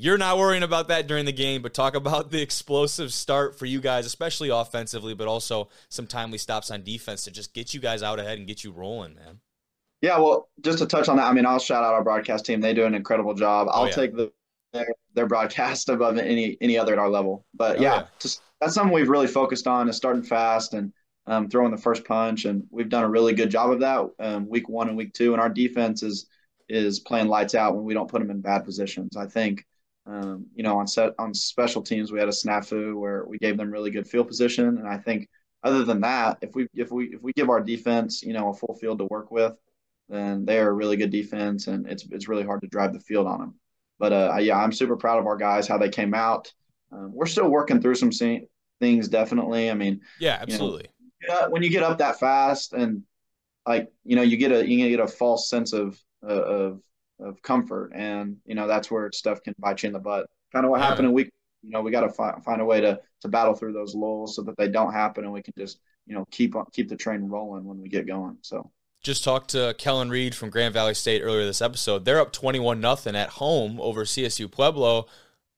You're 0.00 0.16
not 0.16 0.38
worrying 0.38 0.62
about 0.62 0.86
that 0.88 1.08
during 1.08 1.24
the 1.24 1.32
game, 1.32 1.60
but 1.60 1.74
talk 1.74 1.96
about 1.96 2.30
the 2.30 2.40
explosive 2.40 3.12
start 3.12 3.58
for 3.58 3.66
you 3.66 3.80
guys, 3.80 4.06
especially 4.06 4.48
offensively, 4.48 5.12
but 5.12 5.26
also 5.26 5.70
some 5.88 6.06
timely 6.06 6.38
stops 6.38 6.70
on 6.70 6.84
defense 6.84 7.24
to 7.24 7.32
just 7.32 7.52
get 7.52 7.74
you 7.74 7.80
guys 7.80 8.00
out 8.00 8.20
ahead 8.20 8.38
and 8.38 8.46
get 8.46 8.62
you 8.62 8.70
rolling, 8.70 9.16
man. 9.16 9.40
Yeah, 10.00 10.18
well, 10.18 10.50
just 10.60 10.78
to 10.78 10.86
touch 10.86 11.08
on 11.08 11.16
that, 11.16 11.26
I 11.26 11.32
mean, 11.32 11.44
I'll 11.44 11.58
shout 11.58 11.82
out 11.82 11.94
our 11.94 12.04
broadcast 12.04 12.46
team. 12.46 12.60
They 12.60 12.74
do 12.74 12.84
an 12.84 12.94
incredible 12.94 13.34
job. 13.34 13.66
Oh, 13.68 13.74
I'll 13.74 13.82
oh, 13.82 13.86
yeah. 13.86 13.92
take 13.92 14.14
the 14.14 14.32
their, 14.72 14.86
their 15.14 15.26
broadcast 15.26 15.88
above 15.88 16.16
any 16.16 16.56
any 16.60 16.78
other 16.78 16.92
at 16.92 17.00
our 17.00 17.10
level. 17.10 17.44
But 17.52 17.78
oh, 17.78 17.82
yeah, 17.82 17.94
yeah. 17.94 18.06
Just, 18.20 18.40
that's 18.60 18.74
something 18.74 18.94
we've 18.94 19.08
really 19.08 19.26
focused 19.26 19.66
on 19.66 19.88
is 19.88 19.96
starting 19.96 20.22
fast 20.22 20.74
and 20.74 20.92
um, 21.26 21.48
throwing 21.48 21.72
the 21.72 21.76
first 21.76 22.04
punch, 22.04 22.44
and 22.44 22.68
we've 22.70 22.88
done 22.88 23.02
a 23.02 23.08
really 23.08 23.32
good 23.32 23.50
job 23.50 23.72
of 23.72 23.80
that 23.80 24.08
um, 24.20 24.48
week 24.48 24.68
one 24.68 24.86
and 24.86 24.96
week 24.96 25.12
two. 25.12 25.32
And 25.32 25.40
our 25.40 25.48
defense 25.48 26.04
is 26.04 26.26
is 26.68 27.00
playing 27.00 27.26
lights 27.26 27.56
out 27.56 27.74
when 27.74 27.84
we 27.84 27.94
don't 27.94 28.08
put 28.08 28.20
them 28.20 28.30
in 28.30 28.40
bad 28.40 28.64
positions. 28.64 29.16
I 29.16 29.26
think. 29.26 29.64
Um, 30.08 30.46
you 30.54 30.62
know, 30.62 30.78
on 30.78 30.86
set 30.86 31.12
on 31.18 31.34
special 31.34 31.82
teams, 31.82 32.10
we 32.10 32.18
had 32.18 32.28
a 32.28 32.32
snafu 32.32 32.98
where 32.98 33.26
we 33.26 33.38
gave 33.38 33.58
them 33.58 33.70
really 33.70 33.90
good 33.90 34.08
field 34.08 34.26
position, 34.26 34.78
and 34.78 34.88
I 34.88 34.96
think 34.96 35.28
other 35.62 35.84
than 35.84 36.00
that, 36.00 36.38
if 36.40 36.54
we 36.54 36.66
if 36.74 36.90
we 36.90 37.14
if 37.14 37.22
we 37.22 37.32
give 37.32 37.50
our 37.50 37.60
defense, 37.60 38.22
you 38.22 38.32
know, 38.32 38.48
a 38.48 38.54
full 38.54 38.74
field 38.80 38.98
to 38.98 39.04
work 39.06 39.30
with, 39.30 39.54
then 40.08 40.44
they 40.44 40.58
are 40.58 40.70
a 40.70 40.72
really 40.72 40.96
good 40.96 41.10
defense, 41.10 41.66
and 41.66 41.86
it's 41.86 42.06
it's 42.10 42.28
really 42.28 42.44
hard 42.44 42.62
to 42.62 42.68
drive 42.68 42.92
the 42.92 43.00
field 43.00 43.26
on 43.26 43.40
them. 43.40 43.54
But 43.98 44.12
uh, 44.12 44.36
yeah, 44.40 44.56
I'm 44.56 44.72
super 44.72 44.96
proud 44.96 45.18
of 45.18 45.26
our 45.26 45.36
guys 45.36 45.68
how 45.68 45.78
they 45.78 45.88
came 45.90 46.14
out. 46.14 46.52
Um, 46.90 47.12
we're 47.12 47.26
still 47.26 47.48
working 47.48 47.82
through 47.82 47.96
some 47.96 48.10
things, 48.80 49.08
definitely. 49.08 49.70
I 49.70 49.74
mean, 49.74 50.00
yeah, 50.20 50.38
absolutely. 50.40 50.86
You 51.20 51.28
know, 51.28 51.50
when 51.50 51.62
you 51.62 51.70
get 51.70 51.82
up 51.82 51.98
that 51.98 52.18
fast 52.18 52.72
and 52.72 53.02
like 53.66 53.92
you 54.04 54.16
know 54.16 54.22
you 54.22 54.36
get 54.36 54.52
a 54.52 54.66
you 54.66 54.88
get 54.88 55.00
a 55.00 55.06
false 55.06 55.50
sense 55.50 55.72
of 55.72 56.00
uh, 56.26 56.32
of 56.32 56.80
of 57.20 57.40
comfort, 57.42 57.92
and 57.94 58.36
you 58.44 58.54
know 58.54 58.66
that's 58.66 58.90
where 58.90 59.10
stuff 59.12 59.42
can 59.42 59.54
bite 59.58 59.82
you 59.82 59.88
in 59.88 59.92
the 59.92 59.98
butt. 59.98 60.26
Kind 60.52 60.64
of 60.64 60.70
what 60.70 60.80
happened 60.80 61.08
in 61.08 61.14
week. 61.14 61.30
You 61.62 61.70
know, 61.70 61.82
we 61.82 61.90
got 61.90 62.02
to 62.02 62.10
fi- 62.10 62.38
find 62.44 62.60
a 62.60 62.64
way 62.64 62.80
to 62.80 63.00
to 63.22 63.28
battle 63.28 63.54
through 63.54 63.72
those 63.72 63.94
lulls 63.94 64.36
so 64.36 64.42
that 64.42 64.56
they 64.56 64.68
don't 64.68 64.92
happen, 64.92 65.24
and 65.24 65.32
we 65.32 65.42
can 65.42 65.54
just 65.58 65.80
you 66.06 66.14
know 66.14 66.24
keep 66.30 66.56
on, 66.56 66.64
keep 66.72 66.88
the 66.88 66.96
train 66.96 67.22
rolling 67.22 67.64
when 67.64 67.80
we 67.80 67.88
get 67.88 68.06
going. 68.06 68.38
So 68.42 68.70
just 69.00 69.24
talked 69.24 69.50
to 69.50 69.74
Kellen 69.78 70.10
Reed 70.10 70.34
from 70.34 70.50
Grand 70.50 70.74
Valley 70.74 70.94
State 70.94 71.22
earlier 71.22 71.44
this 71.44 71.62
episode. 71.62 72.04
They're 72.04 72.20
up 72.20 72.32
21 72.32 72.80
nothing 72.80 73.14
at 73.14 73.30
home 73.30 73.80
over 73.80 74.04
CSU 74.04 74.50
Pueblo. 74.50 75.06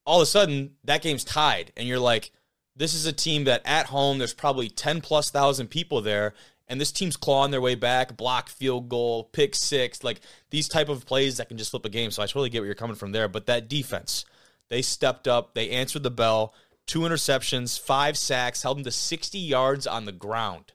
All 0.05 0.21
of 0.21 0.23
a 0.23 0.27
sudden, 0.27 0.73
that 0.85 1.03
game's 1.03 1.25
tied, 1.25 1.73
and 1.77 1.87
you're 1.89 1.99
like, 1.99 2.33
this 2.77 2.95
is 2.95 3.07
a 3.07 3.13
team 3.13 3.45
that 3.45 3.63
at 3.65 3.87
home 3.87 4.19
there's 4.19 4.35
probably 4.35 4.69
10 4.69 5.01
plus 5.01 5.31
thousand 5.31 5.69
people 5.69 6.01
there, 6.01 6.35
and 6.71 6.81
this 6.81 6.93
team's 6.93 7.17
clawing 7.17 7.51
their 7.51 7.61
way 7.61 7.75
back, 7.75 8.17
block 8.17 8.49
field 8.49 8.89
goal, 8.89 9.25
pick 9.25 9.57
six, 9.57 10.05
like 10.05 10.21
these 10.51 10.69
type 10.69 10.89
of 10.89 11.05
plays 11.05 11.37
that 11.37 11.49
can 11.49 11.59
just 11.59 11.73
flip 11.73 11.85
a 11.85 11.89
game. 11.89 12.13
So 12.13 12.23
I 12.23 12.27
totally 12.27 12.49
get 12.49 12.61
where 12.61 12.67
you're 12.67 12.77
coming 12.77 12.95
from 12.95 13.11
there. 13.11 13.27
But 13.27 13.47
that 13.47 13.69
defense, 13.69 14.25
they 14.69 14.81
stepped 14.81 15.27
up, 15.27 15.55
they 15.55 15.71
answered 15.71 16.05
the 16.05 16.13
bell, 16.13 16.55
two 16.87 17.01
interceptions, 17.01 17.79
five 17.79 18.17
sacks, 18.17 18.63
held 18.63 18.79
them 18.79 18.85
to 18.85 18.93
60 18.93 19.37
yards 19.37 19.85
on 19.85 20.05
the 20.05 20.13
ground. 20.13 20.73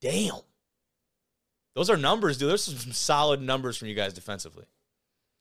Damn. 0.00 0.40
Those 1.76 1.90
are 1.90 1.96
numbers, 1.96 2.36
dude. 2.36 2.50
There's 2.50 2.64
some 2.64 2.92
solid 2.92 3.40
numbers 3.40 3.76
from 3.76 3.86
you 3.86 3.94
guys 3.94 4.12
defensively. 4.12 4.64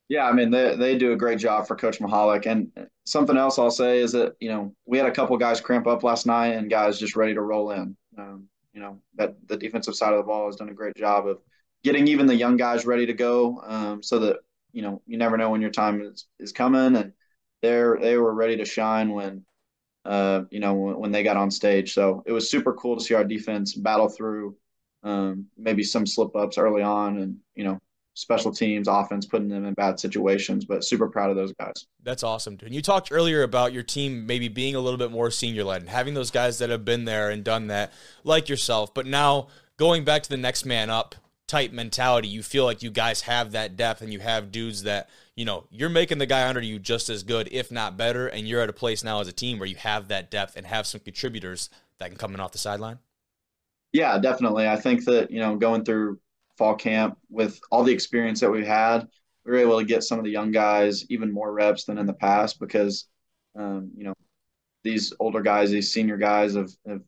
Yeah, 0.07 0.25
I 0.27 0.33
mean 0.33 0.51
they 0.51 0.75
they 0.75 0.97
do 0.97 1.13
a 1.13 1.15
great 1.17 1.39
job 1.39 1.65
for 1.65 1.75
Coach 1.75 1.99
Mahalik. 1.99 2.45
And 2.45 2.71
something 3.05 3.37
else 3.37 3.57
I'll 3.57 3.71
say 3.71 3.99
is 3.99 4.11
that 4.11 4.35
you 4.39 4.49
know 4.49 4.75
we 4.85 4.97
had 4.97 5.07
a 5.07 5.11
couple 5.11 5.35
guys 5.37 5.61
cramp 5.61 5.87
up 5.87 6.03
last 6.03 6.27
night 6.27 6.49
and 6.49 6.69
guys 6.69 6.99
just 6.99 7.15
ready 7.15 7.33
to 7.33 7.41
roll 7.41 7.71
in. 7.71 7.95
Um, 8.17 8.49
you 8.73 8.81
know 8.81 8.99
that 9.15 9.35
the 9.47 9.57
defensive 9.57 9.95
side 9.95 10.13
of 10.13 10.17
the 10.17 10.23
ball 10.23 10.47
has 10.47 10.55
done 10.55 10.69
a 10.69 10.73
great 10.73 10.95
job 10.95 11.27
of 11.27 11.39
getting 11.83 12.07
even 12.07 12.25
the 12.25 12.35
young 12.35 12.57
guys 12.57 12.85
ready 12.85 13.05
to 13.05 13.13
go, 13.13 13.61
um, 13.65 14.03
so 14.03 14.19
that 14.19 14.37
you 14.71 14.81
know 14.81 15.01
you 15.05 15.17
never 15.17 15.37
know 15.37 15.49
when 15.49 15.61
your 15.61 15.71
time 15.71 16.01
is, 16.01 16.27
is 16.39 16.51
coming, 16.51 16.95
and 16.95 17.13
they're 17.61 17.97
they 17.99 18.17
were 18.17 18.33
ready 18.33 18.57
to 18.57 18.65
shine 18.65 19.11
when 19.11 19.45
uh, 20.05 20.41
you 20.49 20.59
know 20.59 20.73
when, 20.73 20.99
when 20.99 21.11
they 21.11 21.23
got 21.23 21.37
on 21.37 21.51
stage. 21.51 21.93
So 21.93 22.23
it 22.25 22.31
was 22.31 22.49
super 22.49 22.73
cool 22.73 22.97
to 22.97 23.03
see 23.03 23.13
our 23.13 23.23
defense 23.23 23.73
battle 23.73 24.09
through 24.09 24.55
um, 25.03 25.47
maybe 25.57 25.83
some 25.83 26.05
slip 26.05 26.35
ups 26.35 26.57
early 26.57 26.81
on, 26.81 27.17
and 27.19 27.37
you 27.55 27.63
know 27.63 27.79
special 28.13 28.51
teams, 28.51 28.87
offense, 28.87 29.25
putting 29.25 29.49
them 29.49 29.65
in 29.65 29.73
bad 29.73 29.99
situations. 29.99 30.65
But 30.65 30.83
super 30.83 31.07
proud 31.07 31.29
of 31.29 31.35
those 31.35 31.53
guys. 31.53 31.87
That's 32.03 32.23
awesome, 32.23 32.55
dude. 32.55 32.67
And 32.67 32.75
you 32.75 32.81
talked 32.81 33.11
earlier 33.11 33.43
about 33.43 33.73
your 33.73 33.83
team 33.83 34.25
maybe 34.25 34.47
being 34.47 34.75
a 34.75 34.79
little 34.79 34.97
bit 34.97 35.11
more 35.11 35.31
senior 35.31 35.63
led 35.63 35.81
and 35.81 35.89
having 35.89 36.13
those 36.13 36.31
guys 36.31 36.59
that 36.59 36.69
have 36.69 36.85
been 36.85 37.05
there 37.05 37.29
and 37.29 37.43
done 37.43 37.67
that, 37.67 37.93
like 38.23 38.49
yourself. 38.49 38.93
But 38.93 39.05
now 39.05 39.47
going 39.77 40.03
back 40.03 40.23
to 40.23 40.29
the 40.29 40.37
next 40.37 40.65
man 40.65 40.89
up 40.89 41.15
type 41.47 41.71
mentality, 41.71 42.27
you 42.27 42.43
feel 42.43 42.65
like 42.65 42.83
you 42.83 42.91
guys 42.91 43.21
have 43.21 43.51
that 43.51 43.75
depth 43.75 44.01
and 44.01 44.13
you 44.13 44.19
have 44.19 44.51
dudes 44.51 44.83
that 44.83 45.09
you 45.35 45.45
know 45.45 45.65
you're 45.71 45.89
making 45.89 46.19
the 46.19 46.25
guy 46.25 46.47
under 46.47 46.61
you 46.61 46.79
just 46.79 47.09
as 47.09 47.23
good, 47.23 47.49
if 47.51 47.71
not 47.71 47.97
better. 47.97 48.27
And 48.27 48.47
you're 48.47 48.61
at 48.61 48.69
a 48.69 48.73
place 48.73 49.03
now 49.03 49.19
as 49.19 49.27
a 49.27 49.33
team 49.33 49.59
where 49.59 49.67
you 49.67 49.75
have 49.75 50.07
that 50.07 50.29
depth 50.29 50.55
and 50.55 50.65
have 50.67 50.87
some 50.87 51.01
contributors 51.01 51.69
that 51.99 52.09
can 52.09 52.17
come 52.17 52.33
in 52.33 52.39
off 52.39 52.51
the 52.51 52.57
sideline. 52.57 52.99
Yeah, 53.93 54.17
definitely. 54.17 54.67
I 54.67 54.75
think 54.75 55.05
that, 55.05 55.29
you 55.29 55.39
know, 55.39 55.55
going 55.55 55.85
through 55.85 56.19
fall 56.57 56.75
camp 56.75 57.17
with 57.29 57.59
all 57.71 57.83
the 57.83 57.93
experience 57.93 58.39
that 58.39 58.51
we 58.51 58.65
had, 58.65 59.07
we 59.45 59.51
were 59.51 59.57
able 59.57 59.79
to 59.79 59.85
get 59.85 60.03
some 60.03 60.19
of 60.19 60.25
the 60.25 60.31
young 60.31 60.51
guys 60.51 61.05
even 61.09 61.31
more 61.31 61.51
reps 61.51 61.85
than 61.85 61.97
in 61.97 62.05
the 62.05 62.13
past 62.13 62.59
because, 62.59 63.07
um, 63.57 63.91
you 63.95 64.03
know, 64.03 64.13
these 64.83 65.13
older 65.19 65.41
guys, 65.41 65.71
these 65.71 65.91
senior 65.91 66.17
guys 66.17 66.55
have, 66.55 66.69
have, 66.87 67.01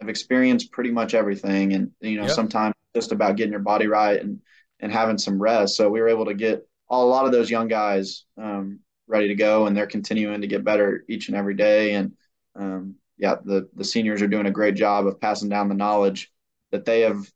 have 0.00 0.08
experienced 0.08 0.72
pretty 0.72 0.90
much 0.90 1.14
everything. 1.14 1.72
And, 1.72 1.90
you 2.00 2.16
know, 2.16 2.26
yep. 2.26 2.32
sometimes 2.32 2.74
just 2.94 3.12
about 3.12 3.36
getting 3.36 3.52
your 3.52 3.60
body 3.60 3.86
right 3.86 4.20
and, 4.20 4.40
and 4.80 4.92
having 4.92 5.18
some 5.18 5.40
rest. 5.40 5.76
So 5.76 5.88
we 5.88 6.00
were 6.00 6.08
able 6.08 6.26
to 6.26 6.34
get 6.34 6.66
a 6.90 6.96
lot 6.96 7.26
of 7.26 7.32
those 7.32 7.50
young 7.50 7.68
guys 7.68 8.24
um, 8.36 8.80
ready 9.06 9.28
to 9.28 9.34
go 9.34 9.66
and 9.66 9.76
they're 9.76 9.86
continuing 9.86 10.40
to 10.40 10.46
get 10.46 10.64
better 10.64 11.04
each 11.08 11.28
and 11.28 11.36
every 11.36 11.54
day. 11.54 11.94
And, 11.94 12.12
um, 12.56 12.96
yeah, 13.20 13.36
the 13.44 13.68
the 13.74 13.84
seniors 13.84 14.22
are 14.22 14.28
doing 14.28 14.46
a 14.46 14.50
great 14.50 14.74
job 14.74 15.06
of 15.06 15.20
passing 15.20 15.50
down 15.50 15.68
the 15.68 15.74
knowledge 15.74 16.32
that 16.72 16.86
they 16.86 17.02
have 17.02 17.30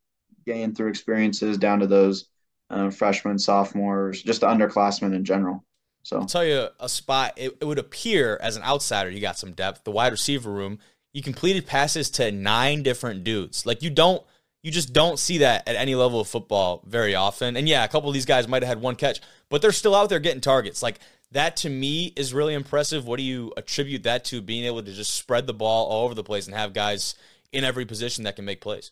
gained 0.45 0.77
through 0.77 0.89
experiences 0.89 1.57
down 1.57 1.79
to 1.79 1.87
those 1.87 2.27
uh, 2.69 2.89
freshmen, 2.89 3.37
sophomores, 3.37 4.21
just 4.21 4.41
the 4.41 4.47
underclassmen 4.47 5.13
in 5.13 5.23
general. 5.23 5.63
So 6.03 6.19
I'll 6.19 6.25
tell 6.25 6.45
you 6.45 6.67
a 6.79 6.87
spot. 6.87 7.33
It, 7.35 7.57
it 7.59 7.65
would 7.65 7.79
appear 7.79 8.37
as 8.41 8.55
an 8.55 8.63
outsider, 8.63 9.09
you 9.09 9.21
got 9.21 9.37
some 9.37 9.53
depth. 9.53 9.83
The 9.83 9.91
wide 9.91 10.11
receiver 10.11 10.51
room, 10.51 10.79
you 11.13 11.23
completed 11.23 11.65
passes 11.65 12.09
to 12.11 12.31
nine 12.31 12.83
different 12.83 13.23
dudes. 13.23 13.65
Like 13.65 13.81
you 13.81 13.89
don't, 13.89 14.23
you 14.61 14.71
just 14.71 14.93
don't 14.93 15.17
see 15.17 15.39
that 15.39 15.67
at 15.67 15.75
any 15.75 15.95
level 15.95 16.19
of 16.19 16.27
football 16.27 16.83
very 16.85 17.15
often. 17.15 17.55
And 17.55 17.67
yeah, 17.67 17.83
a 17.83 17.87
couple 17.87 18.09
of 18.09 18.13
these 18.13 18.25
guys 18.25 18.47
might 18.47 18.61
have 18.61 18.69
had 18.69 18.81
one 18.81 18.95
catch, 18.95 19.19
but 19.49 19.61
they're 19.61 19.71
still 19.71 19.95
out 19.95 20.09
there 20.09 20.19
getting 20.19 20.41
targets. 20.41 20.83
Like 20.83 20.99
that 21.31 21.55
to 21.57 21.69
me 21.69 22.13
is 22.15 22.33
really 22.33 22.53
impressive. 22.53 23.07
What 23.07 23.17
do 23.17 23.23
you 23.23 23.51
attribute 23.57 24.03
that 24.03 24.25
to? 24.25 24.41
Being 24.41 24.65
able 24.65 24.83
to 24.83 24.93
just 24.93 25.13
spread 25.13 25.47
the 25.47 25.53
ball 25.53 25.87
all 25.87 26.05
over 26.05 26.13
the 26.13 26.23
place 26.23 26.45
and 26.45 26.55
have 26.55 26.73
guys 26.73 27.15
in 27.51 27.63
every 27.63 27.85
position 27.85 28.23
that 28.23 28.35
can 28.35 28.45
make 28.45 28.61
plays. 28.61 28.91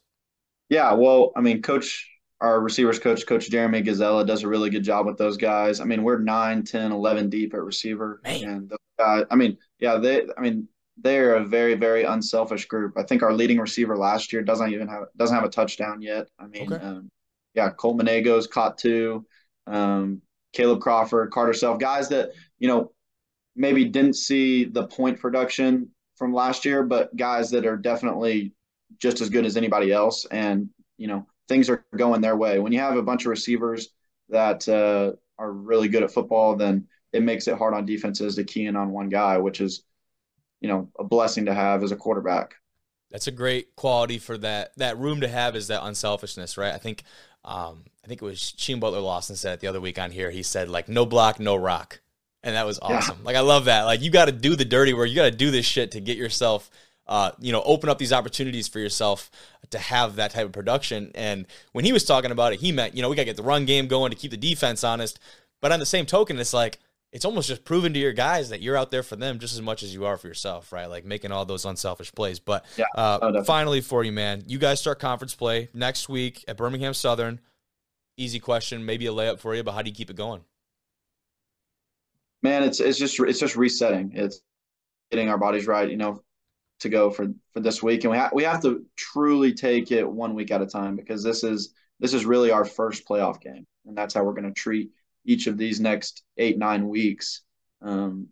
Yeah, 0.73 0.91
well, 0.93 1.31
I 1.35 1.41
mean, 1.41 1.61
coach, 1.61 2.09
our 2.41 2.59
receivers 2.59 2.97
coach, 2.97 3.27
Coach 3.27 3.51
Jeremy 3.51 3.83
Gazella, 3.83 4.25
does 4.25 4.41
a 4.41 4.47
really 4.47 4.71
good 4.71 4.83
job 4.83 5.05
with 5.05 5.19
those 5.19 5.37
guys. 5.37 5.79
I 5.79 5.83
mean, 5.83 6.01
we're 6.01 6.17
9, 6.17 6.63
10, 6.63 6.91
11 6.91 7.29
deep 7.29 7.53
at 7.53 7.61
receiver. 7.61 8.19
Man. 8.23 8.43
And 8.43 8.69
those 8.69 8.79
guys, 8.97 9.25
I 9.29 9.35
mean, 9.35 9.59
yeah, 9.77 9.97
they, 9.97 10.23
I 10.35 10.41
mean, 10.41 10.67
they're 10.97 11.35
a 11.35 11.45
very, 11.45 11.75
very 11.75 12.05
unselfish 12.05 12.65
group. 12.65 12.97
I 12.97 13.03
think 13.03 13.21
our 13.21 13.33
leading 13.33 13.59
receiver 13.59 13.95
last 13.95 14.33
year 14.33 14.41
doesn't 14.41 14.73
even 14.73 14.87
have 14.87 15.03
doesn't 15.15 15.35
have 15.35 15.45
a 15.45 15.49
touchdown 15.49 16.01
yet. 16.01 16.27
I 16.39 16.47
mean, 16.47 16.73
okay. 16.73 16.83
um, 16.83 17.11
yeah, 17.53 17.69
Colt 17.69 17.99
Manego's 17.99 18.47
caught 18.47 18.79
two. 18.79 19.27
Um, 19.67 20.23
Caleb 20.53 20.81
Crawford, 20.81 21.29
Carter 21.29 21.53
Self, 21.53 21.77
guys 21.77 22.09
that 22.09 22.31
you 22.57 22.67
know 22.67 22.91
maybe 23.55 23.85
didn't 23.85 24.15
see 24.15 24.65
the 24.65 24.87
point 24.87 25.19
production 25.19 25.89
from 26.15 26.33
last 26.33 26.65
year, 26.65 26.81
but 26.81 27.15
guys 27.15 27.51
that 27.51 27.67
are 27.67 27.77
definitely 27.77 28.53
just 29.03 29.19
as 29.19 29.29
good 29.29 29.45
as 29.45 29.57
anybody 29.57 29.91
else. 29.91 30.25
And, 30.31 30.69
you 30.97 31.07
know, 31.07 31.27
things 31.49 31.69
are 31.69 31.85
going 31.93 32.21
their 32.21 32.37
way. 32.37 32.59
When 32.59 32.71
you 32.71 32.79
have 32.79 32.95
a 32.95 33.03
bunch 33.03 33.25
of 33.25 33.31
receivers 33.31 33.89
that 34.29 34.67
uh, 34.69 35.11
are 35.37 35.51
really 35.51 35.89
good 35.89 36.03
at 36.03 36.11
football, 36.11 36.55
then 36.55 36.87
it 37.11 37.21
makes 37.21 37.49
it 37.49 37.57
hard 37.57 37.73
on 37.73 37.85
defenses 37.85 38.35
to 38.35 38.45
key 38.45 38.65
in 38.65 38.77
on 38.77 38.91
one 38.91 39.09
guy, 39.09 39.39
which 39.39 39.59
is, 39.59 39.83
you 40.61 40.69
know, 40.69 40.89
a 40.97 41.03
blessing 41.03 41.45
to 41.45 41.53
have 41.53 41.83
as 41.83 41.91
a 41.91 41.97
quarterback. 41.97 42.55
That's 43.11 43.27
a 43.27 43.31
great 43.31 43.75
quality 43.75 44.19
for 44.19 44.37
that 44.37 44.71
that 44.77 44.97
room 44.97 45.19
to 45.21 45.27
have 45.27 45.57
is 45.57 45.67
that 45.67 45.85
unselfishness, 45.85 46.57
right? 46.57 46.73
I 46.73 46.77
think 46.77 47.03
um, 47.43 47.83
I 48.05 48.07
think 48.07 48.21
it 48.21 48.25
was 48.25 48.53
Sheen 48.57 48.79
Butler 48.79 49.01
Lawson 49.01 49.35
said 49.35 49.55
it 49.55 49.59
the 49.59 49.67
other 49.67 49.81
week 49.81 49.99
on 49.99 50.11
here. 50.11 50.31
He 50.31 50.43
said 50.43 50.69
like 50.69 50.87
no 50.87 51.05
block, 51.05 51.39
no 51.41 51.57
rock. 51.57 51.99
And 52.41 52.55
that 52.55 52.65
was 52.65 52.79
awesome. 52.81 53.17
Yeah. 53.19 53.25
Like 53.25 53.35
I 53.35 53.41
love 53.41 53.65
that. 53.65 53.83
Like 53.83 54.01
you 54.01 54.09
got 54.09 54.25
to 54.25 54.31
do 54.31 54.55
the 54.55 54.65
dirty 54.65 54.93
work. 54.93 55.09
You 55.09 55.15
got 55.15 55.29
to 55.29 55.31
do 55.31 55.51
this 55.51 55.65
shit 55.65 55.91
to 55.91 55.99
get 55.99 56.17
yourself 56.17 56.71
uh, 57.07 57.31
you 57.39 57.51
know, 57.51 57.61
open 57.63 57.89
up 57.89 57.97
these 57.97 58.13
opportunities 58.13 58.67
for 58.67 58.79
yourself 58.79 59.29
to 59.71 59.77
have 59.77 60.15
that 60.15 60.31
type 60.31 60.45
of 60.45 60.51
production. 60.51 61.11
And 61.15 61.45
when 61.73 61.85
he 61.85 61.91
was 61.91 62.05
talking 62.05 62.31
about 62.31 62.53
it, 62.53 62.59
he 62.59 62.71
meant, 62.71 62.95
you 62.95 63.01
know, 63.01 63.09
we 63.09 63.15
got 63.15 63.23
to 63.23 63.25
get 63.25 63.37
the 63.37 63.43
run 63.43 63.65
game 63.65 63.87
going 63.87 64.11
to 64.11 64.17
keep 64.17 64.31
the 64.31 64.37
defense 64.37 64.83
honest. 64.83 65.19
But 65.61 65.71
on 65.71 65.79
the 65.79 65.85
same 65.85 66.05
token, 66.05 66.39
it's 66.39 66.53
like, 66.53 66.79
it's 67.13 67.25
almost 67.25 67.47
just 67.47 67.63
proving 67.63 67.93
to 67.93 67.99
your 67.99 68.11
guys 68.11 68.49
that 68.49 68.61
you're 68.61 68.75
out 68.75 68.89
there 68.89 69.03
for 69.03 69.15
them 69.15 69.37
just 69.37 69.53
as 69.53 69.61
much 69.61 69.83
as 69.83 69.93
you 69.93 70.05
are 70.05 70.17
for 70.17 70.27
yourself, 70.27 70.73
right? 70.73 70.87
Like 70.87 71.05
making 71.05 71.31
all 71.31 71.45
those 71.45 71.63
unselfish 71.63 72.11
plays. 72.11 72.39
But 72.39 72.65
yeah, 72.75 72.85
uh, 72.95 73.19
oh, 73.21 73.43
finally, 73.43 73.81
for 73.81 74.03
you, 74.03 74.11
man, 74.11 74.43
you 74.47 74.57
guys 74.57 74.79
start 74.79 74.99
conference 74.99 75.35
play 75.35 75.69
next 75.75 76.09
week 76.09 76.43
at 76.47 76.57
Birmingham 76.57 76.95
Southern. 76.95 77.39
Easy 78.17 78.39
question, 78.39 78.83
maybe 78.83 79.05
a 79.05 79.11
layup 79.11 79.39
for 79.39 79.53
you, 79.53 79.63
but 79.63 79.73
how 79.73 79.83
do 79.83 79.89
you 79.89 79.95
keep 79.95 80.09
it 80.09 80.15
going? 80.15 80.41
Man, 82.41 82.63
it's 82.63 82.79
it's 82.79 82.97
just 82.97 83.19
it's 83.19 83.39
just 83.39 83.55
resetting. 83.55 84.11
It's 84.15 84.41
getting 85.11 85.29
our 85.29 85.37
bodies 85.37 85.67
right. 85.67 85.89
You 85.89 85.97
know, 85.97 86.23
to 86.83 86.89
go 86.89 87.09
for 87.09 87.27
for 87.51 87.59
this 87.59 87.83
week, 87.83 88.03
and 88.03 88.11
we 88.11 88.19
we 88.33 88.43
have 88.43 88.61
to 88.61 88.85
truly 88.95 89.53
take 89.53 89.91
it 89.91 90.09
one 90.09 90.35
week 90.35 90.51
at 90.51 90.61
a 90.61 90.67
time 90.67 90.95
because 90.95 91.23
this 91.23 91.43
is 91.43 91.73
this 91.99 92.13
is 92.13 92.25
really 92.25 92.51
our 92.51 92.65
first 92.65 93.07
playoff 93.07 93.41
game, 93.41 93.65
and 93.85 93.97
that's 93.97 94.13
how 94.13 94.23
we're 94.23 94.33
going 94.33 94.53
to 94.53 94.61
treat 94.61 94.91
each 95.25 95.47
of 95.47 95.57
these 95.57 95.79
next 95.79 96.23
eight 96.37 96.57
nine 96.57 96.87
weeks. 96.87 97.41
Um, 97.81 98.27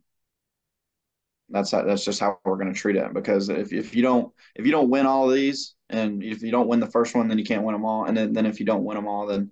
that's 1.51 1.71
how, 1.71 1.83
that's 1.83 2.05
just 2.05 2.19
how 2.19 2.39
we're 2.45 2.57
going 2.57 2.73
to 2.73 2.79
treat 2.79 2.95
it. 2.95 3.13
Because 3.13 3.49
if, 3.49 3.73
if 3.73 3.95
you 3.95 4.01
don't 4.01 4.31
if 4.55 4.65
you 4.65 4.71
don't 4.71 4.89
win 4.89 5.05
all 5.05 5.27
these 5.27 5.75
and 5.89 6.23
if 6.23 6.41
you 6.41 6.51
don't 6.51 6.67
win 6.67 6.79
the 6.79 6.87
first 6.87 7.13
one 7.13 7.27
then 7.27 7.37
you 7.37 7.43
can't 7.43 7.63
win 7.63 7.73
them 7.73 7.85
all. 7.85 8.05
And 8.05 8.15
then, 8.15 8.33
then 8.33 8.45
if 8.45 8.59
you 8.59 8.65
don't 8.65 8.85
win 8.85 8.95
them 8.95 9.07
all 9.07 9.27
then 9.27 9.51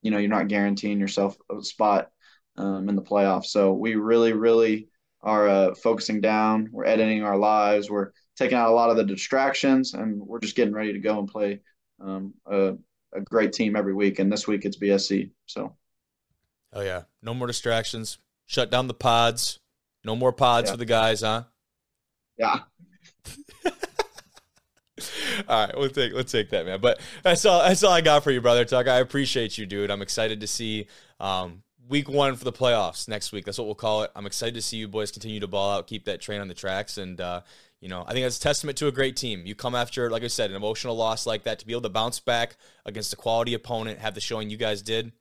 you 0.00 0.10
know 0.10 0.18
you're 0.18 0.30
not 0.30 0.48
guaranteeing 0.48 0.98
yourself 0.98 1.36
a 1.50 1.62
spot 1.62 2.10
um, 2.56 2.88
in 2.88 2.96
the 2.96 3.02
playoffs. 3.02 3.46
So 3.46 3.72
we 3.72 3.94
really 3.94 4.32
really 4.32 4.88
are 5.22 5.48
uh, 5.48 5.74
focusing 5.74 6.20
down. 6.20 6.68
We're 6.72 6.84
editing 6.84 7.22
our 7.22 7.36
lives. 7.36 7.90
We're 7.90 8.10
taking 8.36 8.58
out 8.58 8.70
a 8.70 8.72
lot 8.72 8.90
of 8.90 8.96
the 8.96 9.04
distractions, 9.04 9.94
and 9.94 10.20
we're 10.20 10.40
just 10.40 10.56
getting 10.56 10.74
ready 10.74 10.92
to 10.92 10.98
go 10.98 11.18
and 11.18 11.28
play 11.28 11.60
um, 12.00 12.34
a, 12.46 12.74
a, 13.14 13.20
great 13.20 13.52
team 13.52 13.76
every 13.76 13.94
week. 13.94 14.18
And 14.18 14.32
this 14.32 14.48
week 14.48 14.64
it's 14.64 14.78
BSC. 14.78 15.30
So, 15.46 15.76
oh 16.72 16.80
yeah, 16.80 17.02
no 17.22 17.34
more 17.34 17.46
distractions. 17.46 18.18
Shut 18.46 18.70
down 18.70 18.88
the 18.88 18.94
pods. 18.94 19.60
No 20.04 20.16
more 20.16 20.32
pods 20.32 20.68
yeah. 20.68 20.72
for 20.72 20.76
the 20.78 20.84
guys, 20.84 21.20
huh? 21.20 21.44
Yeah. 22.36 22.60
all 25.48 25.66
right, 25.66 25.76
we'll 25.76 25.90
take 25.90 26.12
let's 26.12 26.32
take 26.32 26.50
that, 26.50 26.66
man. 26.66 26.80
But 26.80 27.00
that's 27.22 27.44
all 27.44 27.62
that's 27.62 27.84
all 27.84 27.92
I 27.92 28.00
got 28.00 28.24
for 28.24 28.32
you, 28.32 28.40
brother. 28.40 28.64
Tuck. 28.64 28.88
I 28.88 28.98
appreciate 28.98 29.56
you, 29.58 29.66
dude. 29.66 29.90
I'm 29.90 30.02
excited 30.02 30.40
to 30.40 30.46
see 30.48 30.88
um, 31.20 31.62
week 31.92 32.08
one 32.08 32.34
for 32.36 32.44
the 32.44 32.52
playoffs 32.52 33.06
next 33.06 33.32
week. 33.32 33.44
That's 33.44 33.58
what 33.58 33.66
we'll 33.66 33.74
call 33.74 34.02
it. 34.02 34.10
I'm 34.16 34.24
excited 34.24 34.54
to 34.54 34.62
see 34.62 34.78
you 34.78 34.88
boys 34.88 35.12
continue 35.12 35.40
to 35.40 35.46
ball 35.46 35.76
out, 35.76 35.86
keep 35.86 36.06
that 36.06 36.22
train 36.22 36.40
on 36.40 36.48
the 36.48 36.54
tracks, 36.54 36.96
and 36.96 37.20
uh, 37.20 37.42
you 37.80 37.88
know 37.88 38.02
I 38.06 38.12
think 38.12 38.24
that's 38.24 38.38
a 38.38 38.40
testament 38.40 38.78
to 38.78 38.88
a 38.88 38.92
great 38.92 39.14
team. 39.14 39.42
You 39.44 39.54
come 39.54 39.74
after, 39.74 40.10
like 40.10 40.24
I 40.24 40.28
said, 40.28 40.50
an 40.50 40.56
emotional 40.56 40.96
loss 40.96 41.26
like 41.26 41.44
that 41.44 41.58
to 41.60 41.66
be 41.66 41.74
able 41.74 41.82
to 41.82 41.90
bounce 41.90 42.18
back 42.18 42.56
against 42.86 43.12
a 43.12 43.16
quality 43.16 43.54
opponent, 43.54 44.00
have 44.00 44.14
the 44.14 44.20
showing 44.20 44.50
you 44.50 44.56
guys 44.56 44.82
did. 44.82 45.12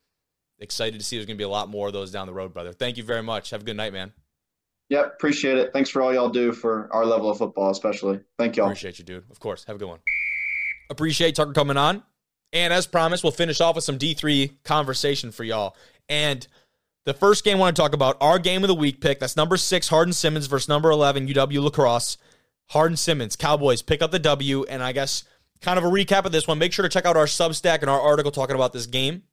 Excited 0.60 1.00
to 1.00 1.06
see 1.06 1.18
there's 1.18 1.26
going 1.26 1.38
to 1.38 1.42
be 1.42 1.44
a 1.44 1.50
lot 1.50 1.70
more 1.70 1.88
of 1.88 1.94
those 1.94 2.12
down 2.12 2.26
the 2.26 2.34
road, 2.34 2.54
brother. 2.54 2.72
Thank 2.72 2.98
you 2.98 3.04
very 3.04 3.24
much. 3.24 3.50
Have 3.50 3.62
a 3.62 3.66
good 3.66 3.78
night, 3.78 3.94
man. 3.94 4.14
Yep, 4.90 5.14
appreciate 5.16 5.58
it. 5.58 5.74
Thanks 5.74 5.90
for 5.90 6.02
all 6.02 6.14
y'all 6.14 6.30
do 6.30 6.52
for 6.52 6.88
our 6.92 7.06
level 7.06 7.30
of 7.30 7.38
football, 7.38 7.72
especially. 7.72 8.20
Thank 8.38 8.58
y'all. 8.58 8.68
Appreciate 8.68 9.00
you, 9.00 9.06
dude. 9.06 9.24
Of 9.32 9.40
course. 9.40 9.64
Have 9.66 9.78
a 9.78 9.80
good 9.80 9.88
one. 9.88 10.00
Appreciate 10.90 11.36
Tucker 11.36 11.54
coming 11.54 11.78
on. 11.78 12.04
And 12.54 12.74
as 12.74 12.86
promised, 12.86 13.24
we'll 13.24 13.32
finish 13.32 13.62
off 13.62 13.76
with 13.76 13.86
some 13.86 13.98
D3 13.98 14.52
conversation 14.64 15.32
for 15.32 15.44
y'all. 15.44 15.76
And 16.10 16.46
the 17.06 17.14
first 17.14 17.44
game 17.44 17.58
I 17.58 17.60
want 17.62 17.76
to 17.76 17.82
talk 17.82 17.94
about, 17.94 18.18
our 18.22 18.40
game 18.40 18.64
of 18.64 18.68
the 18.68 18.76
week 18.76 19.02
pick. 19.02 19.20
That's 19.20 19.36
number 19.36 19.58
six, 19.58 19.88
Hardin 19.88 20.14
Simmons 20.14 20.48
versus 20.48 20.70
number 20.70 20.92
11, 20.92 21.28
UW 21.28 21.64
La 21.64 21.70
Crosse. 21.70 22.18
Hardin 22.70 22.98
Simmons, 22.98 23.36
Cowboys 23.36 23.82
pick 23.82 24.02
up 24.02 24.12
the 24.12 24.20
W. 24.20 24.64
And 24.64 24.82
I 24.82 24.92
guess 24.92 25.24
kind 25.62 25.78
of 25.78 25.84
a 25.84 25.90
recap 25.90 26.26
of 26.26 26.32
this 26.32 26.48
one. 26.48 26.60
Make 26.60 26.74
sure 26.74 26.84
to 26.84 26.90
check 26.90 27.06
out 27.06 27.18
our 27.18 27.26
Substack 27.26 27.82
and 27.82 27.90
our 27.90 28.00
article 28.00 28.32
talking 28.32 28.56
about 28.56 28.74
this 28.74 28.86
game. 28.86 29.24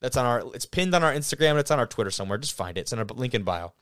That's 0.00 0.16
on 0.16 0.26
our, 0.26 0.44
it's 0.54 0.66
pinned 0.66 0.94
on 0.94 1.02
our 1.02 1.12
Instagram 1.12 1.52
and 1.52 1.60
it's 1.60 1.70
on 1.70 1.78
our 1.78 1.86
Twitter 1.86 2.10
somewhere. 2.10 2.38
Just 2.38 2.56
find 2.56 2.76
it. 2.76 2.82
It's 2.82 2.92
in 2.92 2.98
our 2.98 3.06
link 3.06 3.34
in 3.34 3.44
bio. 3.44 3.72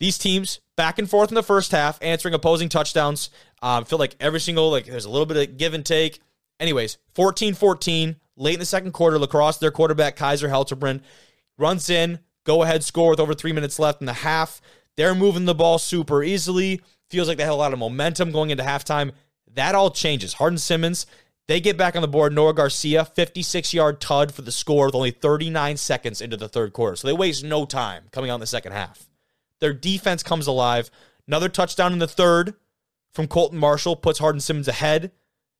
These 0.00 0.18
teams 0.18 0.60
back 0.76 0.98
and 0.98 1.08
forth 1.08 1.30
in 1.30 1.34
the 1.34 1.42
first 1.42 1.70
half, 1.70 1.98
answering 2.02 2.34
opposing 2.34 2.68
touchdowns. 2.68 3.30
Um, 3.62 3.84
feel 3.84 3.98
like 3.98 4.16
every 4.20 4.40
single, 4.40 4.70
like 4.70 4.86
there's 4.86 5.04
a 5.06 5.10
little 5.10 5.26
bit 5.26 5.48
of 5.48 5.56
give 5.56 5.72
and 5.72 5.86
take. 5.86 6.20
Anyways, 6.60 6.98
14 7.14 7.54
14, 7.54 8.16
late 8.36 8.54
in 8.54 8.60
the 8.60 8.66
second 8.66 8.92
quarter, 8.92 9.18
La 9.18 9.26
Crosse, 9.26 9.58
their 9.58 9.70
quarterback, 9.70 10.16
Kaiser 10.16 10.48
Helterbrand, 10.48 11.00
runs 11.58 11.88
in, 11.88 12.18
go 12.44 12.62
ahead 12.62 12.84
score 12.84 13.10
with 13.10 13.20
over 13.20 13.34
three 13.34 13.52
minutes 13.52 13.78
left 13.78 14.00
in 14.00 14.06
the 14.06 14.12
half. 14.12 14.60
They're 14.96 15.14
moving 15.14 15.44
the 15.44 15.54
ball 15.54 15.78
super 15.78 16.22
easily. 16.22 16.80
Feels 17.10 17.28
like 17.28 17.36
they 17.36 17.44
had 17.44 17.52
a 17.52 17.56
lot 17.56 17.72
of 17.72 17.78
momentum 17.78 18.32
going 18.32 18.50
into 18.50 18.62
halftime. 18.62 19.12
That 19.54 19.74
all 19.74 19.90
changes. 19.90 20.34
Hardin 20.34 20.58
Simmons, 20.58 21.06
they 21.46 21.60
get 21.60 21.76
back 21.76 21.96
on 21.96 22.02
the 22.02 22.08
board. 22.08 22.32
Nora 22.32 22.52
Garcia, 22.52 23.04
56 23.04 23.74
yard 23.74 24.00
tud 24.00 24.32
for 24.32 24.42
the 24.42 24.52
score 24.52 24.86
with 24.86 24.94
only 24.94 25.10
39 25.10 25.76
seconds 25.76 26.20
into 26.20 26.36
the 26.36 26.48
third 26.48 26.72
quarter. 26.72 26.96
So 26.96 27.06
they 27.08 27.12
waste 27.12 27.44
no 27.44 27.64
time 27.64 28.04
coming 28.10 28.30
out 28.30 28.36
in 28.36 28.40
the 28.40 28.46
second 28.46 28.72
half. 28.72 29.08
Their 29.60 29.72
defense 29.72 30.22
comes 30.22 30.46
alive. 30.46 30.90
Another 31.26 31.48
touchdown 31.48 31.92
in 31.92 31.98
the 31.98 32.08
third 32.08 32.54
from 33.12 33.28
Colton 33.28 33.58
Marshall 33.58 33.96
puts 33.96 34.18
Hardin 34.18 34.40
Simmons 34.40 34.68
ahead. 34.68 35.12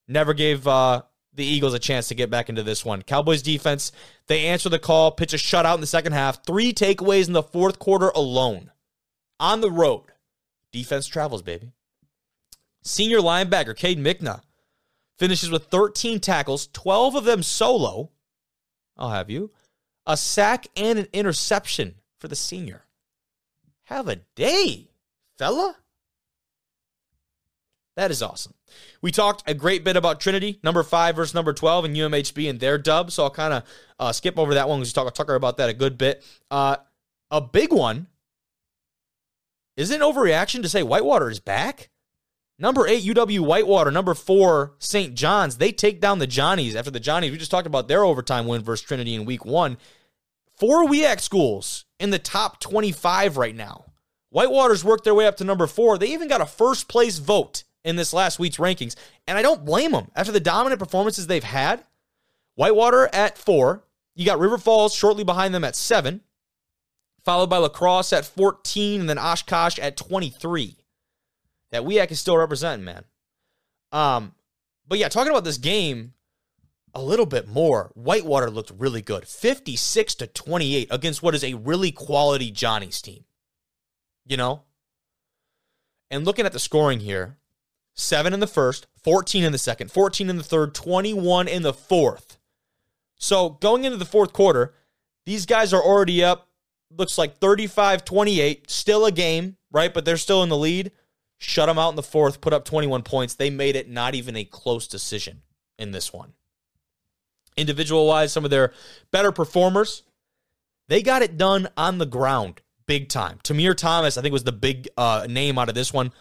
Never 0.07 0.33
gave 0.33 0.67
uh, 0.67 1.03
the 1.35 1.45
Eagles 1.45 1.73
a 1.73 1.79
chance 1.79 2.07
to 2.07 2.15
get 2.15 2.29
back 2.29 2.49
into 2.49 2.63
this 2.63 2.85
one. 2.85 3.01
Cowboys 3.01 3.41
defense, 3.41 3.91
they 4.27 4.45
answer 4.45 4.69
the 4.69 4.79
call, 4.79 5.11
pitch 5.11 5.33
a 5.33 5.37
shutout 5.37 5.75
in 5.75 5.81
the 5.81 5.87
second 5.87 6.13
half, 6.13 6.45
three 6.45 6.73
takeaways 6.73 7.27
in 7.27 7.33
the 7.33 7.43
fourth 7.43 7.79
quarter 7.79 8.09
alone. 8.09 8.71
On 9.39 9.61
the 9.61 9.71
road, 9.71 10.05
defense 10.71 11.07
travels, 11.07 11.41
baby. 11.41 11.71
Senior 12.83 13.19
linebacker 13.19 13.75
Cade 13.75 13.99
Mikna 13.99 14.41
finishes 15.17 15.49
with 15.49 15.65
13 15.65 16.19
tackles, 16.19 16.67
12 16.73 17.15
of 17.15 17.23
them 17.25 17.43
solo. 17.43 18.11
I'll 18.97 19.11
have 19.11 19.29
you. 19.29 19.51
A 20.05 20.15
sack 20.15 20.67
and 20.75 20.99
an 20.99 21.07
interception 21.11 21.95
for 22.19 22.27
the 22.27 22.35
senior. 22.35 22.83
Have 23.85 24.07
a 24.07 24.17
day, 24.35 24.89
fella. 25.37 25.75
That 27.95 28.11
is 28.11 28.21
awesome. 28.21 28.53
We 29.01 29.11
talked 29.11 29.43
a 29.47 29.53
great 29.53 29.85
bit 29.85 29.95
about 29.95 30.19
Trinity, 30.19 30.59
number 30.63 30.83
five 30.83 31.15
versus 31.15 31.33
number 31.33 31.53
12, 31.53 31.85
and 31.85 31.95
UMHB 31.95 32.49
and 32.49 32.59
their 32.59 32.77
dub. 32.77 33.11
So 33.11 33.23
I'll 33.23 33.29
kind 33.29 33.53
of 33.53 33.63
uh, 33.99 34.11
skip 34.11 34.37
over 34.37 34.53
that 34.53 34.67
one 34.67 34.79
because 34.79 34.89
we 34.89 34.93
talked 34.93 35.15
to 35.15 35.17
Tucker 35.17 35.35
about 35.35 35.57
that 35.57 35.69
a 35.69 35.73
good 35.73 35.97
bit. 35.97 36.23
Uh, 36.51 36.75
a 37.31 37.39
big 37.39 37.71
one 37.71 38.07
is 39.77 39.91
an 39.91 40.01
overreaction 40.01 40.61
to 40.61 40.69
say 40.69 40.83
Whitewater 40.83 41.29
is 41.29 41.39
back. 41.39 41.89
Number 42.57 42.87
eight, 42.87 43.03
UW 43.03 43.41
Whitewater. 43.41 43.91
Number 43.91 44.13
four, 44.13 44.75
St. 44.79 45.13
John's. 45.13 45.57
They 45.57 45.71
take 45.71 45.99
down 45.99 46.19
the 46.19 46.27
Johnnies 46.27 46.75
after 46.75 46.91
the 46.91 47.01
Johnnies. 47.01 47.31
We 47.31 47.37
just 47.37 47.51
talked 47.51 47.67
about 47.67 47.87
their 47.87 48.03
overtime 48.03 48.47
win 48.47 48.61
versus 48.61 48.85
Trinity 48.85 49.13
in 49.15 49.25
week 49.25 49.45
one. 49.45 49.77
Four 50.57 50.85
WIAC 50.85 51.19
schools 51.19 51.85
in 51.99 52.11
the 52.11 52.19
top 52.19 52.61
25 52.61 53.35
right 53.35 53.55
now. 53.55 53.85
Whitewater's 54.29 54.85
worked 54.85 55.03
their 55.03 55.15
way 55.15 55.27
up 55.27 55.37
to 55.37 55.43
number 55.43 55.67
four. 55.67 55.97
They 55.97 56.07
even 56.07 56.29
got 56.29 56.41
a 56.41 56.45
first 56.45 56.87
place 56.87 57.17
vote 57.19 57.63
in 57.85 57.95
this 57.95 58.11
last 58.11 58.39
week's 58.39 58.57
rankings. 58.57 58.95
And 59.27 59.37
I 59.37 59.41
don't 59.41 59.63
blame 59.63 59.91
them. 59.91 60.11
After 60.15 60.33
the 60.33 60.41
dominant 60.41 60.79
performances 60.79 61.27
they've 61.27 61.43
had, 61.43 61.85
Whitewater 62.55 63.09
at 63.13 63.37
four. 63.37 63.83
You 64.15 64.25
got 64.25 64.39
River 64.39 64.57
Falls 64.57 64.93
shortly 64.93 65.23
behind 65.23 65.53
them 65.53 65.63
at 65.63 65.75
seven. 65.75 66.21
followed 67.23 67.49
by 67.49 67.57
La 67.57 67.69
Crosse 67.69 68.13
at 68.13 68.23
14, 68.23 69.01
and 69.01 69.09
then 69.09 69.17
Oshkosh 69.17 69.79
at 69.79 69.97
23. 69.97 70.77
That 71.71 71.81
WIAC 71.81 72.11
is 72.11 72.19
still 72.19 72.37
representing, 72.37 72.85
man. 72.85 73.03
Um, 73.91 74.35
but 74.87 74.99
yeah, 74.99 75.09
talking 75.09 75.31
about 75.31 75.43
this 75.43 75.57
game 75.57 76.13
a 76.93 77.01
little 77.01 77.25
bit 77.25 77.47
more, 77.47 77.91
Whitewater 77.95 78.49
looked 78.49 78.71
really 78.77 79.01
good. 79.01 79.27
56 79.27 80.15
to 80.15 80.27
28 80.27 80.87
against 80.91 81.23
what 81.23 81.33
is 81.35 81.43
a 81.43 81.55
really 81.55 81.91
quality 81.91 82.51
Johnny's 82.51 83.01
team. 83.01 83.25
You 84.25 84.37
know? 84.37 84.61
And 86.11 86.25
looking 86.25 86.45
at 86.45 86.53
the 86.53 86.59
scoring 86.59 86.99
here, 86.99 87.37
seven 87.95 88.33
in 88.33 88.39
the 88.39 88.47
first, 88.47 88.87
14 89.03 89.43
in 89.43 89.51
the 89.51 89.57
second, 89.57 89.91
14 89.91 90.29
in 90.29 90.37
the 90.37 90.43
third, 90.43 90.75
21 90.75 91.47
in 91.47 91.63
the 91.63 91.73
fourth. 91.73 92.37
So 93.17 93.49
going 93.61 93.85
into 93.85 93.97
the 93.97 94.05
fourth 94.05 94.33
quarter, 94.33 94.73
these 95.25 95.45
guys 95.45 95.73
are 95.73 95.81
already 95.81 96.23
up, 96.23 96.49
looks 96.95 97.17
like 97.17 97.37
35 97.37 98.05
28, 98.05 98.69
still 98.69 99.05
a 99.05 99.11
game, 99.11 99.57
right? 99.71 99.93
But 99.93 100.05
they're 100.05 100.17
still 100.17 100.43
in 100.43 100.49
the 100.49 100.57
lead. 100.57 100.91
Shut 101.37 101.67
them 101.67 101.79
out 101.79 101.89
in 101.89 101.95
the 101.95 102.03
fourth, 102.03 102.39
put 102.39 102.53
up 102.53 102.63
21 102.65 103.03
points. 103.03 103.35
They 103.35 103.49
made 103.49 103.75
it 103.75 103.89
not 103.89 104.15
even 104.15 104.35
a 104.35 104.45
close 104.45 104.87
decision 104.87 105.41
in 105.77 105.91
this 105.91 106.13
one. 106.13 106.33
Individual 107.57 108.07
wise, 108.07 108.31
some 108.31 108.45
of 108.45 108.51
their 108.51 108.73
better 109.11 109.31
performers, 109.31 110.03
they 110.87 111.01
got 111.01 111.21
it 111.21 111.37
done 111.37 111.67
on 111.75 111.97
the 111.97 112.05
ground 112.05 112.61
big 112.85 113.09
time. 113.09 113.39
Tamir 113.43 113.75
Thomas, 113.75 114.17
I 114.17 114.21
think, 114.21 114.33
was 114.33 114.43
the 114.43 114.51
big 114.51 114.87
uh, 114.97 115.27
name 115.29 115.57
out 115.57 115.69
of 115.69 115.75
this 115.75 115.93
one. 115.93 116.11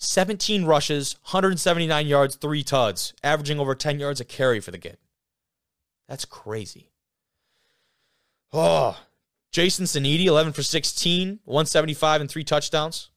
17 0.00 0.64
rushes, 0.64 1.16
179 1.24 2.06
yards, 2.06 2.36
three 2.36 2.62
tuds, 2.62 3.12
averaging 3.22 3.60
over 3.60 3.74
10 3.74 4.00
yards 4.00 4.20
a 4.20 4.24
carry 4.24 4.58
for 4.58 4.70
the 4.70 4.78
kid. 4.78 4.96
That's 6.08 6.24
crazy. 6.24 6.90
Oh, 8.52 8.98
Jason 9.52 9.84
Sanidi, 9.84 10.24
11 10.24 10.54
for 10.54 10.62
16, 10.62 11.40
175 11.44 12.20
and 12.20 12.30
three 12.30 12.44
touchdowns. 12.44 13.10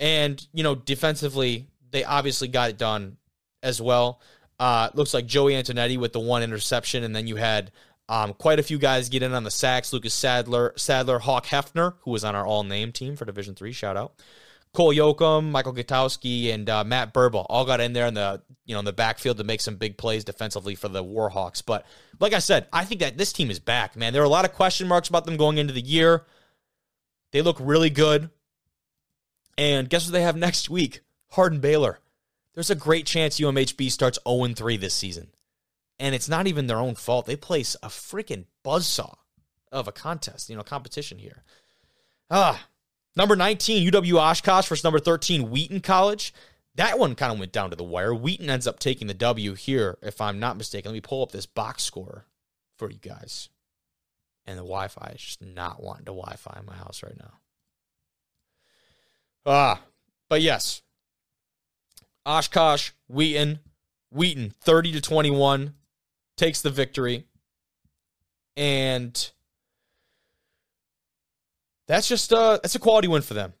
And, 0.00 0.44
you 0.52 0.62
know, 0.62 0.74
defensively, 0.74 1.68
they 1.90 2.02
obviously 2.04 2.48
got 2.48 2.70
it 2.70 2.78
done 2.78 3.18
as 3.62 3.80
well. 3.80 4.20
Uh, 4.58 4.88
looks 4.94 5.12
like 5.12 5.26
Joey 5.26 5.52
Antonetti 5.52 5.98
with 5.98 6.12
the 6.12 6.20
one 6.20 6.42
interception, 6.42 7.04
and 7.04 7.14
then 7.14 7.26
you 7.26 7.36
had 7.36 7.70
um, 8.08 8.32
quite 8.34 8.58
a 8.58 8.62
few 8.62 8.78
guys 8.78 9.08
get 9.08 9.22
in 9.22 9.34
on 9.34 9.44
the 9.44 9.50
sacks. 9.50 9.92
Lucas 9.92 10.14
Sadler, 10.14 10.72
Sadler, 10.76 11.18
Hawk 11.18 11.46
Hefner, 11.46 11.94
who 12.00 12.10
was 12.10 12.24
on 12.24 12.34
our 12.34 12.46
all 12.46 12.64
name 12.64 12.92
team 12.92 13.16
for 13.16 13.24
Division 13.24 13.54
Three. 13.54 13.72
Shout 13.72 13.96
out. 13.96 14.14
Cole 14.72 14.94
Yoakum, 14.94 15.50
Michael 15.50 15.74
Gutowski, 15.74 16.54
and 16.54 16.68
uh, 16.70 16.84
Matt 16.84 17.12
Burba 17.12 17.44
all 17.48 17.64
got 17.64 17.80
in 17.80 17.92
there 17.92 18.06
in 18.06 18.14
the 18.14 18.40
you 18.64 18.74
know 18.74 18.78
in 18.78 18.84
the 18.84 18.92
backfield 18.92 19.38
to 19.38 19.44
make 19.44 19.60
some 19.60 19.76
big 19.76 19.96
plays 19.96 20.24
defensively 20.24 20.74
for 20.74 20.88
the 20.88 21.02
Warhawks. 21.02 21.62
But 21.64 21.86
like 22.20 22.32
I 22.32 22.38
said, 22.38 22.68
I 22.72 22.84
think 22.84 23.00
that 23.00 23.18
this 23.18 23.32
team 23.32 23.50
is 23.50 23.58
back, 23.58 23.96
man. 23.96 24.12
There 24.12 24.22
are 24.22 24.26
a 24.26 24.28
lot 24.28 24.44
of 24.44 24.52
question 24.52 24.86
marks 24.86 25.08
about 25.08 25.24
them 25.24 25.36
going 25.36 25.58
into 25.58 25.72
the 25.72 25.80
year. 25.80 26.24
They 27.32 27.42
look 27.42 27.56
really 27.60 27.90
good. 27.90 28.30
And 29.58 29.90
guess 29.90 30.06
what 30.06 30.12
they 30.12 30.22
have 30.22 30.36
next 30.36 30.70
week? 30.70 31.00
Hardin 31.32 31.60
Baylor. 31.60 31.98
There's 32.54 32.70
a 32.70 32.74
great 32.74 33.06
chance 33.06 33.38
UMHB 33.38 33.90
starts 33.90 34.18
0 34.26 34.54
3 34.54 34.76
this 34.76 34.94
season. 34.94 35.28
And 35.98 36.14
it's 36.14 36.28
not 36.28 36.46
even 36.46 36.66
their 36.66 36.78
own 36.78 36.94
fault. 36.94 37.26
They 37.26 37.36
place 37.36 37.76
a 37.82 37.88
freaking 37.88 38.46
buzzsaw 38.64 39.16
of 39.70 39.86
a 39.86 39.92
contest, 39.92 40.48
you 40.48 40.56
know, 40.56 40.62
competition 40.62 41.18
here. 41.18 41.44
Ah, 42.30 42.68
Number 43.16 43.36
19, 43.36 43.90
UW 43.90 44.14
Oshkosh 44.14 44.68
versus 44.68 44.84
number 44.84 45.00
13, 45.00 45.50
Wheaton 45.50 45.80
College. 45.80 46.32
That 46.76 46.98
one 46.98 47.14
kind 47.14 47.32
of 47.32 47.38
went 47.38 47.52
down 47.52 47.70
to 47.70 47.76
the 47.76 47.84
wire. 47.84 48.14
Wheaton 48.14 48.48
ends 48.48 48.66
up 48.66 48.78
taking 48.78 49.08
the 49.08 49.14
W 49.14 49.54
here, 49.54 49.98
if 50.02 50.20
I'm 50.20 50.38
not 50.38 50.56
mistaken. 50.56 50.90
Let 50.90 50.94
me 50.94 51.00
pull 51.00 51.22
up 51.22 51.32
this 51.32 51.46
box 51.46 51.82
score 51.82 52.26
for 52.78 52.90
you 52.90 52.98
guys. 52.98 53.48
And 54.46 54.56
the 54.56 54.62
Wi 54.62 54.88
Fi 54.88 55.12
is 55.14 55.20
just 55.20 55.42
not 55.42 55.82
wanting 55.82 56.06
to 56.06 56.12
Wi 56.12 56.36
Fi 56.36 56.56
in 56.60 56.66
my 56.66 56.76
house 56.76 57.02
right 57.02 57.18
now. 57.18 57.32
Ah, 59.44 59.82
but 60.28 60.40
yes. 60.40 60.82
Oshkosh, 62.24 62.90
Wheaton, 63.08 63.58
Wheaton, 64.10 64.54
30 64.60 64.92
to 64.92 65.00
21, 65.00 65.74
takes 66.36 66.62
the 66.62 66.70
victory. 66.70 67.24
And 68.56 69.30
that's 71.90 72.08
just 72.08 72.32
uh 72.32 72.58
that's 72.62 72.74
a 72.74 72.78
quality 72.78 73.08
win 73.08 73.22
for 73.22 73.34
them. 73.34 73.52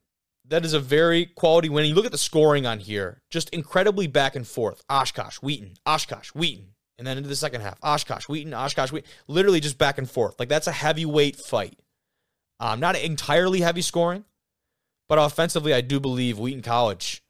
That 0.46 0.64
is 0.64 0.72
a 0.72 0.80
very 0.80 1.26
quality 1.26 1.68
win. 1.68 1.86
You 1.86 1.94
look 1.94 2.06
at 2.06 2.12
the 2.12 2.18
scoring 2.18 2.66
on 2.66 2.78
here, 2.78 3.22
just 3.30 3.50
incredibly 3.50 4.06
back 4.06 4.36
and 4.36 4.46
forth. 4.46 4.82
Oshkosh, 4.88 5.36
Wheaton, 5.36 5.74
Oshkosh, 5.86 6.30
Wheaton, 6.30 6.66
and 6.98 7.06
then 7.06 7.16
into 7.16 7.28
the 7.28 7.36
second 7.36 7.60
half, 7.60 7.78
Oshkosh, 7.82 8.28
Wheaton, 8.28 8.54
Oshkosh, 8.54 8.92
Wheaton. 8.92 9.08
Literally 9.28 9.60
just 9.60 9.78
back 9.78 9.98
and 9.98 10.10
forth. 10.10 10.38
Like 10.38 10.48
that's 10.48 10.66
a 10.66 10.72
heavyweight 10.72 11.36
fight. 11.36 11.78
Um, 12.58 12.78
not 12.78 12.96
entirely 12.96 13.60
heavy 13.60 13.82
scoring, 13.82 14.24
but 15.08 15.18
offensively, 15.18 15.72
I 15.72 15.80
do 15.80 15.98
believe 15.98 16.38
Wheaton 16.38 16.62
College. 16.62 17.22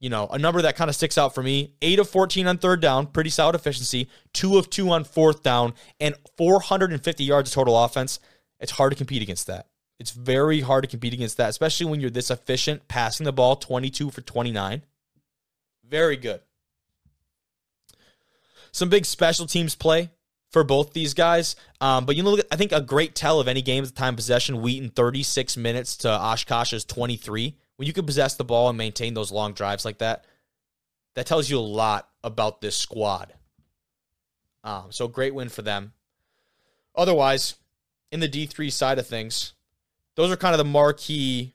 You 0.00 0.10
know, 0.10 0.26
a 0.28 0.38
number 0.38 0.60
that 0.62 0.76
kind 0.76 0.90
of 0.90 0.94
sticks 0.94 1.16
out 1.16 1.34
for 1.34 1.42
me: 1.42 1.74
eight 1.82 1.98
of 1.98 2.08
fourteen 2.08 2.46
on 2.46 2.58
third 2.58 2.80
down, 2.80 3.06
pretty 3.06 3.30
solid 3.30 3.54
efficiency. 3.54 4.08
Two 4.32 4.58
of 4.58 4.70
two 4.70 4.90
on 4.90 5.04
fourth 5.04 5.42
down, 5.42 5.72
and 5.98 6.14
450 6.36 7.24
yards 7.24 7.50
of 7.50 7.54
total 7.54 7.82
offense. 7.82 8.20
It's 8.60 8.72
hard 8.72 8.92
to 8.92 8.96
compete 8.96 9.22
against 9.22 9.46
that. 9.46 9.66
It's 9.98 10.10
very 10.10 10.60
hard 10.60 10.84
to 10.84 10.90
compete 10.90 11.14
against 11.14 11.38
that, 11.38 11.48
especially 11.48 11.86
when 11.86 12.00
you're 12.00 12.10
this 12.10 12.30
efficient, 12.30 12.86
passing 12.88 13.24
the 13.24 13.32
ball 13.32 13.56
22 13.56 14.10
for 14.10 14.20
29. 14.20 14.82
Very 15.88 16.16
good. 16.16 16.40
Some 18.72 18.90
big 18.90 19.06
special 19.06 19.46
teams 19.46 19.74
play 19.74 20.10
for 20.50 20.64
both 20.64 20.92
these 20.92 21.14
guys. 21.14 21.56
Um, 21.80 22.04
but 22.04 22.16
you 22.16 22.22
know, 22.22 22.38
I 22.50 22.56
think 22.56 22.72
a 22.72 22.80
great 22.80 23.14
tell 23.14 23.40
of 23.40 23.48
any 23.48 23.62
game 23.62 23.82
at 23.82 23.88
the 23.88 23.94
time 23.94 24.16
possession, 24.16 24.60
Wheaton 24.60 24.90
36 24.90 25.56
minutes 25.56 25.96
to 25.98 26.08
Oshkosh's 26.08 26.84
23. 26.84 27.56
When 27.76 27.86
you 27.86 27.92
can 27.92 28.06
possess 28.06 28.36
the 28.36 28.44
ball 28.44 28.68
and 28.68 28.78
maintain 28.78 29.14
those 29.14 29.32
long 29.32 29.52
drives 29.52 29.84
like 29.84 29.98
that, 29.98 30.24
that 31.14 31.26
tells 31.26 31.48
you 31.48 31.58
a 31.58 31.60
lot 31.60 32.08
about 32.22 32.60
this 32.60 32.76
squad. 32.76 33.32
Um, 34.64 34.86
so 34.90 35.08
great 35.08 35.34
win 35.34 35.48
for 35.48 35.62
them. 35.62 35.92
Otherwise, 36.94 37.54
in 38.10 38.20
the 38.20 38.28
D3 38.28 38.72
side 38.72 38.98
of 38.98 39.06
things, 39.06 39.52
those 40.16 40.30
are 40.30 40.36
kind 40.36 40.54
of 40.54 40.58
the 40.58 40.64
marquee 40.64 41.54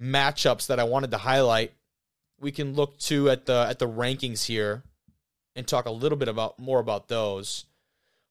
matchups 0.00 0.66
that 0.66 0.78
I 0.78 0.84
wanted 0.84 1.12
to 1.12 1.18
highlight. 1.18 1.72
We 2.38 2.52
can 2.52 2.74
look 2.74 2.98
to 2.98 3.30
at 3.30 3.46
the 3.46 3.66
at 3.68 3.78
the 3.78 3.88
rankings 3.88 4.44
here 4.44 4.82
and 5.56 5.66
talk 5.66 5.86
a 5.86 5.90
little 5.90 6.18
bit 6.18 6.28
about 6.28 6.58
more 6.58 6.80
about 6.80 7.08
those. 7.08 7.64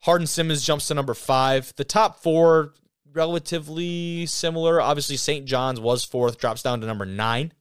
Hardin 0.02 0.28
Simmons 0.28 0.64
jumps 0.64 0.88
to 0.88 0.94
number 0.94 1.14
five. 1.14 1.74
The 1.78 1.86
top 1.86 2.22
four 2.22 2.74
relatively 3.14 4.26
similar. 4.26 4.82
Obviously, 4.82 5.18
St. 5.18 5.46
John's 5.46 5.80
was 5.80 6.04
fourth, 6.04 6.38
drops 6.38 6.62
down 6.62 6.82
to 6.82 6.88
number 6.88 7.06
nine. 7.06 7.54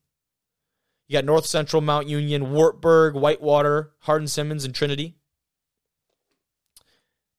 You 1.06 1.14
got 1.14 1.24
North 1.24 1.46
Central, 1.46 1.82
Mount 1.82 2.08
Union, 2.08 2.52
Wartburg, 2.52 3.14
Whitewater, 3.14 3.92
Hardin 4.00 4.28
Simmons, 4.28 4.64
and 4.64 4.74
Trinity. 4.74 5.14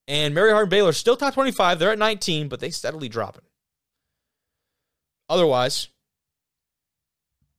And 0.06 0.34
Mary 0.34 0.52
Hardin 0.52 0.70
Baylor 0.70 0.92
still 0.92 1.16
top 1.16 1.34
25. 1.34 1.78
They're 1.78 1.92
at 1.92 1.98
19, 1.98 2.48
but 2.48 2.60
they 2.60 2.70
steadily 2.70 3.08
dropping. 3.08 3.44
Otherwise, 5.28 5.88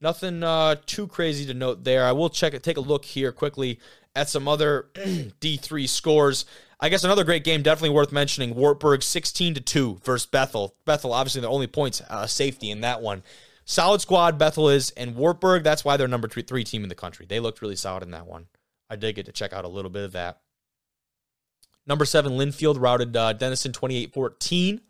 nothing 0.02 0.44
uh, 0.44 0.76
too 0.86 1.08
crazy 1.08 1.46
to 1.46 1.54
note 1.54 1.84
there. 1.84 2.06
I 2.06 2.12
will 2.12 2.30
check 2.30 2.54
it, 2.54 2.64
take 2.64 2.78
a 2.78 2.82
look 2.82 3.06
here 3.06 3.32
quickly 3.32 3.80
at 4.16 4.30
some 4.30 4.48
other 4.48 4.88
D3 4.96 5.88
scores. 5.90 6.46
I 6.80 6.90
guess 6.90 7.04
another 7.04 7.24
great 7.24 7.44
game, 7.44 7.62
definitely 7.62 7.96
worth 7.96 8.12
mentioning. 8.12 8.54
Wartburg 8.54 9.02
16 9.02 9.56
to 9.56 9.62
2 9.62 10.02
versus 10.04 10.26
Bethel. 10.26 10.76
Bethel, 10.86 11.14
obviously, 11.14 11.42
the 11.42 11.50
only 11.50 11.68
points 11.68 12.02
uh, 12.10 12.28
safety 12.28 12.70
in 12.70 12.82
that 12.82 13.02
one. 13.02 13.24
Solid 13.66 14.02
squad, 14.02 14.38
Bethel 14.38 14.70
is, 14.70 14.92
and 14.92 15.16
Wartburg, 15.16 15.64
that's 15.64 15.84
why 15.84 15.98
they're 15.98 16.08
number 16.08 16.28
three 16.28 16.64
team 16.64 16.84
in 16.84 16.90
the 16.90 16.96
country. 16.96 17.26
They 17.26 17.40
looked 17.40 17.62
really 17.62 17.76
solid 17.76 18.04
in 18.04 18.12
that 18.12 18.28
one. 18.28 18.46
I 18.90 18.96
did 18.96 19.16
get 19.16 19.26
to 19.26 19.32
check 19.32 19.54
out 19.54 19.66
a 19.66 19.70
little 19.70 19.90
bit 19.90 20.04
of 20.04 20.12
that. 20.12 20.42
Number 21.88 22.06
seven, 22.06 22.34
Linfield 22.34 22.80
routed 22.80 23.16
uh, 23.16 23.34
Denison 23.34 23.72
28 23.72 24.14
14 24.14 24.82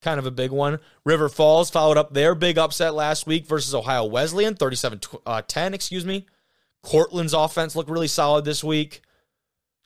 kind 0.00 0.18
of 0.18 0.26
a 0.26 0.30
big 0.30 0.50
one. 0.50 0.78
River 1.04 1.28
Falls 1.28 1.70
followed 1.70 1.96
up 1.96 2.12
their 2.12 2.34
big 2.34 2.58
upset 2.58 2.94
last 2.94 3.26
week 3.26 3.46
versus 3.46 3.74
Ohio 3.74 4.04
Wesleyan, 4.04 4.54
37 4.54 5.00
uh, 5.26 5.42
10, 5.46 5.74
excuse 5.74 6.04
me. 6.04 6.26
Cortland's 6.82 7.34
offense 7.34 7.74
looked 7.74 7.90
really 7.90 8.08
solid 8.08 8.44
this 8.44 8.62
week. 8.62 9.02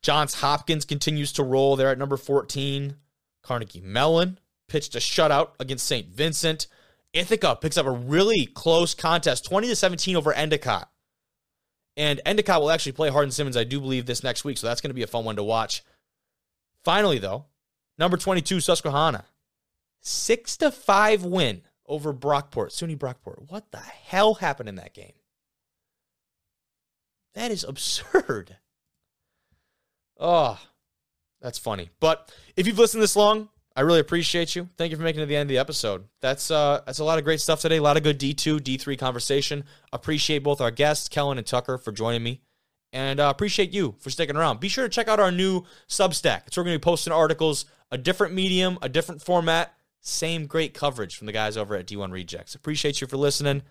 Johns 0.02 0.34
Hopkins 0.34 0.84
continues 0.84 1.32
to 1.32 1.42
roll 1.42 1.76
there 1.76 1.90
at 1.90 1.98
number 1.98 2.16
14. 2.16 2.96
Carnegie 3.42 3.80
Mellon 3.80 4.38
pitched 4.68 4.94
a 4.94 4.98
shutout 4.98 5.50
against 5.60 5.86
St. 5.86 6.08
Vincent. 6.08 6.66
Ithaca 7.12 7.56
picks 7.60 7.78
up 7.78 7.86
a 7.86 7.90
really 7.90 8.46
close 8.46 8.94
contest, 8.94 9.44
20 9.44 9.68
to 9.68 9.76
17 9.76 10.16
over 10.16 10.32
Endicott. 10.32 10.90
And 11.96 12.20
Endicott 12.24 12.60
will 12.60 12.70
actually 12.70 12.92
play 12.92 13.10
Hardin 13.10 13.30
Simmons, 13.30 13.56
I 13.56 13.64
do 13.64 13.80
believe, 13.80 14.06
this 14.06 14.22
next 14.22 14.44
week. 14.44 14.56
So 14.56 14.66
that's 14.66 14.80
going 14.80 14.90
to 14.90 14.94
be 14.94 15.02
a 15.02 15.06
fun 15.06 15.24
one 15.24 15.36
to 15.36 15.42
watch. 15.42 15.82
Finally, 16.84 17.18
though, 17.18 17.44
number 17.98 18.16
22, 18.16 18.60
Susquehanna 18.60 19.24
Six 20.02 20.56
to 20.58 20.70
five 20.70 21.24
win 21.24 21.62
over 21.86 22.12
Brockport, 22.12 22.70
SUNY 22.70 22.96
Brockport. 22.96 23.50
What 23.50 23.70
the 23.70 23.78
hell 23.78 24.34
happened 24.34 24.68
in 24.68 24.74
that 24.74 24.94
game? 24.94 25.12
That 27.34 27.50
is 27.50 27.64
absurd. 27.68 28.56
Oh, 30.18 30.58
that's 31.40 31.58
funny. 31.58 31.90
But 32.00 32.32
if 32.56 32.66
you've 32.66 32.78
listened 32.78 33.02
this 33.02 33.16
long, 33.16 33.48
I 33.74 33.80
really 33.82 34.00
appreciate 34.00 34.54
you. 34.54 34.68
Thank 34.76 34.90
you 34.90 34.96
for 34.96 35.02
making 35.02 35.20
it 35.20 35.24
to 35.24 35.28
the 35.28 35.36
end 35.36 35.48
of 35.48 35.54
the 35.54 35.58
episode. 35.58 36.04
That's 36.20 36.50
uh 36.50 36.80
that's 36.84 36.98
a 36.98 37.04
lot 37.04 37.18
of 37.18 37.24
great 37.24 37.40
stuff 37.40 37.60
today. 37.60 37.76
A 37.76 37.82
lot 37.82 37.96
of 37.96 38.02
good 38.02 38.20
D2, 38.20 38.60
D3 38.60 38.98
conversation. 38.98 39.64
Appreciate 39.92 40.40
both 40.40 40.60
our 40.60 40.70
guests, 40.70 41.08
Kellen 41.08 41.38
and 41.38 41.46
Tucker, 41.46 41.78
for 41.78 41.90
joining 41.92 42.22
me. 42.22 42.42
And 42.92 43.20
uh, 43.20 43.32
appreciate 43.34 43.70
you 43.70 43.94
for 44.00 44.10
sticking 44.10 44.36
around. 44.36 44.60
Be 44.60 44.68
sure 44.68 44.84
to 44.84 44.90
check 44.90 45.08
out 45.08 45.18
our 45.18 45.32
new 45.32 45.62
Substack. 45.88 46.46
It's 46.46 46.56
where 46.56 46.62
we're 46.62 46.70
going 46.70 46.74
to 46.74 46.80
be 46.80 46.90
posting 46.90 47.12
articles, 47.12 47.64
a 47.90 47.96
different 47.96 48.34
medium, 48.34 48.78
a 48.82 48.88
different 48.88 49.22
format, 49.22 49.74
same 50.02 50.46
great 50.46 50.74
coverage 50.74 51.16
from 51.16 51.26
the 51.26 51.32
guys 51.32 51.56
over 51.56 51.74
at 51.76 51.86
D1 51.86 52.12
Rejects. 52.12 52.54
Appreciate 52.54 53.00
you 53.00 53.06
for 53.06 53.16
listening. 53.16 53.62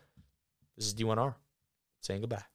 This 0.78 0.88
is 0.88 0.96
D1R 0.96 1.36
saying 2.00 2.22
goodbye. 2.22 2.51